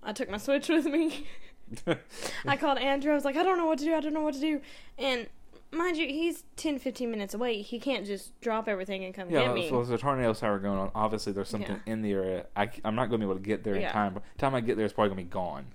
I 0.01 0.13
took 0.13 0.29
my 0.29 0.37
Switch 0.37 0.69
with 0.69 0.85
me. 0.85 1.25
I 2.45 2.55
called 2.57 2.77
Andrew. 2.77 3.11
I 3.11 3.15
was 3.15 3.25
like, 3.25 3.35
I 3.35 3.43
don't 3.43 3.57
know 3.57 3.65
what 3.65 3.79
to 3.79 3.85
do. 3.85 3.95
I 3.95 3.99
don't 3.99 4.13
know 4.13 4.21
what 4.21 4.35
to 4.35 4.39
do. 4.39 4.61
And 4.97 5.27
mind 5.73 5.97
you, 5.97 6.07
he's 6.07 6.43
10, 6.55 6.79
15 6.79 7.09
minutes 7.09 7.33
away. 7.33 7.61
He 7.61 7.79
can't 7.79 8.05
just 8.05 8.39
drop 8.41 8.67
everything 8.67 9.03
and 9.03 9.13
come 9.13 9.29
yeah, 9.29 9.45
get 9.45 9.53
me. 9.53 9.69
so 9.69 9.77
there's 9.77 9.89
a 9.89 9.97
tornado 9.97 10.33
siren 10.33 10.61
going 10.61 10.79
on. 10.79 10.91
Obviously, 10.95 11.33
there's 11.33 11.49
something 11.49 11.79
in 11.85 12.01
the 12.01 12.11
area. 12.11 12.45
I, 12.55 12.69
am 12.85 12.95
not 12.95 13.09
going 13.09 13.19
to 13.21 13.25
be 13.27 13.31
able 13.31 13.39
to 13.39 13.45
get 13.45 13.63
there 13.63 13.75
in 13.75 13.89
time. 13.91 14.13
By 14.13 14.21
the 14.35 14.39
time 14.39 14.55
I 14.55 14.61
get 14.61 14.77
there, 14.77 14.85
it's 14.85 14.93
probably 14.93 15.15
going 15.15 15.25
to 15.25 15.29
be 15.29 15.33
gone. 15.33 15.65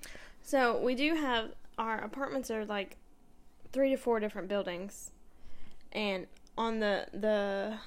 So 0.42 0.80
we 0.80 0.94
do 0.94 1.14
have 1.14 1.50
our 1.78 1.98
apartments 1.98 2.50
are 2.50 2.64
like 2.64 2.96
three 3.72 3.90
to 3.90 3.96
four 3.96 4.20
different 4.20 4.48
buildings, 4.48 5.12
and 5.92 6.26
on 6.56 6.80
the 6.80 7.06
the 7.12 7.78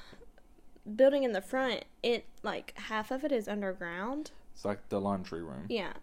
building 0.95 1.24
in 1.24 1.32
the 1.32 1.41
front, 1.41 1.86
it 2.04 2.26
like 2.43 2.74
half 2.78 3.12
of 3.12 3.24
it 3.24 3.32
is 3.32 3.47
underground. 3.47 4.32
It's 4.54 4.65
like 4.65 4.89
the 4.89 5.00
laundry 5.00 5.41
room. 5.41 5.65
Yeah. 5.69 5.93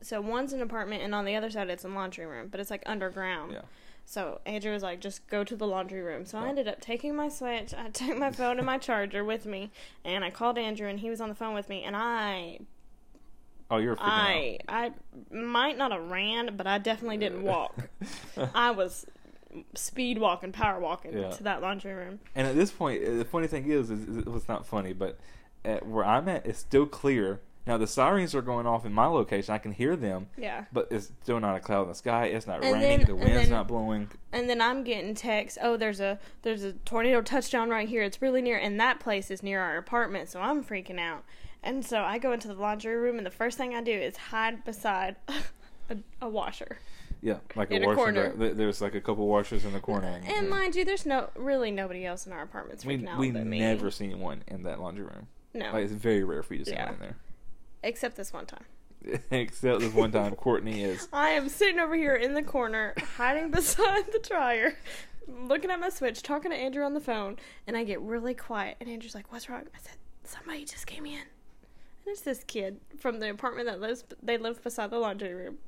So 0.00 0.20
one's 0.20 0.52
an 0.52 0.62
apartment, 0.62 1.02
and 1.02 1.14
on 1.14 1.24
the 1.24 1.36
other 1.36 1.50
side 1.50 1.68
it's 1.70 1.84
a 1.84 1.88
laundry 1.88 2.26
room, 2.26 2.48
but 2.50 2.60
it's 2.60 2.70
like 2.70 2.82
underground. 2.86 3.52
Yeah. 3.52 3.62
So 4.08 4.40
Andrew 4.46 4.72
was 4.72 4.84
like, 4.84 5.00
just 5.00 5.26
go 5.26 5.42
to 5.42 5.56
the 5.56 5.66
laundry 5.66 6.00
room. 6.00 6.24
So 6.24 6.38
I 6.38 6.48
ended 6.48 6.68
up 6.68 6.80
taking 6.80 7.16
my 7.16 7.28
switch, 7.28 7.74
I 7.74 7.88
took 7.90 8.16
my 8.16 8.30
phone 8.30 8.56
and 8.58 8.64
my 8.64 8.78
charger 8.78 9.24
with 9.24 9.46
me, 9.46 9.72
and 10.04 10.24
I 10.24 10.30
called 10.30 10.56
Andrew, 10.56 10.88
and 10.88 11.00
he 11.00 11.10
was 11.10 11.20
on 11.20 11.28
the 11.28 11.34
phone 11.34 11.54
with 11.54 11.68
me, 11.68 11.82
and 11.82 11.96
I 11.96 12.60
Oh, 13.68 13.78
you're 13.78 13.96
freaking 13.96 14.02
I 14.06 14.58
I 14.68 14.92
might 15.34 15.76
not 15.76 15.90
have 15.90 16.08
ran, 16.08 16.56
but 16.56 16.68
I 16.68 16.78
definitely 16.78 17.16
didn't 17.16 17.42
walk. 17.42 17.74
I 18.54 18.70
was 18.70 19.06
speed 19.74 20.18
walking, 20.18 20.52
power 20.52 20.78
walking 20.78 21.18
Yeah. 21.18 21.30
to 21.30 21.42
that 21.42 21.60
laundry 21.60 21.92
room. 21.92 22.20
And 22.36 22.46
at 22.46 22.54
this 22.54 22.70
point, 22.70 23.02
uh, 23.04 23.16
the 23.16 23.24
funny 23.24 23.48
thing 23.48 23.68
is, 23.70 23.90
is, 23.90 24.08
is 24.08 24.18
it 24.18 24.28
was 24.28 24.46
not 24.46 24.66
funny, 24.66 24.92
but 24.92 25.18
at 25.64 25.84
where 25.86 26.04
I'm 26.04 26.28
at, 26.28 26.46
it's 26.46 26.60
still 26.60 26.86
clear. 26.86 27.40
Now 27.66 27.76
the 27.78 27.86
sirens 27.86 28.34
are 28.34 28.42
going 28.42 28.66
off 28.66 28.86
in 28.86 28.92
my 28.92 29.06
location. 29.06 29.52
I 29.54 29.58
can 29.58 29.72
hear 29.72 29.96
them, 29.96 30.28
Yeah. 30.36 30.66
but 30.72 30.86
it's 30.90 31.10
still 31.22 31.40
not 31.40 31.56
a 31.56 31.60
cloud 31.60 31.82
in 31.82 31.88
the 31.88 31.94
sky. 31.94 32.26
It's 32.26 32.46
not 32.46 32.62
And 32.64 32.74
raining. 32.74 32.98
then- 32.98 33.06
the 33.08 33.14
wind's 33.16 33.32
then- 33.34 33.50
not 33.50 33.66
blowing. 33.66 34.08
And 34.32 34.48
then 34.48 34.60
I'm 34.60 34.84
getting 34.84 35.14
texts, 35.14 35.58
oh 35.60 35.76
there's 35.76 35.98
a 36.00 36.18
there's 36.42 36.62
a 36.62 36.72
tornado 36.74 37.22
touchdown 37.22 37.68
right 37.68 37.88
here. 37.88 38.02
It's 38.02 38.22
really 38.22 38.40
near 38.42 38.56
and 38.58 38.78
that 38.80 39.00
place 39.00 39.30
is 39.30 39.42
near 39.42 39.60
our 39.60 39.76
apartment, 39.76 40.28
so 40.28 40.40
I'm 40.40 40.62
freaking 40.62 41.00
out. 41.00 41.24
And 41.62 41.84
so 41.84 42.02
I 42.02 42.18
go 42.18 42.30
into 42.32 42.46
the 42.46 42.54
laundry 42.54 42.94
room 42.96 43.16
and 43.18 43.26
the 43.26 43.30
first 43.32 43.58
thing 43.58 43.74
I 43.74 43.82
do 43.82 43.90
is 43.92 44.16
hide 44.16 44.64
beside 44.64 45.16
a, 45.90 45.96
a 46.22 46.28
washer. 46.28 46.78
Yeah, 47.22 47.38
like 47.56 47.72
In 47.72 47.82
a 47.82 47.86
washer. 47.86 47.96
corner. 47.96 48.32
dry- 48.32 48.50
There's 48.52 48.80
like 48.80 48.94
a 48.94 49.00
couple 49.00 49.26
washers 49.26 49.64
in 49.64 49.72
the 49.72 49.80
corner. 49.80 50.06
And, 50.06 50.28
And 50.28 50.50
mind 50.50 50.76
you, 50.76 50.84
there's 50.84 51.06
no 51.06 51.30
really 51.34 51.72
nobody 51.72 52.06
else 52.06 52.26
in 52.26 52.32
our 52.32 52.42
apartments 52.42 52.84
we 52.84 52.98
we 53.18 53.32
me. 53.32 53.58
never 53.58 53.90
see 53.90 54.04
anyone 54.04 54.44
in 54.46 54.62
that 54.62 54.80
laundry 54.80 55.04
room. 55.06 55.26
No. 55.52 55.72
Like 55.72 55.84
it's 55.84 55.92
very 55.92 56.22
rare 56.22 56.44
for 56.44 56.54
you 56.54 56.60
to 56.60 56.66
see 56.70 56.72
Yeah. 56.76 56.90
one 56.92 57.02
in 57.02 57.14
Except 57.82 58.16
this 58.16 58.32
one 58.32 58.46
time. 58.46 58.64
Except 59.30 59.80
this 59.80 59.92
one 59.92 60.12
time, 60.12 60.34
Courtney 60.34 60.82
is. 60.82 61.08
I 61.12 61.30
am 61.30 61.48
sitting 61.48 61.78
over 61.78 61.94
here 61.94 62.14
in 62.14 62.34
the 62.34 62.42
corner, 62.42 62.94
hiding 63.16 63.50
beside 63.50 64.12
the 64.12 64.18
dryer, 64.18 64.76
looking 65.28 65.70
at 65.70 65.80
my 65.80 65.90
switch, 65.90 66.22
talking 66.22 66.50
to 66.50 66.56
Andrew 66.56 66.84
on 66.84 66.94
the 66.94 67.00
phone, 67.00 67.36
and 67.66 67.76
I 67.76 67.84
get 67.84 68.00
really 68.00 68.34
quiet. 68.34 68.76
And 68.80 68.88
Andrew's 68.88 69.14
like, 69.14 69.30
"What's 69.32 69.48
wrong?" 69.48 69.62
I 69.74 69.78
said, 69.80 69.96
"Somebody 70.24 70.64
just 70.64 70.86
came 70.86 71.06
in." 71.06 71.20
And 71.20 72.12
it's 72.12 72.22
this 72.22 72.44
kid 72.44 72.80
from 72.98 73.20
the 73.20 73.30
apartment 73.30 73.66
that 73.66 73.80
lives. 73.80 74.04
They 74.22 74.38
live 74.38 74.62
beside 74.62 74.90
the 74.90 74.98
laundry 74.98 75.34
room. 75.34 75.58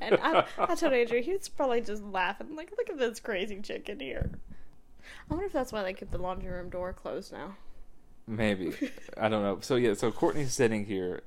And 0.00 0.18
I, 0.22 0.44
I 0.56 0.74
told 0.76 0.92
Andrew 0.92 1.20
he 1.20 1.32
was 1.32 1.48
probably 1.48 1.80
just 1.80 2.02
laughing, 2.02 2.54
like, 2.54 2.72
"Look 2.76 2.90
at 2.90 2.98
this 2.98 3.20
crazy 3.20 3.60
chick 3.60 3.88
in 3.88 4.00
here." 4.00 4.30
I 5.28 5.34
wonder 5.34 5.46
if 5.46 5.52
that's 5.52 5.72
why 5.72 5.82
they 5.82 5.92
keep 5.92 6.10
the 6.10 6.18
laundry 6.18 6.50
room 6.50 6.70
door 6.70 6.92
closed 6.92 7.32
now. 7.32 7.56
Maybe. 8.26 8.74
I 9.16 9.28
don't 9.28 9.42
know. 9.42 9.58
So 9.60 9.76
yeah, 9.76 9.94
so 9.94 10.10
Courtney's 10.10 10.54
sitting 10.54 10.86
here. 10.86 11.22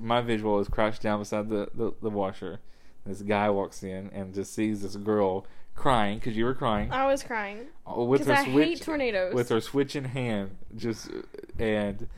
My 0.00 0.20
visual 0.20 0.58
is 0.60 0.68
crouched 0.68 1.02
down 1.02 1.18
beside 1.18 1.48
the, 1.48 1.68
the, 1.74 1.92
the 2.00 2.10
washer. 2.10 2.60
This 3.04 3.22
guy 3.22 3.50
walks 3.50 3.82
in 3.82 4.10
and 4.12 4.32
just 4.32 4.54
sees 4.54 4.82
this 4.82 4.96
girl 4.96 5.46
crying 5.74 6.18
because 6.18 6.36
you 6.36 6.44
were 6.44 6.54
crying 6.54 6.92
I 6.92 7.06
was 7.06 7.22
crying 7.22 7.60
uh, 7.90 8.00
with 8.02 8.26
her 8.26 8.34
I 8.34 8.44
switch 8.44 8.68
hate 8.68 8.82
tornadoes. 8.82 9.34
with 9.34 9.48
her 9.48 9.60
switch 9.60 9.96
in 9.96 10.04
hand. 10.04 10.56
Just 10.76 11.10
and 11.58 12.08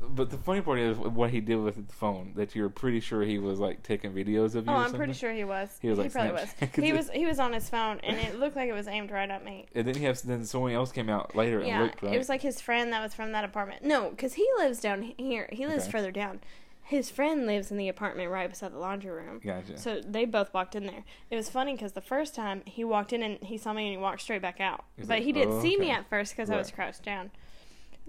but 0.00 0.30
the 0.30 0.36
funny 0.36 0.60
part 0.60 0.78
is 0.78 0.98
what 0.98 1.30
he 1.30 1.40
did 1.40 1.56
with 1.56 1.86
the 1.86 1.92
phone. 1.94 2.32
That 2.34 2.54
you're 2.54 2.68
pretty 2.68 3.00
sure 3.00 3.22
he 3.22 3.38
was 3.38 3.58
like 3.58 3.82
taking 3.82 4.12
videos 4.12 4.54
of 4.54 4.66
you. 4.66 4.72
Oh, 4.72 4.76
I'm 4.76 4.92
pretty 4.92 5.12
sure 5.12 5.32
he 5.32 5.44
was. 5.44 5.70
He 5.80 5.88
was, 5.88 5.98
like, 5.98 6.12
probably 6.12 6.32
was. 6.32 6.54
He 6.74 6.92
was. 6.92 7.10
He 7.10 7.26
was 7.26 7.38
on 7.38 7.52
his 7.52 7.70
phone, 7.70 8.00
and 8.02 8.16
it 8.18 8.38
looked 8.38 8.56
like 8.56 8.68
it 8.68 8.74
was 8.74 8.88
aimed 8.88 9.10
right 9.10 9.30
at 9.30 9.44
me. 9.44 9.66
And 9.74 9.86
then 9.86 9.94
he 9.94 10.04
has 10.04 10.22
then 10.22 10.44
someone 10.44 10.72
else 10.72 10.92
came 10.92 11.08
out 11.08 11.34
later 11.34 11.58
and 11.58 11.68
Yeah, 11.68 11.82
looked 11.82 12.02
right. 12.02 12.14
it 12.14 12.18
was 12.18 12.28
like 12.28 12.42
his 12.42 12.60
friend 12.60 12.92
that 12.92 13.02
was 13.02 13.14
from 13.14 13.32
that 13.32 13.44
apartment. 13.44 13.84
No, 13.84 14.10
because 14.10 14.34
he 14.34 14.46
lives 14.58 14.80
down 14.80 15.14
here. 15.16 15.48
He 15.52 15.66
lives 15.66 15.84
Okay. 15.84 15.92
further 15.92 16.10
down. 16.10 16.40
His 16.88 17.10
friend 17.10 17.46
lives 17.46 17.70
in 17.70 17.76
the 17.76 17.88
apartment 17.88 18.30
right 18.30 18.48
beside 18.48 18.72
the 18.72 18.78
laundry 18.78 19.10
room. 19.10 19.40
gotcha. 19.44 19.76
So 19.76 20.00
they 20.00 20.24
both 20.24 20.54
walked 20.54 20.74
in 20.74 20.86
there. 20.86 21.04
It 21.30 21.36
was 21.36 21.50
funny 21.50 21.72
because 21.72 21.92
the 21.92 22.00
first 22.00 22.34
time 22.34 22.62
he 22.64 22.82
walked 22.82 23.12
in 23.12 23.22
and 23.22 23.38
he 23.42 23.58
saw 23.58 23.74
me 23.74 23.84
and 23.88 23.92
he 23.92 23.98
walked 24.02 24.22
straight 24.22 24.40
back 24.40 24.58
out. 24.58 24.84
He's 24.96 25.06
but 25.06 25.18
like, 25.18 25.24
he 25.24 25.32
didn't 25.32 25.54
"Oh, 25.54 25.62
see 25.62 25.76
me 25.76 25.90
oh, 25.90 25.96
at 25.96 26.08
first 26.08 26.34
because 26.34 26.48
I 26.50 26.56
was 26.56 26.70
crouched 26.70 27.02
down. 27.02 27.30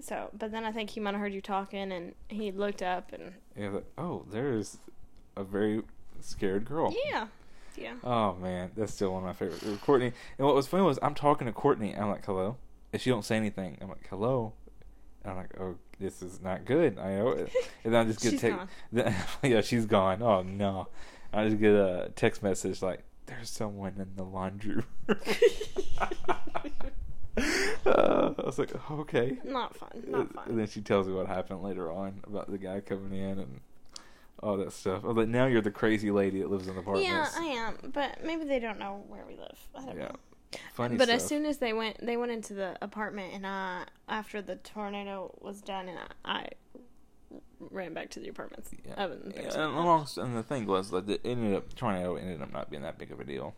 So, 0.00 0.30
but 0.32 0.50
then 0.50 0.64
I 0.64 0.72
think 0.72 0.88
he 0.90 1.00
might 1.00 1.12
have 1.12 1.20
heard 1.20 1.34
you 1.34 1.42
talking, 1.42 1.92
and 1.92 2.14
he 2.28 2.50
looked 2.52 2.80
up, 2.82 3.12
and 3.12 3.34
Yeah, 3.54 3.68
like, 3.68 3.84
oh, 3.98 4.24
there's 4.30 4.78
a 5.36 5.44
very 5.44 5.82
scared 6.20 6.64
girl. 6.64 6.94
yeah, 7.06 7.26
yeah. 7.76 7.94
Oh 8.02 8.34
man, 8.36 8.70
that's 8.74 8.94
still 8.94 9.12
one 9.12 9.22
of 9.22 9.26
my 9.26 9.34
favorites. 9.34 9.62
It 9.62 9.78
Courtney, 9.82 10.12
and 10.38 10.46
what 10.46 10.54
was 10.54 10.66
funny 10.66 10.84
was 10.84 10.98
I'm 11.02 11.14
talking 11.14 11.46
to 11.46 11.52
Courtney. 11.52 11.92
And 11.92 12.04
I'm 12.04 12.10
like, 12.10 12.24
"Hello," 12.24 12.56
and 12.94 13.02
she 13.02 13.10
don't 13.10 13.26
say 13.26 13.36
anything. 13.36 13.76
I'm 13.82 13.88
like, 13.90 14.06
"Hello," 14.08 14.54
and 15.22 15.32
I'm 15.32 15.36
like, 15.36 15.50
"Oh, 15.60 15.76
this 16.00 16.22
is 16.22 16.40
not 16.40 16.64
good." 16.64 16.98
I 16.98 17.14
know 17.16 17.28
it. 17.30 17.52
And 17.84 17.94
then 17.94 18.06
I 18.06 18.08
just 18.10 18.20
get 18.20 18.32
She's 18.32 18.40
take, 18.40 18.54
yeah, 19.42 19.60
she's 19.62 19.86
gone. 19.86 20.22
Oh 20.22 20.42
no, 20.42 20.88
I 21.32 21.44
just 21.46 21.58
get 21.60 21.72
a 21.72 22.10
text 22.16 22.42
message 22.42 22.82
like, 22.82 23.04
"There's 23.26 23.48
someone 23.50 23.94
in 23.98 24.10
the 24.16 24.24
laundry 24.24 24.74
room." 24.76 24.84
uh, 27.86 28.34
I 28.38 28.42
was 28.44 28.58
like, 28.58 28.72
"Okay." 28.90 29.38
Not 29.44 29.76
fun. 29.76 30.04
Not 30.06 30.32
fun. 30.34 30.44
And 30.48 30.58
then 30.58 30.66
she 30.66 30.80
tells 30.80 31.06
me 31.06 31.14
what 31.14 31.26
happened 31.26 31.62
later 31.62 31.90
on 31.90 32.20
about 32.26 32.50
the 32.50 32.58
guy 32.58 32.80
coming 32.80 33.18
in 33.18 33.38
and 33.38 33.60
all 34.42 34.56
that 34.58 34.72
stuff. 34.72 35.02
Was 35.02 35.16
like, 35.16 35.28
now 35.28 35.46
you're 35.46 35.60
the 35.62 35.70
crazy 35.70 36.10
lady 36.10 36.40
that 36.40 36.50
lives 36.50 36.66
in 36.68 36.74
the 36.74 36.80
apartment. 36.80 37.06
Yeah, 37.06 37.28
I 37.36 37.44
am, 37.44 37.90
but 37.92 38.24
maybe 38.24 38.44
they 38.44 38.58
don't 38.58 38.78
know 38.78 39.04
where 39.08 39.24
we 39.26 39.36
live. 39.36 39.58
I 39.74 39.84
don't 39.84 39.96
Yeah. 39.96 40.04
know. 40.08 40.16
Funny 40.74 40.96
but 40.96 41.04
stuff. 41.04 41.16
as 41.16 41.26
soon 41.26 41.46
as 41.46 41.58
they 41.58 41.72
went, 41.72 42.04
they 42.04 42.16
went 42.16 42.32
into 42.32 42.54
the 42.54 42.76
apartment, 42.82 43.32
and 43.34 43.46
uh, 43.46 43.84
after 44.08 44.42
the 44.42 44.56
tornado 44.56 45.32
was 45.40 45.60
done, 45.60 45.88
and 45.88 45.98
I, 46.24 46.38
I 46.38 46.48
ran 47.70 47.94
back 47.94 48.10
to 48.10 48.20
the 48.20 48.28
apartments. 48.28 48.70
Yeah. 48.86 48.94
Yeah, 48.96 49.42
and, 49.44 49.76
along, 49.76 50.08
and 50.16 50.36
the 50.36 50.42
thing 50.42 50.66
was 50.66 50.90
that 50.90 51.08
it 51.08 51.20
ended 51.24 51.54
up 51.54 51.74
tornado 51.74 52.16
ended 52.16 52.42
up 52.42 52.52
not 52.52 52.70
being 52.70 52.82
that 52.82 52.98
big 52.98 53.12
of 53.12 53.20
a 53.20 53.24
deal. 53.24 53.54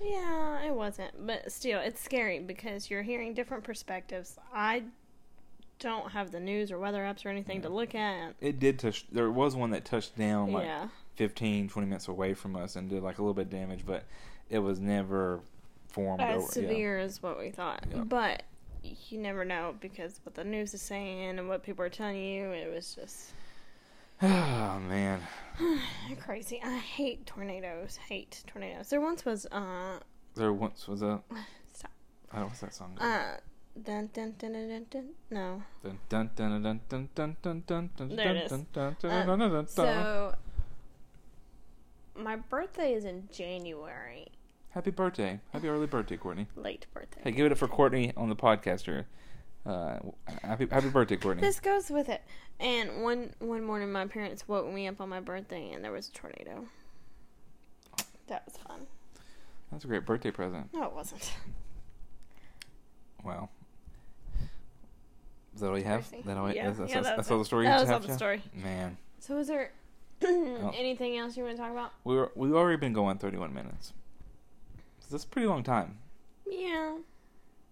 yeah, 0.00 0.62
it 0.64 0.74
wasn't, 0.74 1.26
but 1.26 1.50
still, 1.50 1.80
it's 1.80 2.00
scary 2.00 2.38
because 2.38 2.90
you're 2.90 3.02
hearing 3.02 3.34
different 3.34 3.64
perspectives. 3.64 4.38
I 4.54 4.84
don't 5.78 6.12
have 6.12 6.30
the 6.30 6.40
news 6.40 6.70
or 6.70 6.78
weather 6.78 7.02
apps 7.02 7.26
or 7.26 7.28
anything 7.28 7.62
to 7.62 7.68
look 7.68 7.94
at. 7.94 8.34
It 8.40 8.58
did 8.58 8.78
touch. 8.78 9.06
There 9.10 9.30
was 9.30 9.56
one 9.56 9.70
that 9.70 9.84
touched 9.84 10.16
down 10.16 10.52
like 10.52 10.64
yeah, 10.64 10.88
15, 11.16 11.68
20 11.68 11.88
minutes 11.88 12.08
away 12.08 12.34
from 12.34 12.56
us 12.56 12.76
and 12.76 12.88
did 12.88 13.02
like 13.02 13.18
a 13.18 13.22
little 13.22 13.34
bit 13.34 13.46
of 13.46 13.50
damage, 13.50 13.84
but 13.84 14.04
it 14.48 14.60
was 14.60 14.80
never 14.80 15.40
formed 15.96 16.20
as 16.20 16.36
over. 16.36 16.42
yeah. 16.42 16.48
severe 16.68 16.98
as 16.98 17.22
what 17.22 17.38
we 17.38 17.50
thought. 17.50 17.84
Yeah. 17.92 18.02
But 18.02 18.44
you 19.08 19.18
never 19.18 19.44
know 19.44 19.74
because 19.80 20.20
what 20.22 20.34
the 20.36 20.44
news 20.44 20.72
is 20.74 20.82
saying 20.82 21.38
and 21.38 21.48
what 21.48 21.64
people 21.64 21.84
are 21.84 21.88
telling 21.88 22.22
you, 22.22 22.50
it 22.52 22.72
was 22.72 22.94
just 22.94 23.32
Oh 24.22 24.78
man, 24.88 25.20
crazy. 26.20 26.60
I 26.64 26.78
hate 26.78 27.26
tornadoes. 27.26 27.96
Hate 28.08 28.42
tornadoes. 28.46 28.88
There 28.88 29.00
once 29.00 29.24
was 29.24 29.44
uh 29.52 29.98
there 30.34 30.52
once 30.52 30.86
was 30.86 31.02
a. 31.02 31.20
stop. 31.72 31.90
I 32.30 32.36
don't 32.36 32.42
know 32.42 32.46
what's 32.48 32.60
that 32.60 32.74
song. 32.74 32.96
Uh 32.98 33.36
dun 33.82 34.08
dun 34.14 34.34
dun 34.38 34.52
dun 34.52 34.68
dun, 34.68 34.86
dun. 34.90 35.08
no. 35.30 35.62
Dun, 35.82 35.98
dun, 36.08 36.30
dun, 36.34 36.62
dun, 36.62 36.80
dun, 36.88 37.08
dun, 37.14 37.36
dun, 37.42 37.62
dun, 37.66 37.90
dun, 37.96 38.16
There 38.16 38.26
it 38.30 38.34
dun, 38.34 38.36
is. 38.36 38.50
dun, 38.50 38.66
dun, 38.72 38.96
dun, 39.00 39.10
Um, 39.10 39.26
dun, 39.26 39.38
dun, 39.38 39.50
dun. 39.50 39.66
So 39.66 40.34
my 42.14 42.36
birthday 42.36 42.94
is 42.94 43.04
in 43.04 43.28
January. 43.32 44.28
Happy 44.76 44.90
birthday! 44.90 45.40
Happy 45.54 45.68
early 45.68 45.86
birthday, 45.86 46.18
Courtney. 46.18 46.48
Late 46.54 46.84
birthday. 46.92 47.22
Hey, 47.24 47.30
give 47.30 47.46
it 47.46 47.52
up 47.52 47.56
for 47.56 47.66
Courtney 47.66 48.12
on 48.14 48.28
the 48.28 48.36
podcast 48.36 48.82
here. 48.82 49.06
Uh, 49.64 50.00
happy 50.42 50.66
Happy 50.70 50.90
birthday, 50.90 51.16
Courtney. 51.16 51.40
This 51.40 51.60
goes 51.60 51.88
with 51.88 52.10
it. 52.10 52.20
And 52.60 53.02
one 53.02 53.32
one 53.38 53.64
morning 53.64 53.90
my 53.90 54.06
parents 54.06 54.46
woke 54.46 54.70
me 54.70 54.86
up 54.86 55.00
on 55.00 55.08
my 55.08 55.20
birthday 55.20 55.70
and 55.70 55.82
there 55.82 55.92
was 55.92 56.08
a 56.08 56.12
tornado. 56.12 56.66
That 58.26 58.42
was 58.44 58.58
fun. 58.58 58.82
That's 59.72 59.84
a 59.84 59.86
great 59.86 60.04
birthday 60.04 60.30
present. 60.30 60.68
No, 60.74 60.82
it 60.82 60.92
wasn't. 60.92 61.32
Wow. 63.24 63.48
Is 65.54 65.62
that 65.62 65.70
all 65.70 65.78
you 65.78 65.84
have? 65.84 66.06
That 66.26 66.36
all? 66.36 66.52
Yeah, 66.52 66.66
that's, 66.66 66.78
that's, 66.80 66.90
yeah, 66.92 67.00
that 67.00 67.16
that's 67.16 67.30
all 67.30 67.38
the 67.38 67.46
story 67.46 67.64
That 67.64 67.76
you 67.76 67.80
was 67.80 67.88
all 67.88 67.94
have 67.94 68.02
the 68.02 68.08
to? 68.08 68.14
story. 68.14 68.42
Man, 68.52 68.98
So 69.20 69.38
is 69.38 69.46
there 69.46 69.72
anything 70.22 71.16
else 71.16 71.34
you 71.34 71.44
want 71.44 71.56
to 71.56 71.62
talk 71.62 71.72
about? 71.72 71.92
we 72.04 72.14
were 72.14 72.30
we've 72.34 72.52
already 72.54 72.76
been 72.76 72.92
going 72.92 73.16
31 73.16 73.54
minutes. 73.54 73.94
That's 75.10 75.24
a 75.24 75.28
pretty 75.28 75.46
long 75.48 75.62
time. 75.62 75.98
Yeah. 76.48 76.98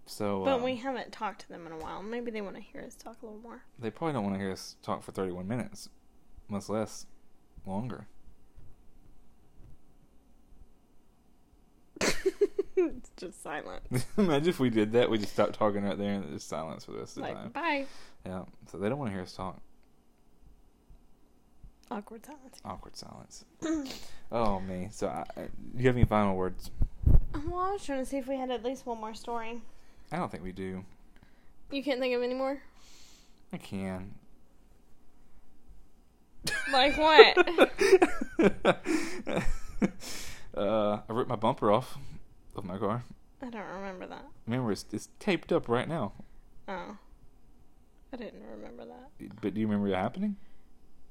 So, 0.06 0.42
But 0.44 0.54
um, 0.56 0.62
we 0.62 0.76
haven't 0.76 1.12
talked 1.12 1.40
to 1.42 1.48
them 1.48 1.66
in 1.66 1.72
a 1.72 1.78
while. 1.78 2.02
Maybe 2.02 2.30
they 2.30 2.40
want 2.42 2.56
to 2.56 2.62
hear 2.62 2.82
us 2.82 2.94
talk 2.94 3.16
a 3.22 3.26
little 3.26 3.40
more. 3.40 3.62
they 3.78 3.90
probably 3.90 4.12
don't 4.12 4.22
want 4.24 4.34
to 4.36 4.40
hear 4.40 4.52
us 4.52 4.76
talk 4.82 5.02
for 5.02 5.12
31 5.12 5.48
minutes, 5.48 5.88
much 6.48 6.68
less 6.68 7.06
longer. 7.66 8.06
it's 12.76 13.10
just 13.16 13.42
silent. 13.42 13.82
Imagine 14.18 14.48
if 14.48 14.60
we 14.60 14.68
did 14.70 14.92
that. 14.92 15.08
We 15.10 15.18
just 15.18 15.32
stopped 15.32 15.54
talking 15.54 15.84
right 15.84 15.96
there 15.96 16.12
and 16.14 16.30
just 16.32 16.48
silence 16.48 16.84
for 16.84 16.92
the 16.92 16.98
rest 16.98 17.16
of 17.16 17.22
the 17.22 17.28
Like, 17.28 17.36
time. 17.38 17.50
bye. 17.50 17.86
Yeah. 18.26 18.44
So 18.70 18.78
they 18.78 18.88
don't 18.88 18.98
want 18.98 19.10
to 19.10 19.14
hear 19.14 19.22
us 19.22 19.32
talk. 19.34 19.60
Awkward 21.90 22.24
silence. 22.26 22.60
Awkward 22.64 22.96
silence. 22.96 23.44
oh 24.32 24.60
me. 24.60 24.88
So, 24.90 25.08
I, 25.08 25.24
I- 25.36 25.44
do 25.44 25.78
you 25.82 25.86
have 25.86 25.96
any 25.96 26.04
final 26.04 26.34
words? 26.36 26.70
Well, 27.34 27.58
I 27.58 27.72
was 27.72 27.84
trying 27.84 27.98
to 27.98 28.06
see 28.06 28.18
if 28.18 28.28
we 28.28 28.36
had 28.36 28.50
at 28.50 28.64
least 28.64 28.86
one 28.86 29.00
more 29.00 29.14
story. 29.14 29.60
I 30.12 30.16
don't 30.16 30.30
think 30.30 30.44
we 30.44 30.52
do. 30.52 30.84
You 31.70 31.82
can't 31.82 32.00
think 32.00 32.14
of 32.14 32.22
any 32.22 32.34
more? 32.34 32.62
I 33.52 33.56
can. 33.56 34.14
Like 36.72 36.96
what? 36.96 37.38
uh, 40.56 40.98
I 41.08 41.12
ripped 41.12 41.28
my 41.28 41.36
bumper 41.36 41.72
off 41.72 41.98
of 42.54 42.64
my 42.64 42.78
car. 42.78 43.04
I 43.42 43.50
don't 43.50 43.66
remember 43.66 44.06
that. 44.06 44.26
Remember, 44.46 44.72
it's, 44.72 44.84
it's 44.92 45.08
taped 45.18 45.52
up 45.52 45.68
right 45.68 45.88
now. 45.88 46.12
Oh. 46.68 46.96
I 48.12 48.16
didn't 48.16 48.42
remember 48.48 48.84
that. 48.86 49.40
But 49.40 49.54
do 49.54 49.60
you 49.60 49.66
remember 49.66 49.88
it 49.88 49.96
happening? 49.96 50.36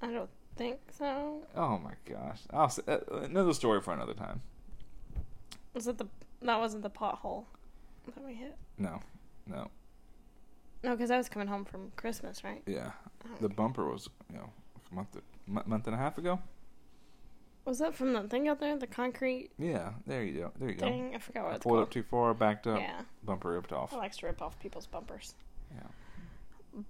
I 0.01 0.11
don't 0.11 0.29
think 0.55 0.79
so. 0.97 1.43
Oh 1.55 1.77
my 1.77 1.93
gosh! 2.09 2.39
I'll 2.51 2.69
say, 2.69 2.81
uh, 2.87 2.99
another 3.11 3.53
story 3.53 3.81
for 3.81 3.93
another 3.93 4.13
time. 4.13 4.41
Was 5.73 5.87
it 5.87 5.97
the. 5.97 6.05
That 6.41 6.59
wasn't 6.59 6.83
the 6.83 6.89
pothole 6.89 7.45
that 8.13 8.23
we 8.25 8.33
hit? 8.33 8.55
No, 8.77 8.99
no, 9.47 9.69
No, 10.83 10.91
because 10.91 11.09
I 11.09 11.17
was 11.17 11.29
coming 11.29 11.47
home 11.47 11.63
from 11.63 11.91
Christmas, 11.95 12.43
right? 12.43 12.61
yeah. 12.65 12.91
The 13.39 13.47
bumper 13.49 13.89
was, 13.89 14.09
you 14.29 14.37
know, 14.37 14.49
a 14.91 14.95
month, 14.95 15.15
m- 15.47 15.63
month 15.65 15.87
and 15.87 15.95
a 15.95 15.97
half 15.97 16.17
ago. 16.17 16.39
Was 17.63 17.79
that 17.79 17.95
from 17.95 18.11
the 18.11 18.23
thing 18.23 18.49
out 18.49 18.59
there? 18.59 18.75
The 18.77 18.87
concrete 18.87 19.51
Yeah, 19.57 19.93
there 20.05 20.21
you 20.25 20.37
go. 20.41 20.51
There 20.59 20.67
you 20.69 20.75
go. 20.75 20.85
thing? 20.85 21.15
I 21.15 21.19
forgot 21.19 21.43
what 21.45 21.51
I 21.53 21.55
it's 21.55 21.63
pulled 21.63 21.75
called. 21.75 21.83
up 21.83 21.91
too 21.91 22.03
far, 22.03 22.33
backed 22.33 22.67
up, 22.67 22.79
Yeah. 22.79 22.99
bumper 23.23 23.53
ripped 23.53 23.71
off. 23.71 23.93
I 23.93 23.97
likes 23.97 24.17
to 24.17 24.25
rip 24.25 24.41
off 24.41 24.59
people's 24.59 24.85
bumpers. 24.87 25.33
Yeah. 25.73 26.81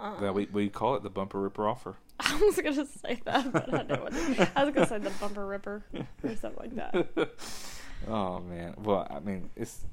Um, 0.00 0.16
Yeah, 0.20 0.30
we 0.32 0.46
we 0.46 0.68
call 0.68 0.96
it 0.96 1.04
the 1.04 1.10
bumper 1.10 1.40
ripper 1.40 1.68
offer. 1.68 1.96
I 2.20 2.36
was 2.40 2.56
gonna 2.56 2.86
say 2.86 3.20
that, 3.24 3.52
but 3.52 3.72
I 3.72 3.82
didn't. 3.84 4.50
I 4.56 4.64
was 4.64 4.74
gonna 4.74 4.86
say 4.88 4.98
the 4.98 5.10
bumper 5.20 5.46
ripper 5.46 5.84
or 6.24 6.36
something 6.36 6.56
like 6.58 6.74
that. 6.74 7.30
oh 8.08 8.40
man. 8.40 8.74
Well, 8.78 9.06
I 9.10 9.20
mean, 9.20 9.50
it's 9.56 9.84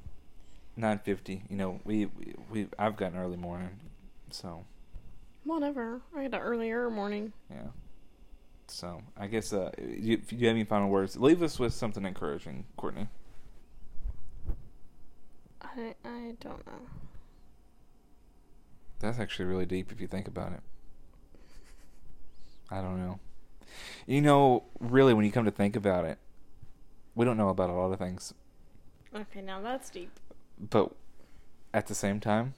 nine 0.76 0.98
fifty. 0.98 1.42
You 1.48 1.56
know, 1.56 1.80
we, 1.84 2.06
we 2.06 2.34
we 2.50 2.66
I've 2.78 2.96
got 2.96 3.12
an 3.12 3.18
early 3.18 3.36
morning, 3.36 3.70
so 4.30 4.64
Whatever. 5.44 6.02
I 6.16 6.22
had 6.22 6.34
an 6.34 6.40
earlier 6.40 6.90
morning. 6.90 7.32
yeah. 7.50 7.68
So 8.66 9.00
I 9.16 9.28
guess 9.28 9.52
uh, 9.54 9.70
you, 9.78 10.14
if 10.22 10.30
you 10.32 10.46
have 10.46 10.54
any 10.54 10.64
final 10.64 10.90
words, 10.90 11.16
leave 11.16 11.42
us 11.42 11.58
with 11.58 11.72
something 11.72 12.04
encouraging, 12.04 12.64
Courtney. 12.76 13.08
I 15.62 15.94
I 16.04 16.34
don't 16.40 16.66
know. 16.66 16.80
That's 19.00 19.18
actually 19.18 19.46
really 19.46 19.64
deep 19.66 19.92
if 19.92 20.00
you 20.00 20.06
think 20.06 20.26
about 20.28 20.52
it. 20.52 20.60
I 22.70 22.80
don't 22.82 22.98
know. 22.98 23.20
You 24.06 24.20
know, 24.20 24.64
really, 24.80 25.14
when 25.14 25.24
you 25.24 25.32
come 25.32 25.44
to 25.44 25.50
think 25.50 25.76
about 25.76 26.04
it, 26.04 26.18
we 27.18 27.24
don't 27.24 27.36
know 27.36 27.48
about 27.48 27.68
a 27.68 27.72
lot 27.72 27.90
of 27.92 27.98
things, 27.98 28.32
Okay, 29.14 29.40
now 29.42 29.60
that's 29.60 29.90
deep. 29.90 30.10
but 30.58 30.92
at 31.74 31.88
the 31.88 31.94
same 31.94 32.20
time, 32.20 32.54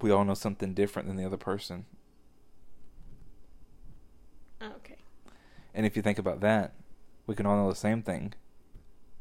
we 0.00 0.10
all 0.10 0.24
know 0.24 0.34
something 0.34 0.74
different 0.74 1.06
than 1.06 1.16
the 1.16 1.24
other 1.24 1.36
person. 1.36 1.86
Okay. 4.60 4.96
And 5.74 5.86
if 5.86 5.94
you 5.96 6.02
think 6.02 6.18
about 6.18 6.40
that, 6.40 6.72
we 7.26 7.34
can 7.34 7.46
all 7.46 7.56
know 7.56 7.70
the 7.70 7.76
same 7.76 8.02
thing, 8.02 8.34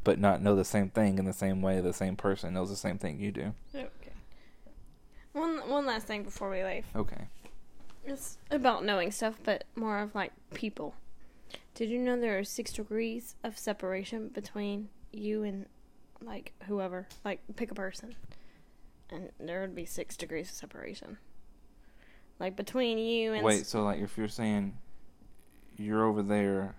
but 0.04 0.18
not 0.20 0.42
know 0.42 0.56
the 0.56 0.66
same 0.66 0.90
thing 0.90 1.20
in 1.20 1.26
the 1.26 1.34
same 1.34 1.62
way 1.62 1.80
the 1.80 1.94
same 1.94 2.16
person 2.16 2.54
knows 2.56 2.70
the 2.70 2.76
same 2.76 2.98
thing 2.98 3.20
you 3.20 3.32
do. 3.32 3.54
Okay. 3.76 3.88
One 5.34 5.70
one 5.70 5.86
last 5.86 6.08
thing 6.08 6.24
before 6.24 6.50
we 6.50 6.64
leave. 6.64 6.86
Okay. 6.96 7.28
It's 8.06 8.38
about 8.52 8.84
knowing 8.84 9.12
stuff, 9.12 9.36
but 9.44 9.64
more 9.76 10.00
of 10.00 10.14
like 10.16 10.32
people. 10.54 10.96
Did 11.76 11.90
you 11.90 12.00
know 12.00 12.20
there 12.20 12.38
are 12.38 12.44
six 12.44 12.72
degrees 12.74 13.36
of 13.44 13.58
separation 13.58 14.28
between 14.30 14.90
you 15.12 15.44
and 15.44 15.66
like 16.22 16.54
whoever? 16.68 17.08
Like 17.26 17.42
pick 17.56 17.72
a 17.72 17.76
person, 17.76 18.16
and 19.10 19.30
there 19.40 19.62
would 19.62 19.76
be 19.76 19.86
six 19.86 20.16
degrees 20.16 20.50
of 20.50 20.56
separation. 20.56 21.18
Like 22.40 22.56
between 22.56 22.98
you 22.98 23.34
and 23.34 23.44
Wait, 23.44 23.66
so 23.66 23.84
like 23.84 24.00
if 24.02 24.18
you're 24.18 24.28
saying 24.28 24.78
you're 25.78 26.06
over 26.06 26.22
there 26.22 26.76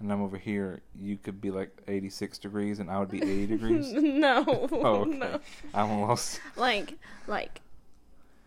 and 0.00 0.12
I'm 0.12 0.22
over 0.22 0.36
here, 0.38 0.80
you 0.94 1.16
could 1.16 1.40
be 1.40 1.50
like 1.50 1.70
86 1.86 2.38
degrees 2.38 2.78
and 2.78 2.90
I 2.90 2.98
would 2.98 3.10
be 3.10 3.22
80 3.22 3.46
degrees? 3.56 3.92
no, 3.92 4.44
Oh, 4.72 5.02
okay. 5.02 5.10
no. 5.18 5.40
I'm 5.72 6.00
lost. 6.00 6.40
Like 6.56 6.94
like 7.26 7.60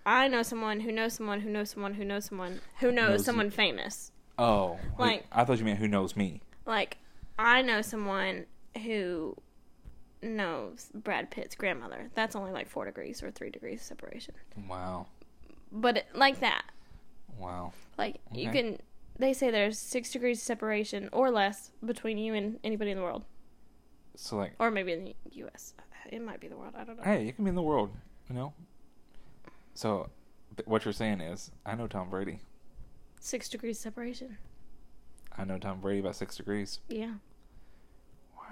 I 0.05 0.27
know 0.27 0.41
someone 0.43 0.79
who 0.81 0.91
knows 0.91 1.13
someone 1.13 1.41
who 1.41 1.49
knows 1.49 1.69
someone 1.71 1.93
who 1.95 2.05
knows 2.05 2.25
someone 2.25 2.61
who 2.79 2.91
knows, 2.91 3.09
Knows 3.19 3.25
someone 3.25 3.51
famous. 3.51 4.11
Oh, 4.39 4.79
Like- 4.97 5.25
I 5.31 5.43
thought 5.45 5.57
you 5.59 5.65
meant 5.65 5.79
who 5.79 5.87
knows 5.87 6.15
me. 6.15 6.41
Like, 6.65 6.97
I 7.39 7.61
know 7.61 7.81
someone 7.81 8.45
who 8.83 9.35
knows 10.21 10.89
Brad 10.93 11.29
Pitt's 11.31 11.55
grandmother. 11.55 12.09
That's 12.15 12.35
only 12.35 12.51
like 12.51 12.67
four 12.67 12.85
degrees 12.85 13.21
or 13.23 13.31
three 13.31 13.49
degrees 13.49 13.81
separation. 13.81 14.35
Wow, 14.69 15.07
But 15.71 15.97
it, 15.97 16.07
like 16.13 16.39
that, 16.41 16.63
wow. 17.37 17.73
like 17.97 18.17
you 18.33 18.49
can. 18.51 18.79
They 19.19 19.33
say 19.33 19.49
there's 19.49 19.79
six 19.79 20.11
degrees 20.11 20.41
separation 20.41 21.09
or 21.11 21.31
less 21.31 21.71
between 21.83 22.17
you 22.19 22.33
and 22.35 22.59
anybody 22.63 22.91
in 22.91 22.97
the 22.97 23.03
world, 23.03 23.23
So 24.15 24.37
like, 24.37 24.53
or 24.59 24.69
maybe 24.69 24.93
in 24.93 25.05
the 25.05 25.15
U.S. 25.33 25.73
It 26.11 26.21
might 26.21 26.39
be 26.39 26.47
the 26.47 26.55
world. 26.57 26.73
I 26.77 26.83
don't 26.83 26.97
know. 26.97 27.03
hey, 27.03 27.25
you 27.25 27.33
can 27.33 27.43
be 27.43 27.49
in 27.49 27.55
the 27.55 27.61
world, 27.63 27.89
you 28.29 28.35
know. 28.35 28.53
So, 29.73 30.09
th- 30.55 30.67
what 30.67 30.85
you're 30.85 30.93
saying 30.93 31.21
is, 31.21 31.51
I 31.65 31.75
know 31.75 31.87
Tom 31.87 32.09
Brady. 32.09 32.39
Six 33.19 33.49
degrees 33.49 33.79
separation. 33.79 34.37
I 35.37 35.43
know 35.45 35.57
Tom 35.57 35.79
Brady 35.81 36.01
by 36.01 36.11
six 36.11 36.35
degrees. 36.37 36.79
Yeah. 36.87 37.13
Wow. 38.35 38.43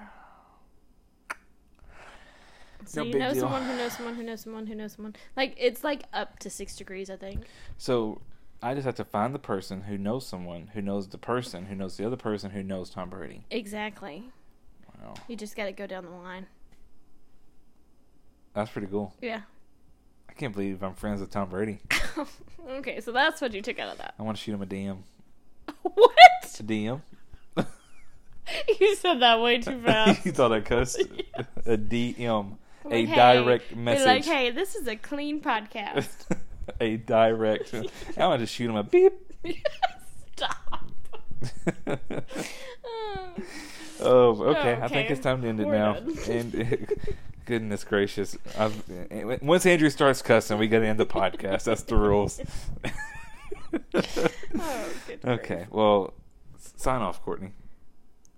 So 2.85 3.01
No 3.03 3.07
you 3.09 3.19
know 3.19 3.31
deal. 3.33 3.41
someone 3.41 3.63
who 3.63 3.75
knows 3.77 3.93
someone 3.93 4.15
who 4.15 4.23
knows 4.23 4.41
someone 4.41 4.67
who 4.67 4.75
knows 4.75 4.93
someone. 4.93 5.15
Like 5.35 5.55
it's 5.57 5.83
like 5.83 6.03
up 6.13 6.39
to 6.39 6.49
six 6.49 6.75
degrees, 6.75 7.09
I 7.09 7.15
think. 7.15 7.45
So 7.77 8.21
I 8.61 8.73
just 8.73 8.85
have 8.85 8.95
to 8.95 9.05
find 9.05 9.33
the 9.33 9.39
person 9.39 9.81
who 9.83 9.97
knows 9.97 10.27
someone 10.27 10.67
who 10.73 10.81
knows 10.81 11.07
the 11.07 11.17
person 11.17 11.65
who 11.65 11.75
knows 11.75 11.97
the 11.97 12.05
other 12.05 12.17
person 12.17 12.51
who 12.51 12.61
knows 12.63 12.89
Tom 12.89 13.09
Brady. 13.09 13.45
Exactly. 13.49 14.29
Wow, 15.01 15.15
You 15.27 15.35
just 15.35 15.55
got 15.55 15.65
to 15.65 15.71
go 15.71 15.87
down 15.87 16.05
the 16.05 16.11
line. 16.11 16.45
that's 18.53 18.71
pretty 18.71 18.87
cool. 18.87 19.13
Yeah. 19.21 19.41
I 20.35 20.39
can't 20.39 20.53
believe 20.53 20.83
I'm 20.83 20.93
friends 20.95 21.21
with 21.21 21.31
Tom 21.31 21.49
Brady. 21.49 21.79
okay, 22.69 22.99
so 22.99 23.13
that's 23.13 23.39
what 23.39 23.53
you 23.53 23.61
took 23.61 23.79
out 23.79 23.93
of 23.93 23.97
that. 23.99 24.15
I 24.19 24.23
want 24.23 24.35
to 24.37 24.43
shoot 24.43 24.53
him 24.53 24.61
a 24.61 24.65
DM. 24.65 24.97
What? 25.81 26.59
A 26.59 26.63
DM. 26.63 27.01
you 28.79 28.95
said 28.95 29.19
that 29.21 29.39
way 29.39 29.59
too 29.59 29.81
fast. 29.81 30.25
you 30.25 30.31
thought 30.31 30.51
I 30.51 30.59
cussed? 30.59 31.01
Yes. 31.15 31.45
A 31.65 31.77
DM. 31.77 32.57
A 32.85 32.87
Like, 32.89 33.07
hey, 33.07 33.15
direct 33.15 33.75
message. 33.75 34.05
like, 34.05 34.25
hey, 34.25 34.51
this 34.51 34.75
is 34.75 34.87
a 34.87 34.95
clean 34.95 35.41
podcast. 35.41 36.07
a 36.81 36.97
direct. 36.97 37.73
I 38.17 38.27
want 38.27 38.41
to 38.41 38.45
shoot 38.45 38.69
him 38.69 38.75
a 38.75 38.83
beep. 38.83 39.13
Stop. 40.35 40.83
oh, 42.85 43.29
Oh, 44.01 44.43
okay. 44.43 44.77
I 44.81 44.87
think 44.87 45.09
it's 45.09 45.21
time 45.21 45.41
to 45.41 45.47
end 45.47 45.59
it 45.59 45.67
we're 45.67 45.77
now. 45.77 45.93
done. 45.93 46.17
And 46.29 46.87
goodness 47.45 47.83
gracious, 47.83 48.37
I've, 48.57 48.83
once 49.41 49.65
Andrew 49.65 49.89
starts 49.89 50.21
cussing, 50.21 50.57
we 50.57 50.67
got 50.67 50.79
to 50.79 50.87
end 50.87 50.99
the 50.99 51.05
podcast. 51.05 51.63
That's 51.65 51.83
the 51.83 51.95
rules. 51.95 52.41
Oh, 54.57 54.89
okay. 55.25 55.67
Well, 55.69 56.13
sign 56.77 57.01
off, 57.01 57.21
Courtney. 57.21 57.51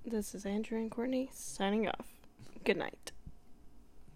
This 0.04 0.34
is 0.34 0.48
Andrew 0.48 0.80
and 0.80 0.90
Courtney 0.90 1.30
signing 1.32 1.88
off. 1.88 2.08
Good 2.64 2.78
night. 2.78 3.12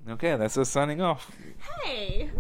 Okay, 0.10 0.36
that's 0.36 0.58
us 0.58 0.70
signing 0.70 1.00
off. 1.00 1.32
Hey. 1.84 2.32